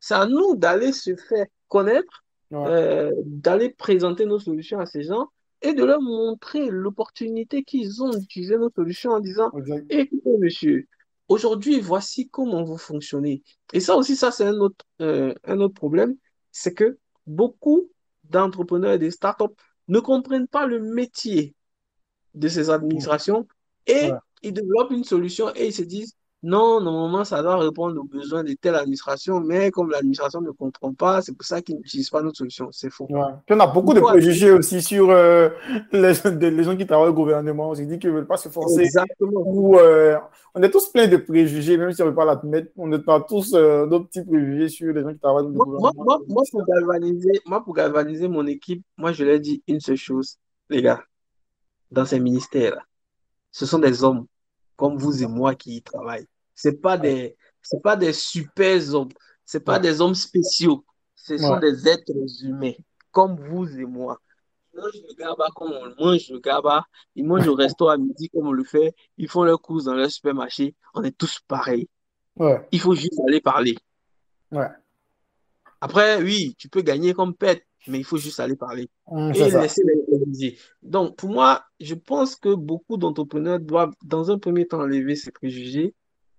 [0.00, 5.28] C'est à nous, d'aller se faire connaître, euh, d'aller présenter nos solutions à ces gens
[5.62, 9.50] et de leur montrer l'opportunité qu'ils ont d'utiliser nos solutions en disant
[9.88, 10.88] Écoutez, monsieur,
[11.32, 13.42] aujourd'hui, voici comment vous fonctionnez.
[13.72, 16.16] Et ça aussi, ça, c'est un autre, euh, un autre problème
[16.52, 17.90] c'est que beaucoup
[18.24, 19.56] d'entrepreneurs et des startups
[19.88, 21.54] ne comprennent pas le métier
[22.34, 23.48] de ces administrations
[23.86, 24.10] et
[24.42, 26.14] ils développent une solution et ils se disent
[26.44, 30.92] non, normalement, ça doit répondre aux besoins de telle administration, mais comme l'administration ne comprend
[30.92, 32.68] pas, c'est pour ça qu'ils n'utilisent pas notre solution.
[32.72, 33.06] C'est faux.
[33.08, 35.50] on a beaucoup de préjugés aussi sur euh,
[35.92, 36.14] les,
[36.64, 37.70] gens qui travaillent au gouvernement.
[37.70, 38.80] On se dit qu'ils ne veulent pas se forcer.
[38.80, 39.40] Exactement.
[39.44, 40.18] Ou, euh,
[40.56, 42.72] on est tous pleins de préjugés, même si on ne veut pas l'admettre.
[42.76, 46.20] On est tous euh, nos petits préjugés sur les gens qui travaillent au gouvernement.
[46.26, 50.38] Moi, pour galvaniser, moi, pour galvaniser mon équipe, moi, je leur dis une seule chose,
[50.68, 51.04] les gars,
[51.92, 52.84] dans ces ministères,
[53.52, 54.26] ce sont des hommes
[54.82, 56.26] comme vous et moi qui y travaillent.
[56.56, 59.12] C'est pas des, c'est pas des super hommes,
[59.44, 60.84] c'est pas des hommes spéciaux.
[61.14, 62.10] Ce sont des êtres
[62.42, 62.72] humains,
[63.12, 64.20] comme vous et moi.
[64.74, 66.84] Ils mangent le gaba comme on mange le gaba.
[67.14, 68.92] Ils mangent au resto à midi comme on le fait.
[69.18, 70.74] Ils font leurs courses dans leur supermarché.
[70.94, 71.88] On est tous pareils.
[72.72, 73.76] Il faut juste aller parler.
[75.80, 78.88] Après, oui, tu peux gagner comme pète, mais il faut juste aller parler.
[79.10, 84.38] Mmh, et laisser les Donc, pour moi, je pense que beaucoup d'entrepreneurs doivent, dans un
[84.38, 85.94] premier temps, enlever ces préjugés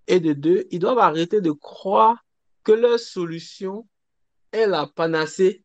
[0.08, 2.24] et de deux, ils doivent arrêter de croire
[2.64, 3.88] que leur solution
[4.52, 5.64] est la panacée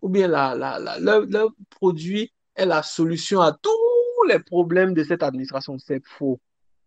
[0.00, 3.70] ou bien la, la, leur, produit est la solution à tous
[4.28, 5.78] les problèmes de cette administration.
[5.78, 6.40] C'est faux.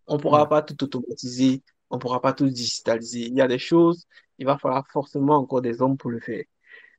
[0.07, 3.27] On ne pourra pas tout automatiser, on ne pourra pas tout digitaliser.
[3.27, 4.05] Il y a des choses,
[4.37, 6.43] il va falloir forcément encore des hommes pour le faire.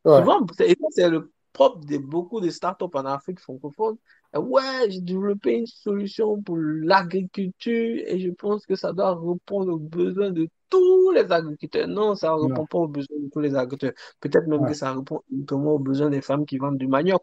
[0.04, 0.44] Souvent,
[0.90, 3.96] c'est le propre de beaucoup de startups en Afrique francophone,
[4.34, 9.78] ouais, j'ai développé une solution pour l'agriculture et je pense que ça doit répondre aux
[9.78, 11.88] besoins de tous les agriculteurs.
[11.88, 13.92] Non, ça ne répond pas aux besoins de tous les agriculteurs.
[14.20, 17.22] Peut-être même que ça répond uniquement aux besoins des femmes qui vendent du manioc.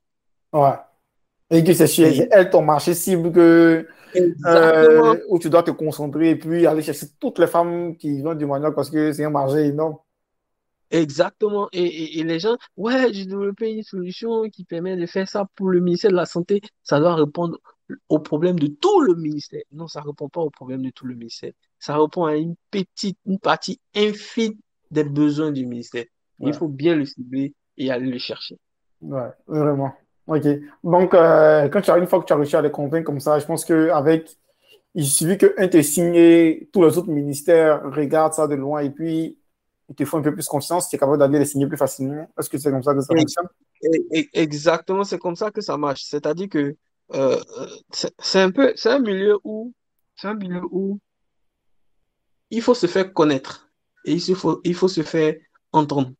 [0.54, 0.76] Ouais.
[1.52, 3.88] Et que c'est chez elles ton marché cible que,
[4.46, 8.38] euh, où tu dois te concentrer et puis aller chercher toutes les femmes qui vendent
[8.38, 9.96] du manioc parce que c'est un marché énorme.
[10.92, 11.70] Exactement.
[11.72, 15.80] Et, les gens, ouais, j'ai développé une solution qui permet de faire ça pour le
[15.80, 16.62] ministère de la Santé.
[16.84, 17.60] Ça doit répondre
[18.08, 19.62] aux problèmes de tout le ministère.
[19.72, 21.52] Non, ça ne répond pas aux problèmes de tout le ministère.
[21.80, 24.56] Ça répond à une petite, une partie infime
[24.92, 26.06] des besoins du ministère.
[26.40, 28.58] Il faut bien le cibler et aller le chercher.
[29.02, 29.94] Ouais, vraiment.
[30.28, 30.46] OK.
[30.84, 33.20] Donc, euh, quand tu as, une fois que tu as réussi à les convaincre comme
[33.20, 34.38] ça, je pense qu'avec,
[34.96, 39.39] il suffit qu'un te signe, tous les autres ministères regardent ça de loin et puis
[39.90, 42.30] il te faut un peu plus confiance, tu es capable d'aller les signer plus facilement.
[42.38, 43.48] Est-ce que c'est comme ça que ça fonctionne?
[44.34, 46.04] Exactement, c'est comme ça que ça marche.
[46.04, 46.76] C'est-à-dire que
[47.14, 47.40] euh,
[47.92, 49.74] c'est un peu, c'est un milieu où,
[50.16, 51.00] c'est un milieu où
[52.52, 53.70] il faut se faire connaître
[54.06, 55.36] et il faut, il faut se faire
[55.72, 56.12] entendre.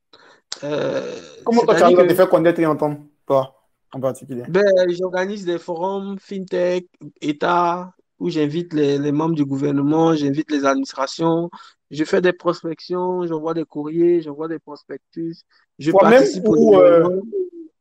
[0.64, 3.56] Euh, Comment toi tu arrives à te faire connaître et entendre, toi,
[3.92, 4.44] en particulier?
[4.50, 6.88] Ben, j'organise des forums FinTech,
[7.22, 11.50] État, où j'invite les, les, membres du gouvernement, j'invite les administrations,
[11.92, 15.44] je fais des prospections, j'envoie des courriers, j'envoie des prospectus.
[15.80, 17.22] Je participe au euh,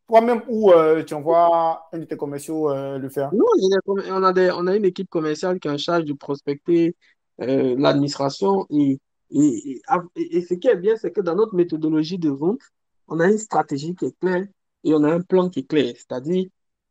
[0.06, 3.30] Toi-même ou euh, tu envoies un de tes commerciaux euh, le faire?
[3.34, 3.44] Non,
[3.86, 6.96] on a, des, on a une équipe commerciale qui est en charge de prospecter
[7.38, 8.66] l'administration.
[8.70, 8.98] Et,
[9.30, 9.80] et,
[10.16, 12.60] et, ce qui est bien, c'est que dans notre méthodologie de vente,
[13.06, 14.46] on a une stratégie qui est claire
[14.84, 15.92] et on a un plan qui est clair.
[15.94, 16.46] C'est-à-dire,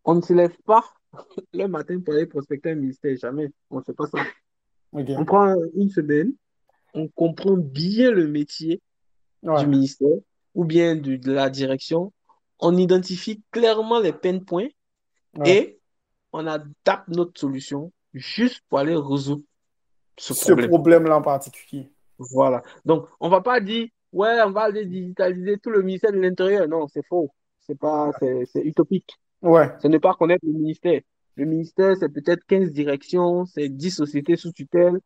[0.05, 0.85] on ne se lève pas
[1.53, 3.15] le matin pour aller prospecter un ministère.
[3.17, 3.49] Jamais.
[3.69, 4.19] On ne fait pas ça.
[4.93, 6.33] On prend une semaine,
[6.93, 8.81] on comprend bien le métier
[9.43, 10.17] du ministère
[10.55, 12.11] ou bien de, la direction,
[12.59, 14.69] on identifie clairement les peine points
[15.45, 15.79] et
[16.33, 19.43] on adapte notre solution juste pour aller résoudre
[20.17, 21.91] ce, problème-là en particulier.
[22.17, 22.63] Voilà.
[22.83, 26.17] Donc, on ne va pas dire, ouais, on va aller digitaliser tout le ministère de
[26.17, 26.67] l'Intérieur.
[26.67, 27.29] Non, c'est faux.
[27.59, 29.19] C'est pas, c'est utopique.
[29.41, 29.69] Ouais.
[29.81, 31.01] Ce n'est pas connaître le ministère.
[31.35, 34.99] Le ministère, c'est peut-être 15 directions, c'est 10 sociétés sous tutelle,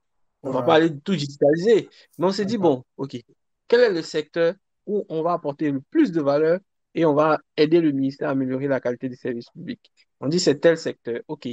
[0.43, 1.89] on ne va pas aller tout digitaliser.
[2.17, 3.17] Mais on s'est dit, bon, OK,
[3.67, 4.53] quel est le secteur
[4.87, 6.59] où on va apporter le plus de valeur
[6.95, 9.91] et on va aider le ministère à améliorer la qualité des services publics?
[10.19, 11.19] On dit c'est tel secteur.
[11.27, 11.47] OK,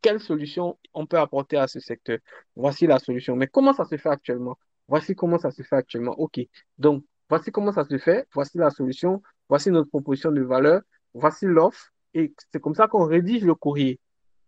[0.00, 2.18] quelle solution on peut apporter à ce secteur?
[2.54, 3.36] Voici la solution.
[3.36, 4.56] Mais comment ça se fait actuellement?
[4.88, 6.18] Voici comment ça se fait actuellement.
[6.18, 6.40] OK,
[6.78, 8.26] donc voici comment ça se fait.
[8.32, 9.22] Voici la solution.
[9.48, 10.82] Voici notre proposition de valeur.
[11.14, 11.92] Voici l'offre.
[12.16, 14.00] Et c'est comme ça qu'on rédige le courrier.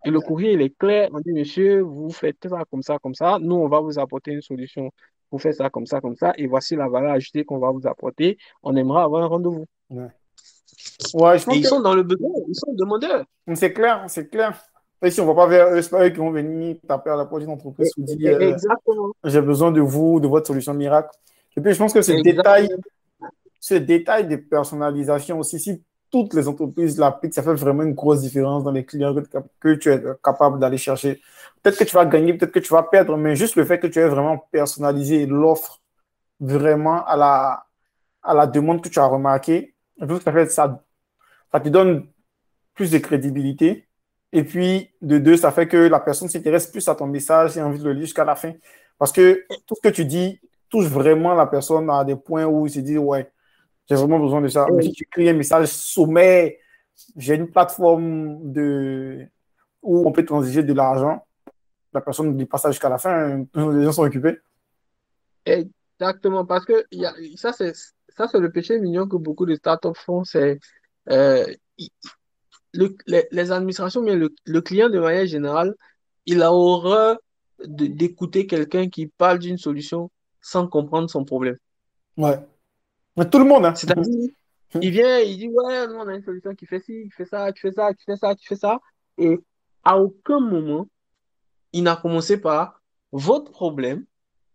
[0.04, 1.10] Et le courrier, il est clair.
[1.12, 3.38] On dit, monsieur, vous faites ça comme ça, comme ça.
[3.38, 4.90] Nous, on va vous apporter une solution.
[5.30, 6.32] Vous faites ça comme ça, comme ça.
[6.38, 8.38] Et voici la valeur ajoutée qu'on va vous apporter.
[8.62, 9.66] On aimerait avoir un rendez-vous.
[9.90, 10.06] Ouais.
[11.14, 13.24] Ouais, je pense Et ils que sont dans le besoin, ils sont demandeurs.
[13.54, 14.58] c'est clair, c'est clair.
[15.02, 17.10] Et si on ne va pas vers eux, c'est pas eux qui vont venir taper
[17.10, 18.56] à la porte d'une entreprise ou dire euh,
[19.24, 21.10] j'ai besoin de vous, de votre solution miracle.
[21.56, 22.68] Et puis je pense que ce détail,
[23.60, 28.22] ce détail de personnalisation aussi, si toutes les entreprises l'appliquent, ça fait vraiment une grosse
[28.22, 29.14] différence dans les clients
[29.60, 31.20] que, tu es capable d'aller chercher.
[31.62, 33.86] Peut-être que tu vas gagner, peut-être que tu vas perdre, mais juste le fait que
[33.86, 35.80] tu aies vraiment personnalisé l'offre
[36.40, 37.66] vraiment à la,
[38.22, 40.84] à la demande que tu as remarqué, je pense que ça, fait, ça,
[41.52, 42.06] ça te donne
[42.74, 43.88] plus de crédibilité.
[44.32, 47.60] Et puis, de deux, ça fait que la personne s'intéresse plus à ton message et
[47.60, 48.52] a envie de le lire jusqu'à la fin.
[48.98, 52.66] Parce que tout ce que tu dis touche vraiment la personne à des points où
[52.66, 53.30] il se dit, ouais,
[53.88, 54.66] j'ai vraiment besoin de ça.
[54.72, 56.58] Mais si tu écris un message sommet,
[57.16, 59.26] j'ai une plateforme de...
[59.82, 61.26] où on peut transiger de l'argent,
[61.92, 64.38] la personne ne lit pas ça jusqu'à la fin, les gens sont occupés.
[65.46, 69.46] Exactement, parce que il y a, ça, c'est ça, c'est le péché mignon que beaucoup
[69.46, 70.58] de startups font, c'est
[71.08, 71.46] euh,
[72.74, 75.74] le- les, les administrations, mais le, le client de manière générale,
[76.26, 77.18] il a horreur
[77.64, 80.10] d'écouter quelqu'un qui parle d'une solution
[80.40, 81.56] sans comprendre son problème.
[82.16, 82.38] Ouais.
[83.18, 83.74] Mais tout le monde, hein.
[83.74, 84.30] C'est-à-dire,
[84.80, 87.24] il vient, il dit, ouais, nous, on a une solution qui fait ci, qui fait
[87.24, 88.78] ça, qui fait ça, qui fait ça, qui fait ça.
[89.18, 89.38] Et
[89.82, 90.88] à aucun moment,
[91.72, 94.04] il n'a commencé par votre problème,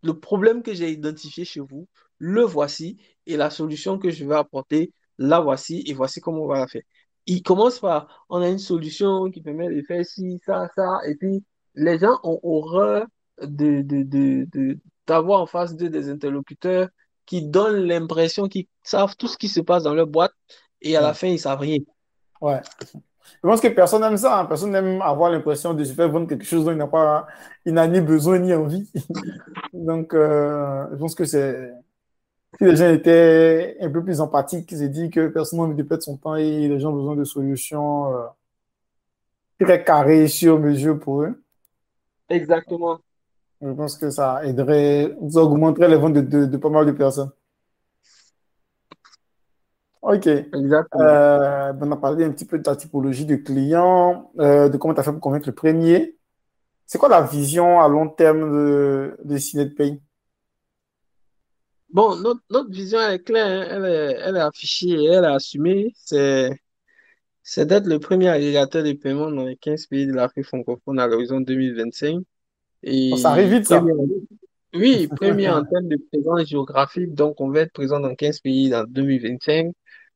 [0.01, 1.87] le problème que j'ai identifié chez vous,
[2.19, 6.47] le voici, et la solution que je vais apporter, la voici, et voici comment on
[6.47, 6.83] va la faire.
[7.25, 11.15] Il commence par, on a une solution qui permet de faire ci, ça, ça, et
[11.15, 11.43] puis
[11.75, 13.07] les gens ont horreur
[13.41, 16.87] de, de, de, de- d'avoir en face d'eux des interlocuteurs
[17.25, 20.33] qui donnent l'impression qu'ils savent tout ce qui se passe dans leur boîte,
[20.81, 21.79] et à la fin, ils savent rien.
[22.41, 22.61] Ouais.
[23.41, 24.39] Je pense que personne n'aime ça.
[24.39, 24.45] hein.
[24.45, 27.25] Personne n'aime avoir l'impression de se faire vendre quelque chose dont il n'a pas,
[27.65, 28.91] il n'a ni besoin ni envie.
[29.73, 31.71] Donc, euh, je pense que c'est,
[32.57, 35.75] si les gens étaient un peu plus empathiques, ils se disent que personne n'a envie
[35.75, 38.25] de perdre son temps et les gens ont besoin de solutions euh,
[39.59, 41.41] très carrées, sur mesure pour eux.
[42.29, 42.99] Exactement.
[43.63, 46.91] Je pense que ça aiderait, ça augmenterait les ventes de, de, de pas mal de
[46.91, 47.31] personnes.
[50.01, 50.27] OK.
[50.27, 51.01] Exactement.
[51.01, 54.93] Euh, on a parlé un petit peu de ta typologie de clients, euh, de comment
[54.93, 56.17] tu as fait pour convaincre le premier.
[56.85, 59.37] C'est quoi la vision à long terme de, de?
[61.89, 63.67] Bon, notre, notre vision elle est claire, hein.
[63.69, 65.93] Elle est, elle est affichée et elle est assumée.
[65.95, 66.51] C'est,
[67.43, 71.07] c'est d'être le premier agrégateur de paiement dans les 15 pays de l'Afrique francophone à
[71.07, 72.23] l'horizon 2025.
[72.85, 73.83] Oh, ça arrive Et vite, ça.
[74.73, 78.69] oui, premier en termes de présence géographique, donc on va être présent dans 15 pays
[78.69, 79.73] dans 2025.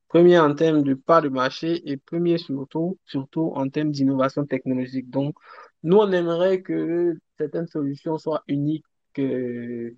[0.08, 5.10] Premier en termes de part de marché et premier surtout, surtout en termes d'innovation technologique.
[5.10, 5.36] Donc,
[5.84, 8.86] nous, on aimerait que certaines solutions soient uniques,
[9.20, 9.96] euh,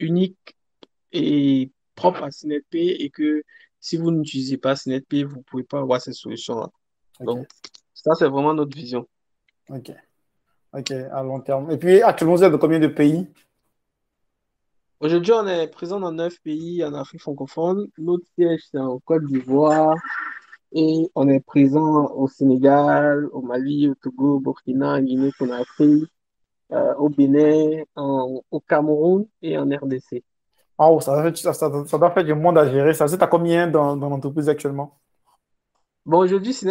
[0.00, 0.56] uniques
[1.12, 3.42] et propre à CNetPay et que
[3.80, 6.68] si vous n'utilisez pas CNetPay, vous ne pouvez pas avoir cette solution-là.
[7.20, 7.26] OK.
[7.26, 7.46] Donc,
[7.94, 9.08] ça, c'est vraiment notre vision.
[9.70, 9.92] OK.
[10.72, 11.70] OK, à long terme.
[11.70, 13.26] Et puis, actuellement, vous êtes dans combien de pays?
[15.00, 17.88] Aujourd'hui, on est présent dans neuf pays en Afrique francophone.
[17.98, 19.94] Notre siège, c'est en Côte d'Ivoire
[20.72, 26.06] et on est présent au Sénégal, au Mali, au Togo, au Burkina, en Guinée-Conakry,
[26.72, 30.24] euh, au Bénin, en- au Cameroun et en RDC.
[30.78, 32.92] Ah, oh, ça, ça, ça, ça doit faire du monde à gérer.
[32.92, 34.98] Ça, êtes à combien dans, dans l'entreprise actuellement?
[36.04, 36.66] Bon, aujourd'hui, c'est,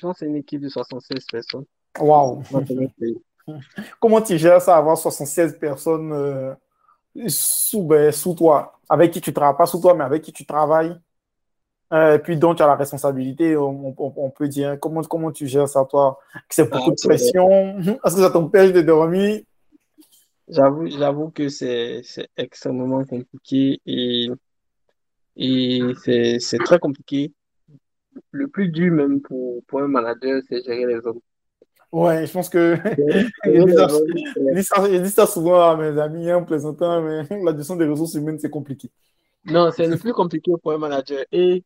[0.00, 1.64] pense, que c'est une équipe de 76 personnes
[1.98, 2.42] Waouh!
[4.00, 6.54] Comment tu gères ça, avoir 76 personnes euh,
[7.28, 10.46] sous, ben, sous toi, avec qui tu travailles, pas sous toi, mais avec qui tu
[10.46, 10.96] travailles,
[11.92, 14.78] euh, et puis dont tu as la responsabilité, on, on- on peut dire.
[14.80, 16.18] Comment, comment tu gères ça, toi?
[16.48, 17.48] C'est beaucoup Ah, de c'est- pression?
[18.04, 19.40] Est-ce que ça t'empêche de dormir?
[20.48, 24.28] J'avoue, j'avoue que c'est, c'est extrêmement compliqué et,
[25.36, 27.32] et c'est, c'est très compliqué.
[28.32, 31.20] Le plus dur même pour, pour un manager, c'est gérer les hommes.
[31.92, 37.02] Ouais, je pense que Gérer je les dis ça, souvent à mes amis en plaisantant,
[37.02, 38.90] mais la gestion des ressources humaines, c'est compliqué.
[39.44, 41.24] non, c'est le plus compliqué pour un manager.
[41.32, 41.64] Et,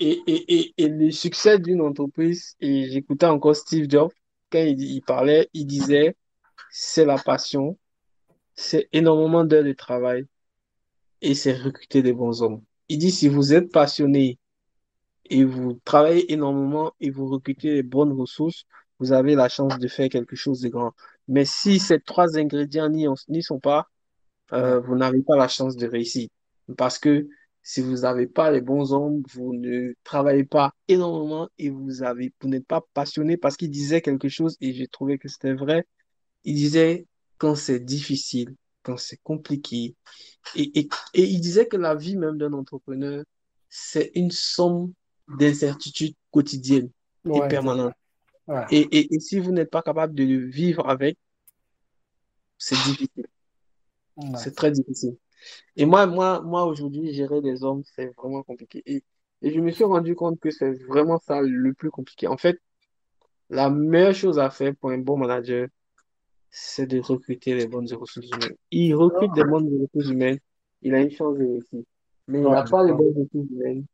[0.00, 4.12] et, et, et, et le succès d'une entreprise, et j'écoutais encore Steve Jobs,
[4.50, 6.16] quand il, il parlait, il disait,
[6.70, 7.78] c'est la passion,
[8.54, 10.26] c'est énormément d'heures de travail
[11.22, 12.62] et c'est recruter des bons hommes.
[12.88, 14.38] Il dit, si vous êtes passionné
[15.26, 18.66] et vous travaillez énormément et vous recrutez les bonnes ressources,
[18.98, 20.92] vous avez la chance de faire quelque chose de grand.
[21.28, 23.88] Mais si ces trois ingrédients n'y, ont- n'y sont pas,
[24.52, 26.28] euh, vous n'avez pas la chance de réussir.
[26.76, 27.28] Parce que
[27.62, 32.32] si vous n'avez pas les bons hommes, vous ne travaillez pas énormément et vous avez,
[32.40, 35.86] vous n'êtes pas passionné parce qu'il disait quelque chose et j'ai trouvé que c'était vrai.
[36.44, 37.06] Il disait
[37.38, 39.96] quand c'est difficile, quand c'est compliqué.
[40.54, 43.24] Et, et, et, il disait que la vie même d'un entrepreneur,
[43.68, 44.92] c'est une somme
[45.28, 46.90] d'incertitudes quotidiennes
[47.32, 47.94] et permanentes.
[48.70, 51.16] Et, et, et, si vous n'êtes pas capable de vivre avec,
[52.58, 53.26] c'est difficile.
[54.36, 55.16] C'est très difficile.
[55.76, 58.82] Et moi, moi, moi aujourd'hui, gérer des hommes, c'est vraiment compliqué.
[58.86, 59.02] Et,
[59.42, 62.26] et je me suis rendu compte que c'est vraiment ça le plus compliqué.
[62.26, 62.60] En fait,
[63.50, 65.68] la meilleure chose à faire pour un bon manager,
[66.50, 68.56] c'est de recruter les bonnes ressources humaines.
[68.70, 70.38] Il recrute des bonnes ressources humaines,
[70.82, 71.82] il a une chance de réussir.
[72.28, 73.84] Mais il n'a pas les bonnes ressources humaines.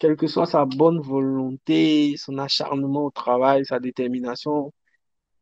[0.00, 4.72] Quelle que soit sa bonne volonté, son acharnement au travail, sa détermination,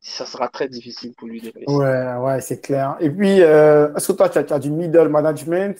[0.00, 1.76] ça sera très difficile pour lui de réussir.
[1.76, 2.96] Ouais, ouais, c'est clair.
[2.98, 5.76] Et puis, euh, est-ce que toi, tu as, du middle management?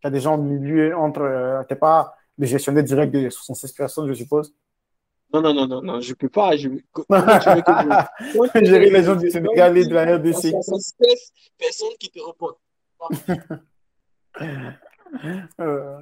[0.00, 1.20] Tu as des gens au milieu entre.
[1.20, 4.54] Euh, tu n'es pas le gestionnaire direct de 76 personnes, je suppose?
[5.34, 6.56] Non, non, non, non, non, je ne peux pas.
[6.56, 6.68] Je...
[6.98, 8.64] Je...
[8.64, 10.52] Gérer les gens du Sénégal et de la RDC.
[10.52, 12.56] 76 personnes qui te répondent.
[15.60, 16.00] euh...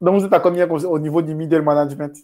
[0.00, 2.16] Donc, vous êtes à combien au niveau du middle management?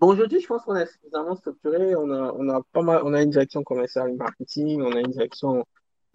[0.00, 1.96] Aujourd'hui, je pense qu'on est suffisamment structuré.
[1.96, 5.64] On a, pas mal, on a une direction commerciale marketing, on a une direction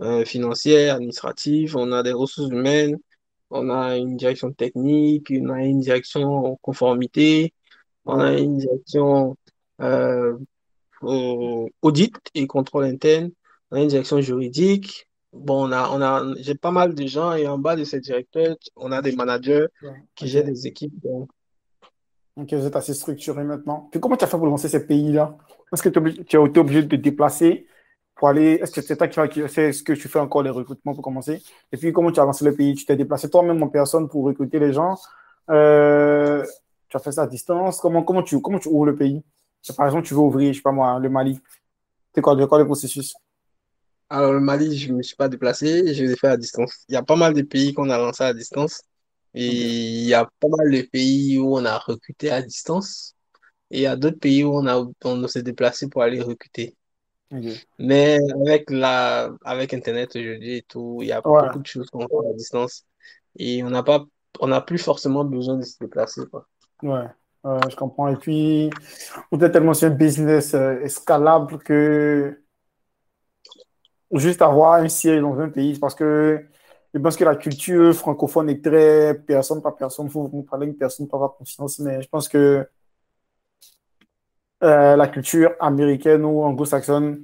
[0.02, 3.00] euh, financière, administrative, on a des ressources humaines,
[3.50, 7.54] on a une direction technique, on a une direction conformité,
[8.06, 9.36] on a une direction
[9.82, 10.38] euh,
[11.02, 13.32] audit et contrôle interne,
[13.72, 15.08] on a une direction juridique.
[15.34, 18.00] Bon, on a, on a, j'ai pas mal de gens et en bas de ces
[18.00, 19.68] directeurs, on a des managers
[20.16, 20.94] qui gèrent des équipes.
[21.04, 21.30] Donc,
[22.38, 23.90] Ok, vous êtes assez structuré maintenant.
[23.92, 25.38] Puis comment tu as fait pour lancer ces pays-là?
[25.74, 27.68] Est-ce que tu as été obligé de te déplacer
[28.16, 30.94] pour aller Est-ce que c'est toi qui fait ce que tu fais encore les recrutements
[30.94, 31.44] pour commencer?
[31.72, 32.74] Et puis comment tu as lancé le pays?
[32.76, 34.96] Tu t'es déplacé toi-même en personne pour recruter les gens
[35.50, 36.46] euh,
[36.88, 37.82] Tu as fait ça à distance?
[37.82, 39.22] Comment, comment, tu, comment tu ouvres le pays?
[39.76, 41.40] Par exemple, tu veux ouvrir, je sais pas moi, le Mali.
[42.16, 43.14] C'est quoi, quoi le processus?
[44.14, 46.84] Alors, le Mali, je ne me suis pas déplacé, je l'ai fait à distance.
[46.90, 48.82] Il y a pas mal de pays qu'on a lancés à distance.
[49.34, 53.16] Et il y a pas mal de pays où on a recruté à distance.
[53.70, 56.76] Et il y a d'autres pays où on, a, on s'est déplacé pour aller recruter.
[57.80, 62.06] Mais avec, la, avec Internet aujourd'hui et tout, il y a beaucoup de choses qu'on
[62.06, 62.84] fait à distance.
[63.38, 64.04] Et on n'a pas,
[64.42, 66.24] on n'a plus forcément besoin de se déplacer.
[66.30, 66.46] Quoi.
[66.84, 67.08] Ouais,
[67.46, 68.10] je comprends.
[68.10, 68.70] Et puis,
[69.32, 72.41] vous êtes tellement sur un business euh, escalable que
[74.14, 76.44] juste avoir un siège dans un pays, parce que
[76.94, 80.08] je pense que la culture francophone est très personne par personne.
[80.08, 81.80] Il faut vous parler une personne par avoir confiance.
[81.80, 82.68] Mais je pense que
[84.64, 87.24] euh, la culture américaine ou anglo-saxonne,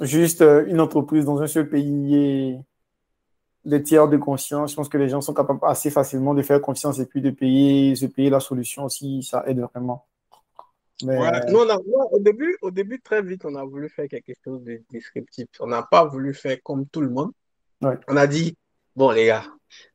[0.00, 2.58] juste euh, une entreprise dans un seul pays et
[3.64, 6.60] des tiers de conscience, je pense que les gens sont capables assez facilement de faire
[6.60, 9.22] confiance et puis de payer, se payer la solution aussi.
[9.22, 10.06] Ça aide vraiment.
[11.02, 11.18] Mais...
[11.52, 15.46] au, début, au début, très vite, on a voulu faire quelque chose de descriptif.
[15.60, 17.32] On n'a pas voulu faire comme tout le monde.
[17.82, 18.56] On a dit,
[18.96, 19.44] Bon, les gars,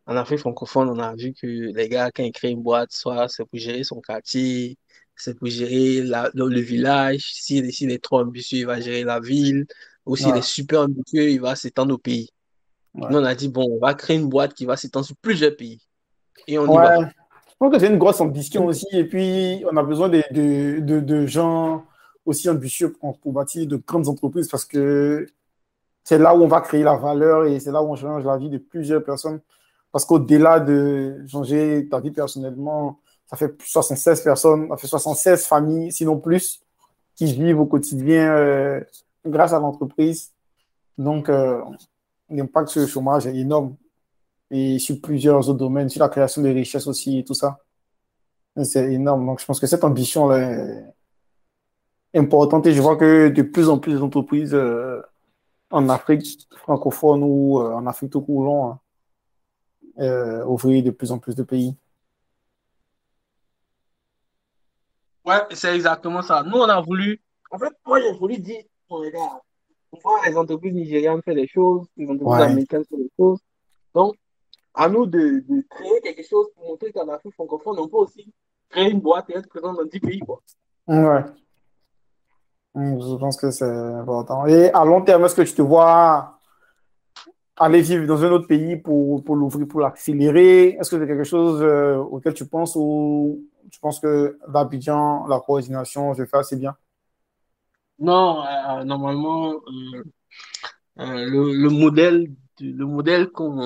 [0.06, 3.30] en Afrique francophone, on a vu que les gars, quand ils créent une boîte, soit
[3.30, 4.78] c'est pour gérer son quartier,
[5.16, 7.32] c'est pour gérer le, village.
[7.34, 9.66] S'il est trop ambitieux, il va gérer la ville.
[10.06, 12.30] Ou s'il est super ambitieux, il va s'étendre au pays.
[12.94, 15.56] Nous, on a dit, bon, on va créer une boîte qui va s'étendre sur plusieurs
[15.56, 15.80] pays.
[16.48, 17.10] Et on y va.
[17.60, 18.88] Je pense que c'est une grosse ambition aussi.
[18.94, 20.24] Et puis, on a besoin de,
[20.80, 21.84] de, de, gens
[22.26, 25.28] aussi ambitieux pour, pour, bâtir de grandes entreprises parce que
[26.06, 28.38] c'est là où on va créer la valeur et c'est là où on change la
[28.38, 29.42] vie de plusieurs personnes.
[29.92, 35.92] Parce qu'au-delà de changer ta vie personnellement, ça fait 76 personnes, ça fait 76 familles,
[35.92, 36.62] sinon plus,
[37.14, 38.80] qui vivent au quotidien euh,
[39.26, 40.32] grâce à l'entreprise.
[40.98, 41.62] Donc, euh,
[42.30, 43.76] l'impact sur le chômage est énorme.
[44.52, 47.60] Et sur plusieurs autres domaines, sur la création de richesses aussi et tout ça.
[48.64, 49.26] C'est énorme.
[49.26, 50.84] Donc, je pense que cette ambition est
[52.14, 55.02] importante et je vois que de plus en plus d'entreprises euh,
[55.72, 58.80] en Afrique francophone ou euh, en Afrique tout court hein,
[60.00, 61.76] euh, ouvrir de plus en plus de pays.
[65.26, 66.44] Ouais, c'est exactement ça.
[66.44, 67.22] Nous, on a voulu.
[67.52, 69.42] En fait, moi, j'ai voulu dire, regarde,
[69.92, 73.40] on voit les entreprises nigérianes faire des choses, les entreprises américaines faire des choses.
[73.94, 74.16] Donc,
[74.80, 78.34] à nous de, de, créer quelque chose pour montrer qu'en Afrique francophone, on peut aussi
[78.70, 80.20] créer une boîte et être présent dans 10 pays.
[80.20, 80.42] Quoi.
[80.88, 81.24] Ouais.
[82.76, 84.46] Mm, je pense que c'est important.
[84.46, 86.40] Et à long terme, est-ce que tu te vois
[87.58, 90.78] aller vivre dans un autre pays pour, pour l'ouvrir, pour l'accélérer?
[90.80, 95.42] Est-ce que c'est quelque chose euh, auquel tu penses ou tu penses que l'Abidjan, la
[95.42, 96.74] coordination, je fais assez bien?
[98.00, 100.06] Non, euh, normalement, euh,
[100.96, 103.60] le, le, modèle le modèle qu'on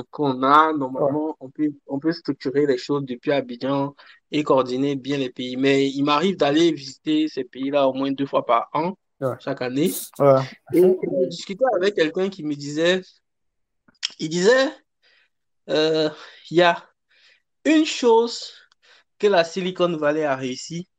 [0.43, 3.95] a, normalement, on peut, on peut structurer les choses depuis Abidjan
[4.31, 5.57] et coordonner bien les pays.
[5.57, 9.35] Mais il m'arrive d'aller visiter ces pays-là au moins deux fois par an, Ouais.
[9.39, 9.91] chaque année.
[10.19, 10.41] Ouais.
[10.73, 13.01] Et je discutais avec quelqu'un qui me disait,
[14.19, 14.69] il disait,
[15.69, 16.09] euh,
[16.51, 16.83] il y a
[17.63, 18.51] une chose
[19.17, 20.89] que la Silicon Valley a réussi,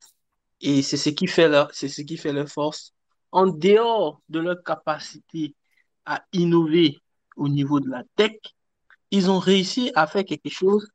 [0.61, 2.93] et c'est ce qui fait leur, c'est ce qui fait leur force,
[3.31, 5.53] en dehors de leur capacité
[6.05, 6.97] à innover
[7.35, 8.37] au niveau de la tech,
[9.11, 10.87] ils ont réussi à faire quelque chose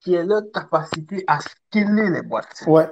[0.00, 2.64] qui est leur capacité à scaler les boîtes.
[2.66, 2.90] Ouais.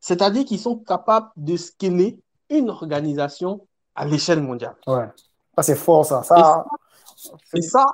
[0.00, 4.76] C'est-à-dire qu'ils sont capables de scaler une organisation à l'échelle mondiale.
[4.86, 5.08] Ouais.
[5.56, 6.22] Ça, c'est fort, ça.
[6.22, 6.64] Ça,
[7.54, 7.86] Et ça,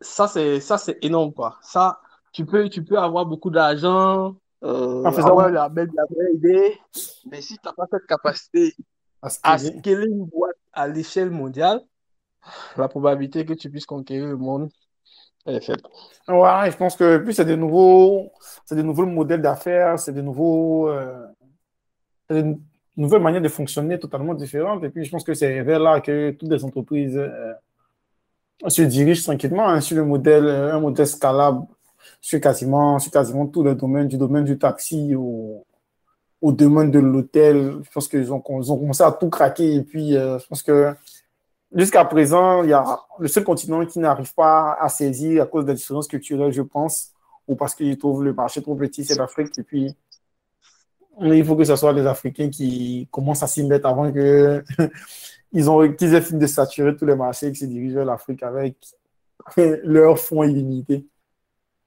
[0.00, 1.58] ça c'est ça c'est énorme quoi.
[1.62, 2.00] Ça,
[2.32, 6.78] tu peux tu peux avoir beaucoup d'argent, euh, avoir la belle, la belle idée,
[7.30, 8.74] mais si tu n'as pas cette capacité
[9.22, 11.82] à scaler une boîte à l'échelle mondiale,
[12.76, 14.68] la probabilité que tu puisses conquérir le monde
[15.46, 15.82] est faible.
[16.28, 18.32] Ouais, je pense que puis c'est des nouveaux,
[18.64, 21.24] c'est des nouveaux modèles d'affaires, c'est des nouveaux, euh,
[22.28, 24.82] de fonctionner totalement différentes.
[24.84, 27.52] Et puis je pense que c'est vers là que toutes les entreprises euh,
[28.68, 31.66] se dirigent tranquillement hein, sur le modèle, euh, un modèle scalable
[32.20, 35.64] sur quasiment, sur quasiment tous les domaines, du domaine du taxi au,
[36.40, 37.78] au domaine de l'hôtel.
[37.82, 39.74] Je pense qu'ils ont, ont commencé à tout craquer.
[39.74, 40.94] Et puis euh, je pense que
[41.74, 42.84] Jusqu'à présent, il y a
[43.18, 47.12] le seul continent qui n'arrive pas à saisir à cause des différences culturelles, je pense,
[47.48, 49.58] ou parce qu'il trouve le marché trop petit, c'est l'Afrique.
[49.58, 49.94] Et puis,
[51.20, 54.62] il faut que ce soit les Africains qui commencent à s'y mettre avant que
[55.52, 58.04] ils ont qu'ils aient fini de saturer tous les marchés et qui se dirigent vers
[58.04, 58.76] l'Afrique avec
[59.56, 61.06] leurs fonds illimités.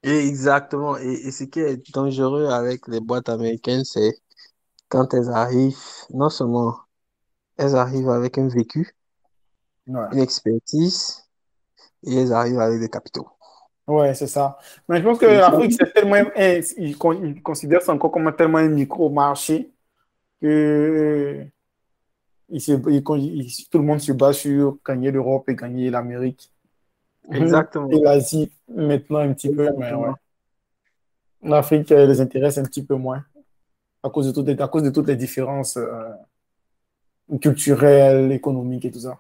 [0.04, 0.98] Exactement.
[0.98, 4.14] Et, et ce qui est dangereux avec les boîtes américaines, c'est
[4.90, 5.78] quand elles arrivent,
[6.12, 6.78] non seulement
[7.58, 8.96] elles arrivent avec un vécu,
[9.90, 11.24] Ouais, une expertise,
[12.06, 13.28] et elles arrivent avec des capitaux.
[13.88, 14.58] ouais c'est ça.
[14.88, 18.70] Mais je pense que l'Afrique, c'est tellement, ils, ils considèrent ça encore comme tellement un
[18.70, 19.72] micro-marché
[20.42, 21.46] que
[22.50, 26.52] il se- il- tout le monde se bat sur gagner l'Europe et gagner l'Amérique.
[27.32, 27.90] Exactement.
[27.90, 30.10] Et l'Asie maintenant un petit peu, mais ouais.
[31.42, 33.24] L'Afrique les intéresse un petit peu moins
[34.04, 36.10] à cause de toutes les, à cause de toutes les différences euh,
[37.42, 39.20] culturelles, économiques et tout ça.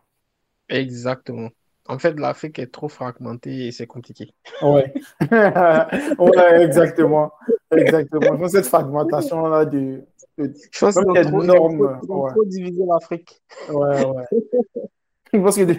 [0.70, 1.49] Exactement.
[1.88, 4.32] En fait, l'Afrique est trop fragmentée et c'est compliqué.
[4.61, 4.93] Ouais,
[5.32, 7.32] ouais, exactement,
[7.76, 8.47] exactement.
[8.47, 10.03] Cette fragmentation-là de,
[10.38, 12.11] de- Je pense Comme qu'ils ont il y a trop, ils ont normes, trop- ils
[12.11, 12.32] ont ouais.
[12.32, 13.41] trop divisé l'Afrique.
[13.70, 14.24] ouais, ouais.
[15.34, 15.70] Je pense qu'ils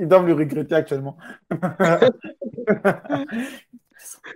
[0.00, 1.16] ils doivent le regretter actuellement.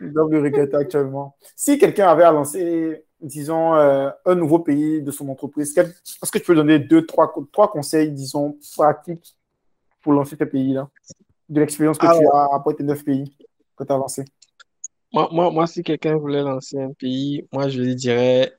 [0.00, 1.36] Ils doivent le regretter actuellement.
[1.56, 6.38] Si quelqu'un avait à lancer, disons, euh, un nouveau pays de son entreprise, est-ce que
[6.38, 9.36] tu peux donner deux, trois, trois conseils, disons, pratiques
[10.00, 10.88] pour lancer ce pays-là?
[11.48, 12.34] De l'expérience que tu Alors.
[12.34, 13.36] as après tes neuf pays
[13.76, 14.24] que tu as lancés.
[15.12, 18.52] Moi, moi, moi, si quelqu'un voulait lancer un pays, moi, je lui dirais,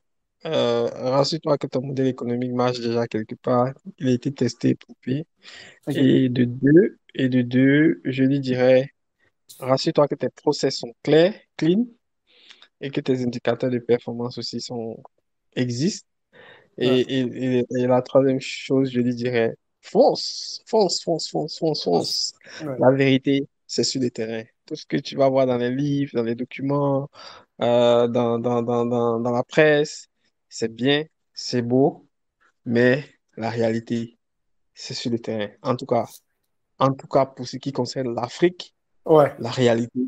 [0.46, 3.74] euh, rassure-toi que ton modèle économique marche déjà quelque part.
[3.98, 5.26] Il a été testé et prouvé.
[5.88, 5.96] Ok.
[5.96, 8.90] Et de deux, et de deux, je lui dirais,
[9.60, 11.86] rassure-toi que tes process sont clairs, clean,
[12.82, 15.02] et que tes indicateurs de performance aussi sont,
[15.56, 16.08] existent.
[16.78, 17.02] Et, Ouais.
[17.02, 22.34] et, et, et la troisième chose, je lui dirais, fonce, fonce, fonce, fonce, fonce, fonce.
[22.64, 22.76] Ouais.
[22.80, 24.44] La vérité, c'est sur le terrain.
[24.66, 27.10] Tout ce que tu vas voir dans les livres, dans les documents,
[27.62, 30.08] euh, dans, dans, dans, dans, dans la presse,
[30.50, 31.04] c'est bien,
[31.34, 32.08] c'est beau,
[32.66, 33.04] mais
[33.38, 34.18] la réalité,
[34.74, 35.50] c'est sur le terrain.
[35.62, 36.06] En tout cas,
[36.80, 38.76] en tout cas, pour ce qui concerne l'Afrique,
[39.06, 39.34] Ouais.
[39.40, 40.02] la réalité,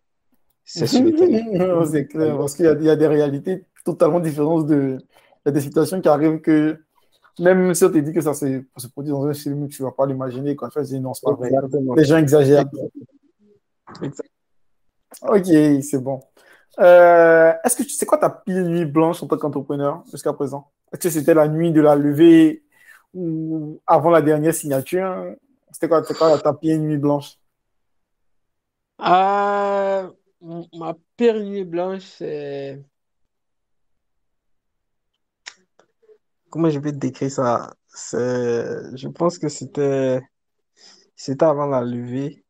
[0.63, 1.85] c'est sur le terrain.
[1.91, 5.47] C'est clair, parce qu'il y a, il y a des réalités totalement différentes de, il
[5.47, 6.79] y a des situations qui arrivent que
[7.39, 9.87] même si on te dit que ça se, se produit dans un film, tu ne
[9.87, 11.49] vas pas l'imaginer quand tu fais non, c'est pas vrai.
[11.49, 11.95] Exactement.
[11.95, 12.65] Les gens exagèrent.
[14.01, 14.29] Exact.
[15.21, 16.21] Ok, c'est bon.
[16.79, 20.71] Euh, est-ce que tu sais quoi ta pire nuit blanche en tant qu'entrepreneur jusqu'à présent?
[20.91, 22.63] Est-ce que c'était la nuit de la levée
[23.13, 25.35] ou avant la dernière signature?
[25.71, 27.37] C'était quoi, c'était quoi ta pire nuit blanche?
[29.01, 30.09] Euh,
[30.41, 32.83] ma pire nuit blanche, c'est...
[36.53, 37.73] Comment je vais décrire ça?
[37.87, 38.95] C'est...
[38.95, 40.21] Je pense que c'était...
[41.15, 42.45] C'était avant la levée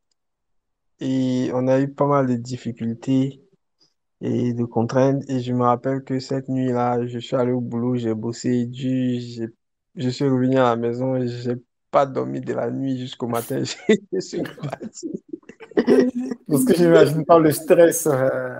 [0.99, 3.41] et on a eu pas mal de difficultés
[4.19, 5.23] et de contraintes.
[5.29, 9.21] Et je me rappelle que cette nuit-là, je suis allé au boulot, j'ai bossé dur,
[9.21, 9.53] j'ai-
[9.95, 11.55] je suis revenu à la maison et j'ai
[11.89, 13.63] pas dormi de la nuit jusqu'au matin.
[14.11, 15.23] Je suis reparti.
[16.49, 18.59] Parce que j'imagine pas le stress euh,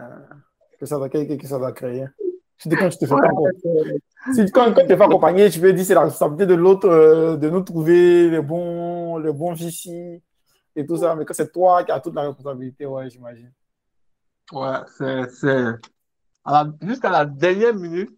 [0.80, 2.06] que ça doit, que, ça doit créer.
[2.70, 4.02] Quand tu te fais pas accompagner.
[4.34, 6.88] Si, quand, quand tu te fais accompagner, tu peux dire c'est la responsabilité de l'autre
[6.88, 10.22] euh, de nous trouver les bons, les bons vici,
[10.76, 11.16] et tout ça.
[11.16, 13.52] Mais quand c'est toi qui as toute la responsabilité, ouais, j'imagine.
[14.52, 15.30] Ouais, c'est,
[16.82, 18.18] Jusqu'à la dernière minute,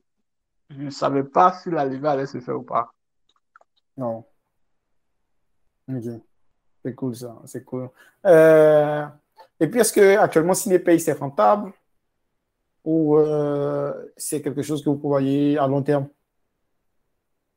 [0.70, 2.92] je ne savais pas si la levée allait se faire ou pas.
[3.98, 4.26] Non.
[5.88, 6.04] Ok.
[6.84, 7.90] C'est cool ça, c'est cool.
[8.26, 9.06] Euh,
[9.60, 11.74] et puis, est-ce que actuellement, Cinépay, c'est rentable?
[12.86, 16.08] Ou euh, c'est quelque chose que vous voyez à long terme?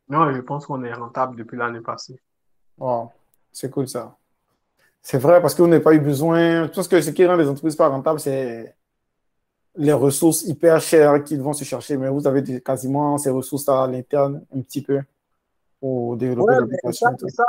[0.09, 2.19] Non, je pense qu'on est rentable depuis l'année passée.
[2.79, 3.13] Wow,
[3.53, 4.17] c'est cool ça.
[5.03, 6.65] C'est vrai parce qu'on n'a pas eu besoin.
[6.65, 8.75] Je pense que ce qui rend les entreprises pas rentables, c'est
[9.77, 11.97] les ressources hyper chères qu'ils vont se chercher.
[11.97, 15.01] Mais vous avez quasiment ces ressources à l'interne un petit peu
[15.79, 17.45] pour développer Ouais, mais ça, l'application ça.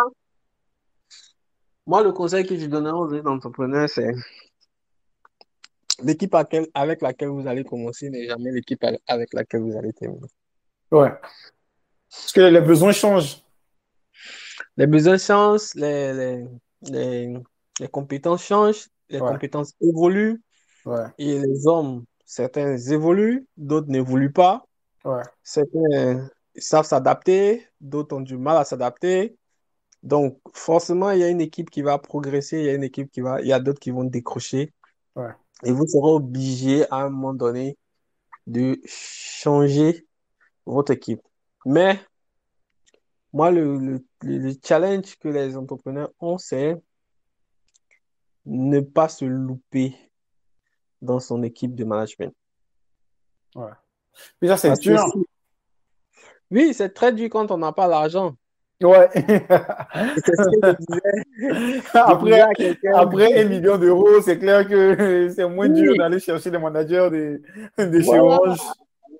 [1.87, 4.13] Moi, le conseil que je donnerais aux entrepreneurs, c'est
[6.03, 10.27] l'équipe avec laquelle vous allez commencer n'est jamais l'équipe avec laquelle vous allez terminer.
[10.91, 11.11] Ouais.
[12.09, 13.43] Parce que les besoins changent.
[14.77, 16.45] Les besoins changent, les, les,
[16.81, 17.33] les,
[17.79, 19.27] les compétences changent, les Ouais.
[19.27, 20.41] compétences évoluent
[20.85, 24.65] Ouais, et les hommes, certains évoluent, d'autres n'évoluent pas.
[25.03, 29.37] ouais, Certains savent s'adapter, d'autres ont du mal à s'adapter.
[30.03, 33.11] Donc, forcément, il y a une équipe qui va progresser, il y a une équipe
[33.11, 34.73] qui va, il y a d'autres qui vont décrocher.
[35.15, 35.33] ouais.
[35.63, 37.77] Et vous serez obligé à un moment donné
[38.47, 40.05] de changer
[40.65, 41.21] votre équipe.
[41.65, 41.99] Mais
[43.33, 46.75] moi, le, le, le le challenge que les entrepreneurs ont, c'est
[48.45, 49.95] ne pas se louper
[51.01, 52.33] dans son équipe de management.
[53.55, 53.71] ouais.
[54.41, 55.05] Mais ça, c'est dur.
[56.51, 58.35] oui, c'est très dur quand on n'a pas l'argent.
[58.81, 59.09] Ouais.
[59.13, 61.81] C'est ce que je disais.
[61.93, 62.49] Après, à
[62.99, 67.85] après un million d'euros, c'est clair que c'est moins dur d'aller chercher les managers des,
[67.85, 68.23] des Voilà.
[68.23, 68.59] Orange.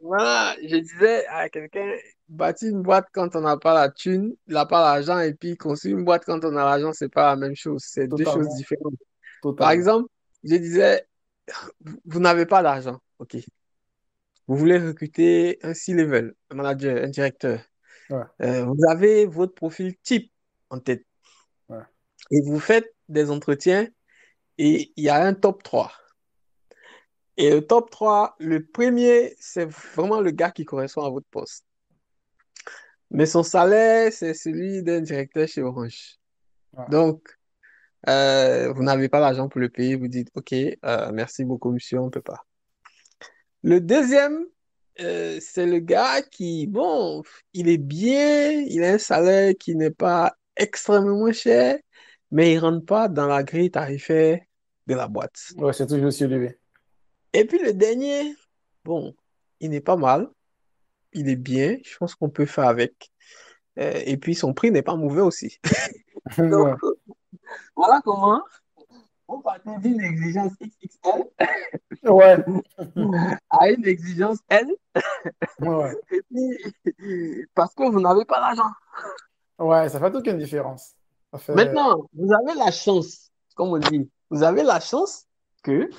[0.02, 1.92] Voilà, je disais à quelqu'un,
[2.30, 5.58] bâtir une boîte quand on n'a pas la thune, il n'a pas l'argent, et puis
[5.58, 7.84] construire une boîte quand on a l'argent, c'est pas la même chose.
[7.86, 8.94] C'est deux choses différentes.
[9.58, 10.10] Par exemple,
[10.44, 11.06] je disais,
[11.82, 13.38] vous, vous n'avez pas d'argent, ok.
[14.48, 17.60] Vous voulez recruter un C-level, un manager, un directeur.
[18.10, 18.24] Ouais.
[18.42, 20.32] Euh, vous avez votre profil type
[20.70, 21.06] en tête.
[21.70, 21.84] Ouais.
[22.32, 23.88] Et vous faites des entretiens
[24.58, 25.92] et il y a un top 3.
[27.38, 31.66] Et le top 3, le premier, c'est vraiment le gars qui correspond à votre poste.
[33.12, 36.18] Mais son salaire, c'est celui d'un directeur chez Orange.
[36.74, 36.86] Ouais.
[36.90, 37.40] Donc,
[38.08, 42.00] euh, vous n'avez pas l'argent pour le payer, vous dites, OK, euh, merci beaucoup, monsieur,
[42.00, 42.46] on ne peut pas.
[43.64, 44.46] Le deuxième,
[45.00, 47.24] euh, c'est le gars qui, bon,
[47.54, 51.78] il est bien, il a un salaire qui n'est pas extrêmement cher,
[52.32, 54.40] mais il ne rentre pas dans la grille tarifaire
[54.88, 55.54] de la boîte.
[55.58, 56.58] Ouais, c'est toujours élevé.
[57.34, 58.36] Et puis le dernier,
[58.84, 59.16] bon,
[59.60, 60.28] il n'est pas mal,
[61.14, 63.12] il est bien, je pense qu'on peut faire avec.
[63.78, 65.60] Euh, et puis son prix n'est pas mauvais aussi.
[66.38, 66.50] Ouais.
[66.50, 66.78] Donc,
[67.76, 68.44] voilà comment
[69.30, 71.30] on partait d'une exigence XXL
[72.04, 72.38] Ouais.
[73.50, 74.68] à une exigence L,
[75.60, 75.94] Ouais.
[76.12, 78.72] et puis parce que vous n'avez pas l'argent.
[79.60, 80.96] Ouais, ça fait toute une différence.
[81.38, 81.54] Fait...
[81.54, 85.28] Maintenant, vous avez la chance, comme on dit, vous avez la chance
[85.64, 85.90] que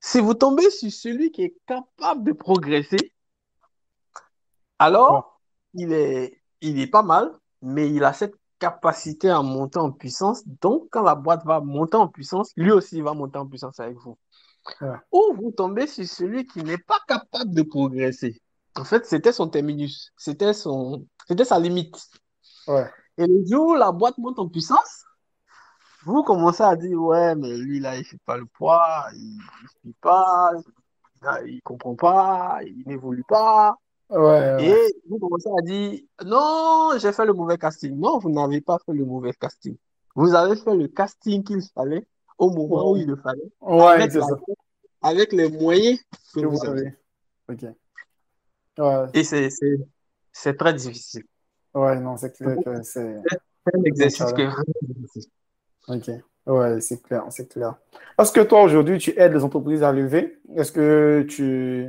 [0.00, 3.12] si vous tombez sur celui qui est capable de progresser,
[4.78, 5.40] alors
[5.74, 10.42] il est, il est pas mal, mais il a cette capacité à monter en puissance.
[10.60, 13.96] Donc, quand la boîte va monter en puissance, lui aussi va monter en puissance avec
[13.98, 14.18] vous.
[14.80, 14.96] Ouais.
[15.12, 18.40] Ou vous tombez sur celui qui n'est pas capable de progresser.
[18.76, 21.96] En fait, c'était son terminus, c'était son, c'était sa limite.
[22.66, 22.90] Ouais.
[23.18, 25.04] Et le jour où la boîte monte en puissance,
[26.04, 29.68] vous commencez à dire, ouais, mais lui, là, il fait pas le poids, il ne
[29.80, 30.52] suit pas,
[31.46, 33.76] il comprend pas, il n'évolue pas.
[34.10, 34.64] Ouais, ouais.
[34.68, 37.98] Et vous commencez à dire, non, j'ai fait le mauvais casting.
[37.98, 39.76] Non, vous n'avez pas fait le mauvais casting.
[40.14, 42.06] Vous avez fait le casting qu'il fallait
[42.38, 44.36] au moment où il le fallait, avec, la- ça.
[45.02, 45.98] avec les moyens
[46.34, 46.80] que Que vous vous avez.
[46.80, 46.94] avez.
[47.48, 47.64] Ok.
[48.78, 51.24] Ouais, Et c'est, très difficile.
[51.74, 53.16] ouais, non, c'est clair que c'est.
[53.74, 54.32] Un exercice
[54.82, 55.30] difficile.
[55.88, 56.10] Ok.
[56.46, 57.74] Ouais, c'est clair, c'est clair.
[58.18, 60.38] Est-ce que toi, aujourd'hui, tu aides les entreprises à lever?
[60.54, 61.88] Est-ce que tu.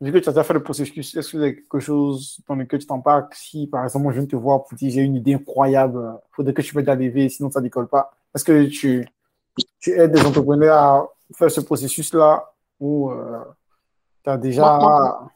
[0.00, 2.80] Vu que tu as déjà fait le processus, est-ce que c'est quelque chose dans lequel
[2.80, 3.34] tu t'embarques?
[3.34, 5.98] Si, par exemple, je viens te voir pour dire j'ai une idée incroyable,
[6.30, 8.10] il faudrait que tu m'aides à lever, sinon ça ne décolle pas.
[8.34, 9.08] Est-ce que tu,
[9.80, 12.44] tu aides les entrepreneurs à faire ce processus-là
[12.78, 13.10] ou
[14.22, 14.78] tu as déjà.
[14.78, 15.30] Moi,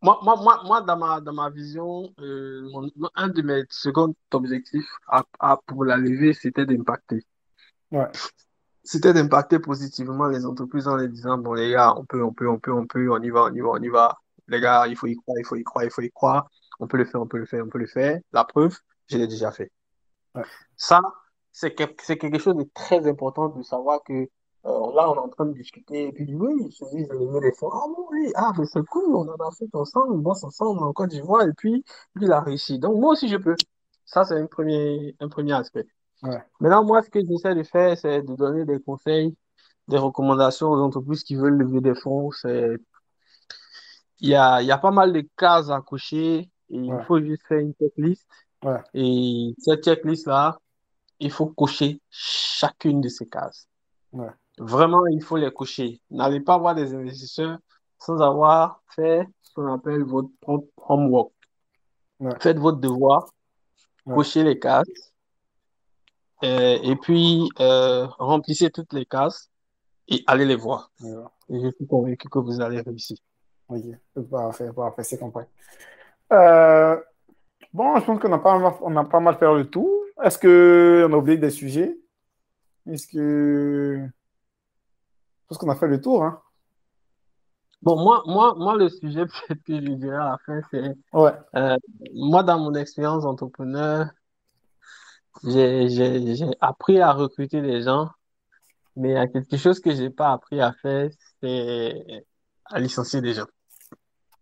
[0.00, 4.88] Moi, moi, moi, dans ma, dans ma vision, euh, mon- un de mes seconds objectifs
[5.06, 7.24] à, à- pour la levée, c'était d'impacter.
[7.92, 8.08] Ouais.
[8.86, 12.48] C'était d'impacter positivement les entreprises en les disant, bon, les gars, on peut, on peut,
[12.48, 14.16] on peut, on peut, on y va, on y va, on y va.
[14.46, 16.48] Les gars, il faut y croire, il faut y croire, il faut y croire.
[16.78, 18.20] On peut le faire, on peut le faire, on peut le faire.
[18.32, 19.72] La preuve, je l'ai déjà fait.
[20.36, 20.44] Ouais.
[20.76, 21.00] Ça,
[21.50, 24.12] c'est que- c'est quelque chose de très important de savoir que
[24.66, 27.52] euh, là, on est en train de discuter, et puis oui, disent, ils lèvent des
[27.52, 27.70] fonds.
[27.72, 30.82] Ah bon, oui, ah, mais c'est cool, on en a fait ensemble, on bosse ensemble
[30.82, 31.84] en Côte d'Ivoire, et puis
[32.16, 32.78] lui, il a réussi.
[32.80, 33.54] Donc, moi aussi, je peux.
[34.04, 35.86] Ça, c'est un premier, un premier aspect.
[36.22, 36.42] Ouais.
[36.60, 39.36] Maintenant, moi, ce que j'essaie de faire, c'est de donner des conseils,
[39.88, 42.30] des recommandations aux entreprises qui veulent lever des fonds.
[42.44, 47.46] Il y a, y a pas mal de cases à cocher, et il faut juste
[47.46, 48.26] faire une checklist.
[48.64, 48.80] Ouais.
[48.94, 50.58] Et cette checklist-là,
[51.20, 53.68] il faut cocher chacune de ces cases.
[54.12, 54.30] Ouais.
[54.58, 56.00] Vraiment, il faut les cocher.
[56.10, 57.58] N'allez pas voir des investisseurs
[57.98, 61.32] sans avoir fait ce qu'on appelle votre propre homework.
[62.40, 63.28] Faites votre devoir,
[64.06, 65.12] cochez les cases,
[66.44, 69.50] euh, et puis euh, remplissez toutes les cases
[70.08, 70.90] et allez les voir.
[71.48, 73.18] Et je suis convaincu que vous allez réussir.
[73.68, 73.82] Ok,
[74.30, 75.44] parfait, parfait, c'est compris.
[76.32, 77.00] Euh,
[77.72, 79.90] bon, je pense qu'on a pas mal, on a pas mal fait le tour.
[80.22, 81.96] Est-ce qu'on a oublié des sujets?
[82.86, 84.06] Est-ce que...
[84.06, 86.40] Je pense qu'on a fait le tour, hein?
[87.82, 91.32] Bon, moi, moi, moi, le sujet peut-être que je dirais à la fin, c'est Ouais,
[91.54, 91.76] euh,
[92.14, 94.10] moi, dans mon expérience d'entrepreneur,
[95.44, 98.10] j'ai, appris à recruter des gens,
[98.96, 101.10] mais il y a quelque chose que j'ai pas appris à faire,
[101.40, 102.24] c'est
[102.64, 103.46] à licencier des gens.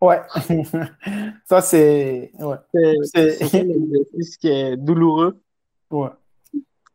[0.00, 0.22] ouais.
[1.46, 1.58] Ça.
[1.58, 2.58] Ouais,
[3.04, 5.40] c'est un exercice qui est douloureux,
[5.90, 6.10] Ouais,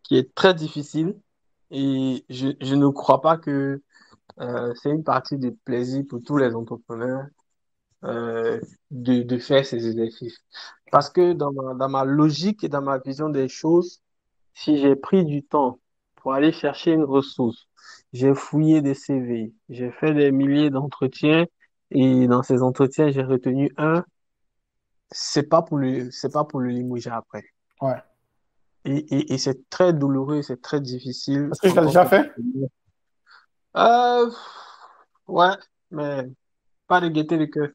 [0.03, 1.15] qui est très difficile,
[1.71, 3.81] et je, je ne crois pas que
[4.39, 7.25] euh, c'est une partie du plaisir pour tous les entrepreneurs
[8.05, 8.59] euh,
[8.91, 10.39] de, de faire ces exercices.
[10.91, 14.01] Parce que dans ma, dans ma logique et dans ma vision des choses,
[14.53, 15.79] si j'ai pris du temps
[16.15, 17.67] pour aller chercher une ressource,
[18.13, 21.45] j'ai fouillé des CV, j'ai fait des milliers d'entretiens
[21.91, 24.03] et dans ces entretiens, j'ai retenu un,
[25.11, 27.43] c'est pas pour le, c'est pas pour le limoger après.
[27.81, 28.01] ouais.
[28.85, 32.05] Et, et, et c'est très douloureux, c'est très difficile Est-ce que tu l'as tant déjà
[32.05, 32.31] fait?
[33.77, 34.29] Euh,
[35.27, 35.55] ouais,
[35.91, 36.27] mais
[36.87, 37.69] pas de gaieté de cœur.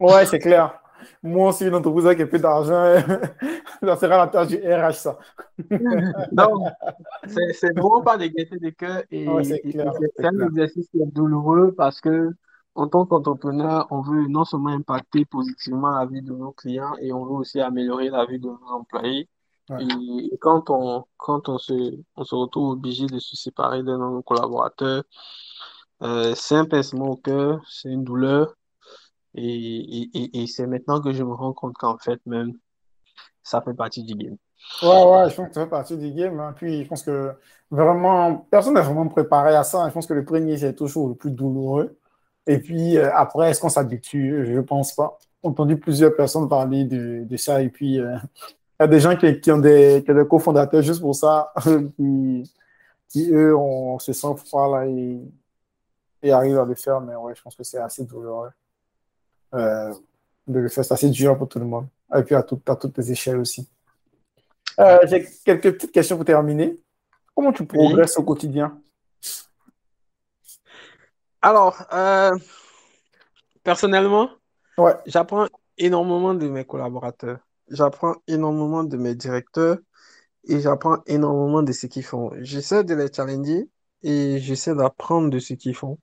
[0.00, 0.80] Ouais, c'est clair.
[1.22, 2.94] Moi aussi, une entreprise avec un peu d'argent,
[3.82, 5.18] ça sera la tâche du RH, ça.
[6.32, 6.68] Donc,
[7.26, 9.62] c'est vraiment pas de gaieté de cœur et, Ouais, c'est
[10.24, 12.30] un exercice qui est douloureux parce que
[12.74, 17.12] en tant qu'entrepreneur, on veut non seulement impacter positivement la vie de nos clients et
[17.12, 19.28] on veut aussi améliorer la vie de nos employés.
[19.68, 19.84] Ouais.
[19.84, 23.96] Et, et quand on, quand on se, on se retrouve obligé de se séparer de
[23.96, 25.02] nos collaborateurs,
[26.02, 28.54] euh, c'est un pincement au cœur, c'est une douleur.
[29.34, 32.52] Et, et, et, c'est maintenant que je me rends compte qu'en fait, même,
[33.42, 34.36] ça fait partie du game.
[34.82, 36.38] Ouais, ouais, je pense que ça fait partie du game.
[36.40, 36.52] hein.
[36.56, 37.32] Puis, je pense que
[37.70, 39.86] vraiment, personne n'est vraiment préparé à ça.
[39.88, 41.96] Je pense que le premier, c'est toujours le plus douloureux.
[42.46, 44.44] Et puis, euh, après, est-ce qu'on s'habitue?
[44.46, 45.18] Je ne pense pas.
[45.42, 47.62] J'ai entendu plusieurs personnes parler de, de ça.
[47.62, 48.16] Et puis, euh,
[48.80, 51.52] il y a des gens qui, qui ont des, des cofondateurs juste pour ça,
[51.96, 52.52] qui,
[53.08, 55.20] qui eux, on se sent froid là et,
[56.22, 57.00] et arrivent à le faire.
[57.00, 58.50] Mais ouais, je pense que c'est assez douloureux
[59.52, 60.84] de le faire.
[60.84, 61.86] C'est assez dur pour tout le monde.
[62.16, 63.68] Et puis, à, tout- à toutes les échelles aussi.
[64.80, 66.78] Euh, j'ai quelques petites questions pour terminer.
[67.34, 68.80] Comment tu progresses au quotidien?
[71.42, 72.36] Alors, euh,
[73.62, 74.30] personnellement,
[74.78, 77.38] Ouais, j'apprends énormément de mes collaborateurs.
[77.68, 79.78] J'apprends énormément de mes directeurs
[80.44, 82.30] et j'apprends énormément de ce qu'ils font.
[82.40, 83.68] J'essaie de les challenger
[84.02, 85.98] et j'essaie d'apprendre de ce qu'ils font.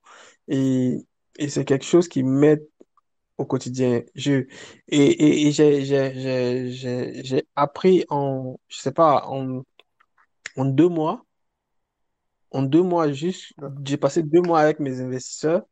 [0.48, 1.06] Et,
[1.38, 2.66] et c'est quelque chose qui m'aide
[3.38, 4.02] au quotidien.
[4.14, 4.46] Je,
[4.88, 9.62] et et, et j'ai, appris en, je sais pas, en,
[10.56, 11.24] en deux mois,
[12.50, 13.52] en deux mois juste,
[13.84, 15.62] j'ai passé deux mois avec mes investisseurs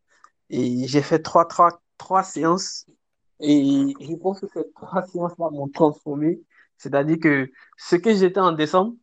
[0.50, 2.86] et j'ai fait trois, trois, trois séances
[3.40, 6.40] et je pense que ces trois séances-là m'ont transformé.
[6.76, 8.94] C'est-à-dire que ce que j'étais en décembre,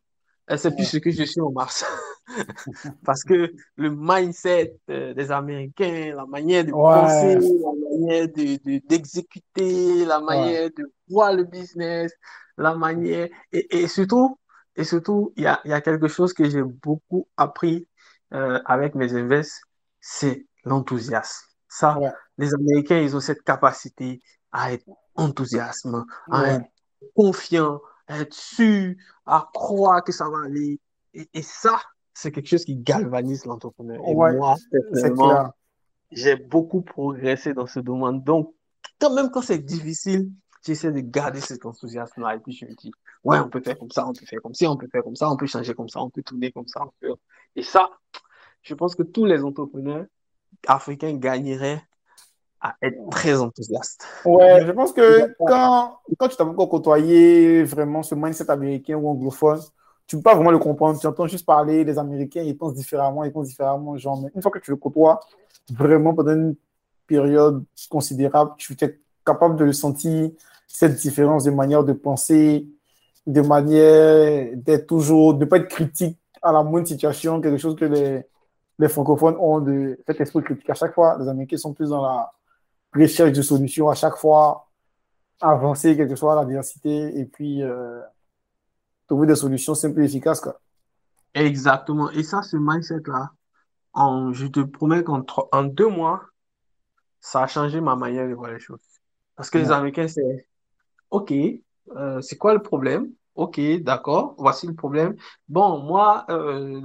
[0.50, 1.84] euh, c'est plus ce que je suis en mars.
[3.04, 7.40] Parce que le mindset euh, des Américains, la manière de penser, la
[8.02, 12.12] manière de, de- d'exécuter, la ouais, manière de voir le business,
[12.56, 13.28] la manière...
[13.52, 14.38] Et, et surtout,
[14.76, 17.86] et surtout, il y a, y a quelque chose que j'ai beaucoup appris
[18.32, 19.62] euh, avec mes invests,
[20.00, 21.46] c'est l'enthousiasme.
[21.68, 24.20] Ça, ouais, les Américains, ils ont cette capacité
[24.50, 24.84] à être
[25.14, 26.66] enthousiasme, à ouais, être
[27.14, 28.94] confiant, à être sûr,
[29.26, 30.80] à croire que ça va aller.
[31.14, 31.80] Et, et ça,
[32.14, 34.00] c'est quelque chose qui galvanise l'entrepreneur.
[34.06, 35.52] Et moi, personnellement.
[36.12, 38.22] J'ai beaucoup progressé dans ce domaine.
[38.22, 38.54] Donc,
[39.00, 40.30] quand même quand c'est difficile,
[40.64, 42.36] j'essaie de garder cet enthousiasme-là.
[42.36, 42.92] Et puis, je me dis,
[43.24, 45.16] ouais, on peut faire comme ça, on peut faire comme ci, on peut faire comme
[45.16, 46.82] ça, on peut changer comme ça, on peut tourner comme ça.
[47.56, 47.90] Et ça,
[48.62, 50.06] je pense que tous les entrepreneurs
[50.66, 51.82] africains gagneraient
[52.60, 54.06] à être très enthousiaste.
[54.24, 59.08] Ouais, je pense que quand, quand tu t'as encore côtoyé vraiment ce mindset américain ou
[59.08, 59.60] anglophone,
[60.06, 61.00] tu peux pas vraiment le comprendre.
[61.00, 63.96] Tu entends juste parler des Américains, ils pensent différemment, ils pensent différemment.
[63.96, 65.18] Genre, mais une fois que tu le côtoies,
[65.72, 66.56] vraiment pendant une
[67.06, 70.30] période considérable, tu es capable de le sentir,
[70.66, 72.66] cette différence de manière de penser,
[73.26, 77.76] de manière d'être toujours, de ne pas être critique à la moindre situation, quelque chose
[77.76, 80.68] que les, francophones ont de cet esprit critique.
[80.68, 82.32] À chaque fois, les Américains sont plus dans la
[82.92, 84.66] recherche de solutions, à chaque fois
[85.40, 88.00] avancer, quelle que soit la diversité, et puis euh,
[89.06, 90.40] trouver des solutions simples et efficaces.
[90.40, 90.58] Quoi.
[91.34, 92.10] Exactement.
[92.10, 93.30] Et ça, ce mindset-là,
[93.92, 96.24] en, je te promets qu'en en deux mois,
[97.20, 98.80] ça a changé ma manière de voir les choses.
[99.36, 100.48] Parce que les Américains, c'est
[101.10, 101.32] OK,
[101.96, 103.12] euh, c'est quoi le problème?
[103.34, 105.16] Ok, d'accord, voici le problème.
[105.48, 106.80] Bon, moi, euh,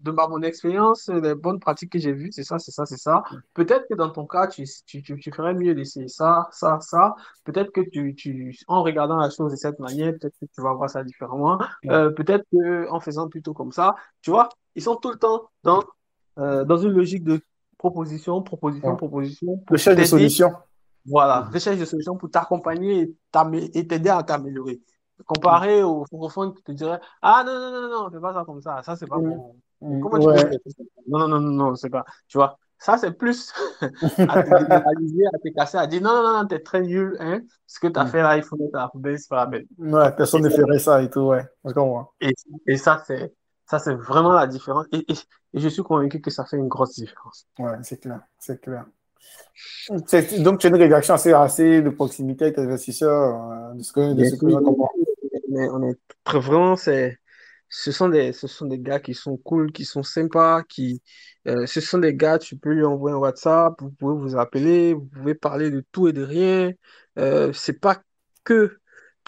[0.00, 3.22] de mon expérience, les bonnes pratiques que j'ai vues, c'est ça, c'est ça, c'est ça.
[3.54, 7.14] Peut-être que dans ton cas, tu, tu, tu, ferais mieux d'essayer ça, ça, ça.
[7.44, 10.72] Peut-être que tu, tu, en regardant la chose de cette manière, peut-être que tu vas
[10.72, 11.60] voir ça différemment.
[11.86, 15.50] Euh, peut-être que en faisant plutôt comme ça, tu vois, ils sont tout le temps
[15.62, 15.84] dans,
[16.38, 17.40] euh, dans une logique de
[17.78, 19.62] proposition, proposition, proposition.
[19.70, 20.52] Recherche de solutions.
[21.06, 23.14] Voilà, recherche de solutions pour t'accompagner
[23.72, 24.80] et t'aider à t'améliorer.
[25.26, 28.60] Comparé aux francophones qui te diraient Ah non, non, non, non, fais pas ça comme
[28.60, 29.56] ça, ça c'est pas bon.
[29.80, 30.72] Comment tu peux
[31.06, 32.04] Non, non, non, non, non, c'est pas.
[32.26, 36.22] Tu vois, ça c'est plus à te démoraliser, à te casser, à dire Non, non,
[36.22, 37.40] non, non t'es très nul, hein.
[37.66, 39.66] Ce que t'as fait là, il faut mettre à la poubelle, c'est pas la peine.
[39.78, 41.44] Ouais, personne ne ferait ça et tout, ouais.
[42.20, 42.34] Et,
[42.66, 43.34] et ça, c'est.
[43.70, 44.86] Ça, c'est vraiment la différence.
[44.92, 45.14] Et, et,
[45.52, 47.46] je suis convaincu que ça fait une grosse différence.
[47.58, 48.86] Ouais, c'est clair, c'est clair.
[50.38, 53.92] Donc, tu as une réaction assez, assez de proximité avec tes investisseurs, euh, de ce
[53.92, 54.46] que, de ce que
[55.50, 57.18] on est très vraiment, c'est,
[57.68, 61.02] ce sont des, ce sont des gars qui sont cool, qui sont sympas, qui,
[61.46, 64.94] euh, ce sont des gars, tu peux lui envoyer un WhatsApp, vous pouvez vous appeler,
[64.94, 66.72] vous pouvez parler de tout et de rien.
[67.18, 67.98] Euh, c'est pas
[68.44, 68.78] que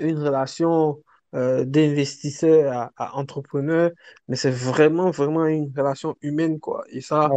[0.01, 1.03] une relation
[1.35, 3.91] euh, d'investisseur à, à, entrepreneur,
[4.29, 6.85] mais c'est vraiment, vraiment une relation humaine, quoi.
[6.91, 7.31] Et ça,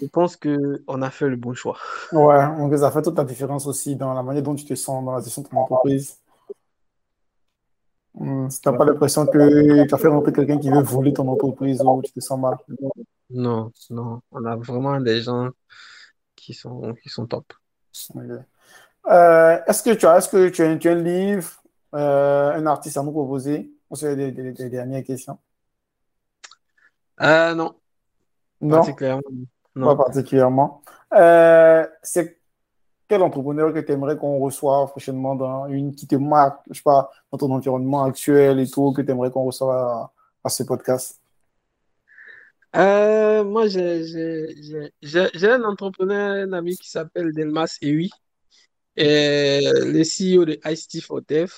[0.00, 1.78] je pense qu'on a fait le bon choix.
[2.12, 5.04] Ouais, donc ça fait toute la différence aussi dans la manière dont tu te sens
[5.04, 6.21] dans la gestion de ton entreprise.
[8.14, 11.28] Hmm, tu n'as pas l'impression que tu as fait rentrer quelqu'un qui veut voler ton
[11.28, 12.56] entreprise ou tu te sens mal.
[13.30, 14.20] Non, non.
[14.30, 15.48] On a vraiment des gens
[16.36, 17.52] qui sont, qui sont top.
[19.06, 21.50] Euh, est-ce que tu as, est-ce que tu as, tu as un livre,
[21.94, 23.72] euh, un artiste à nous proposer?
[23.88, 25.38] Ou c'est des, des, dernières questions?
[27.20, 27.74] Euh, non.
[28.60, 28.76] Non?
[28.76, 29.22] Particulièrement.
[29.74, 29.86] Non.
[29.86, 30.82] Pas particulièrement.
[32.02, 32.41] C'est
[33.12, 36.82] quel entrepreneur que tu aimerais qu'on reçoive prochainement dans une qui te marque, je sais
[36.82, 40.08] pas, dans ton environnement actuel et tout, que tu aimerais qu'on reçoive
[40.42, 41.20] à, ce podcast?
[42.74, 48.10] Euh, moi, j'ai un entrepreneur, un ami qui s'appelle Delmas Ewi,
[48.96, 51.52] et le CEO de ICT for Dev.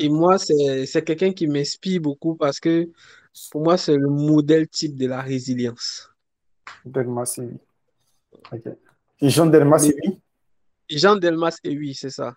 [0.00, 2.88] Et moi, c'est quelqu'un qui m'inspire beaucoup parce que
[3.50, 6.08] pour moi, c'est le modèle type de la résilience.
[6.86, 7.58] Delmas Ewi.
[8.50, 8.72] Ok.
[9.20, 10.21] Jean Delmas Ewi?
[10.98, 12.34] Jean Delmas Ewi, c'est ça.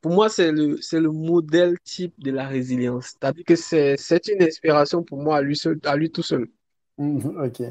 [0.00, 3.06] Pour moi, c'est le, c'est le modèle type de la résilience.
[3.12, 6.48] C'est-à-dire que c'est, c'est une inspiration pour moi à lui, seul, à lui tout seul.
[6.98, 7.62] Mhm, ok.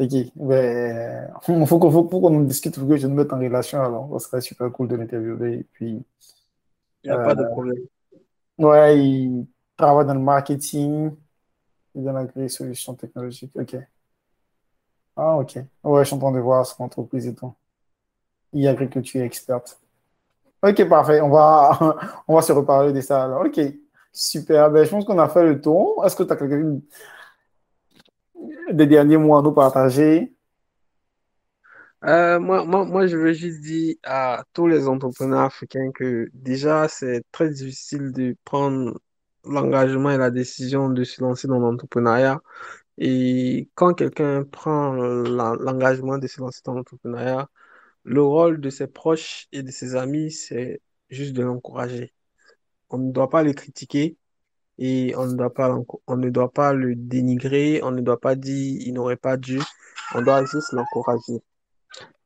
[0.00, 0.12] Ok.
[0.36, 4.20] Ben, il faut qu'on, faut, qu'on discute, pour que je me mette en relation alors.
[4.20, 5.58] Ça serait super cool de l'interviewer.
[5.60, 6.04] Et puis,
[7.04, 7.84] il n'y a pas de euh, problème.
[8.58, 11.12] Ouais, il travaille dans le marketing
[11.94, 13.52] et dans la solution technologique.
[13.56, 13.76] Ok.
[15.16, 15.58] Ah, ok.
[15.84, 17.52] Ouais, je suis en train de voir son entreprise et tout.
[18.54, 19.78] Et agriculture experte.
[20.62, 21.20] Ok, parfait.
[21.20, 21.78] On va,
[22.28, 23.46] on va se reparler de ça alors.
[23.46, 23.60] Ok,
[24.12, 24.70] super.
[24.70, 26.04] Ben, je pense qu'on a fait le tour.
[26.04, 26.80] Est-ce que tu as quelque
[28.72, 30.32] des derniers mots à nous partager?
[32.04, 36.86] Euh, moi, moi, moi, je veux juste dire à tous les entrepreneurs africains que déjà,
[36.88, 39.00] c'est très difficile de prendre
[39.44, 42.40] l'engagement et la décision de se lancer dans l'entrepreneuriat.
[42.98, 47.48] Et quand quelqu'un prend l'engagement de se lancer dans l'entrepreneuriat,
[48.04, 50.80] le rôle de ses proches et de ses amis, c'est
[51.10, 52.12] juste de l'encourager.
[52.90, 54.16] On ne doit pas le critiquer
[54.78, 55.76] et on ne doit pas,
[56.06, 59.60] on ne doit pas le dénigrer, on ne doit pas dire il n'aurait pas dû,
[60.14, 61.42] on doit juste l'encourager.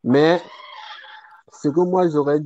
[0.05, 0.41] Mais
[1.53, 2.41] ce que moi j'aurais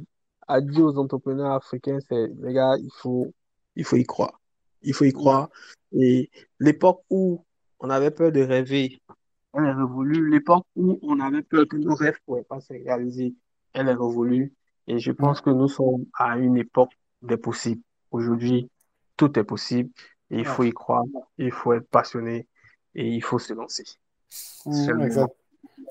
[0.49, 3.33] à dire aux entrepreneurs africains, c'est les gars, il faut,
[3.75, 4.41] il faut y croire.
[4.83, 5.49] Il faut y croire.
[5.93, 6.31] Et
[6.61, 7.45] l'époque où
[7.81, 9.01] on avait peur de rêver,
[9.57, 10.31] elle est révolue.
[10.31, 13.35] L'époque où on avait peur que nos rêves ne pourraient pas se réaliser,
[13.73, 14.53] elle est révolue.
[14.87, 16.93] Et je pense que nous sommes à une époque
[17.23, 17.83] des possibles.
[18.11, 18.71] Aujourd'hui,
[19.17, 19.91] tout est possible.
[20.31, 21.05] Et il faut y croire,
[21.39, 22.49] il faut être passionné
[22.95, 23.85] et il faut se lancer.
[24.67, 25.27] Mmh,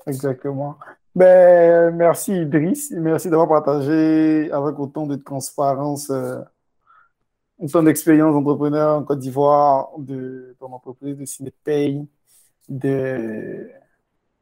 [0.06, 0.78] exactement.
[1.14, 6.42] Ben, merci Idriss, merci d'avoir partagé avec autant de transparence euh,
[7.58, 12.02] autant d'expérience d'entrepreneur en Côte d'Ivoire, de ton entreprise, de Cinépay,
[12.68, 13.70] de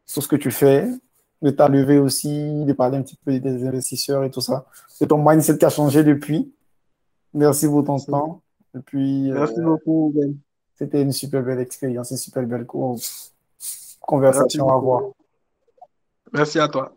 [0.06, 0.88] sur ce que tu fais,
[1.42, 4.66] de ta levée aussi, de parler un petit peu des investisseurs et tout ça.
[4.88, 6.52] C'est ton mindset qui a changé depuis.
[7.32, 8.42] Merci pour ton temps.
[8.76, 10.36] Et puis, euh, Merci beaucoup, Ben.
[10.76, 12.66] C'était une super belle expérience, une super belle
[14.00, 15.02] conversation à avoir.
[16.32, 16.96] Merci à toi.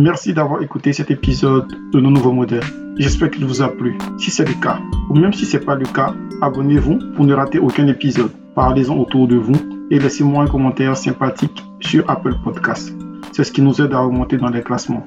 [0.00, 2.64] Merci d'avoir écouté cet épisode de nos nouveaux modèles.
[2.96, 3.98] J'espère qu'il vous a plu.
[4.16, 7.34] Si c'est le cas, ou même si ce n'est pas le cas, abonnez-vous pour ne
[7.34, 8.30] rater aucun épisode.
[8.54, 9.60] Parlez-en autour de vous
[9.90, 12.96] et laissez-moi un commentaire sympathique sur Apple Podcasts.
[13.32, 15.04] C'est ce qui nous aide à remonter dans les classements.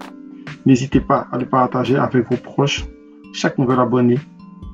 [0.68, 2.86] N'hésitez pas à le partager avec vos proches.
[3.34, 4.20] Chaque nouvel abonné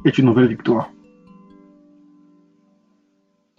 [0.04, 0.92] est une nouvelle victoire.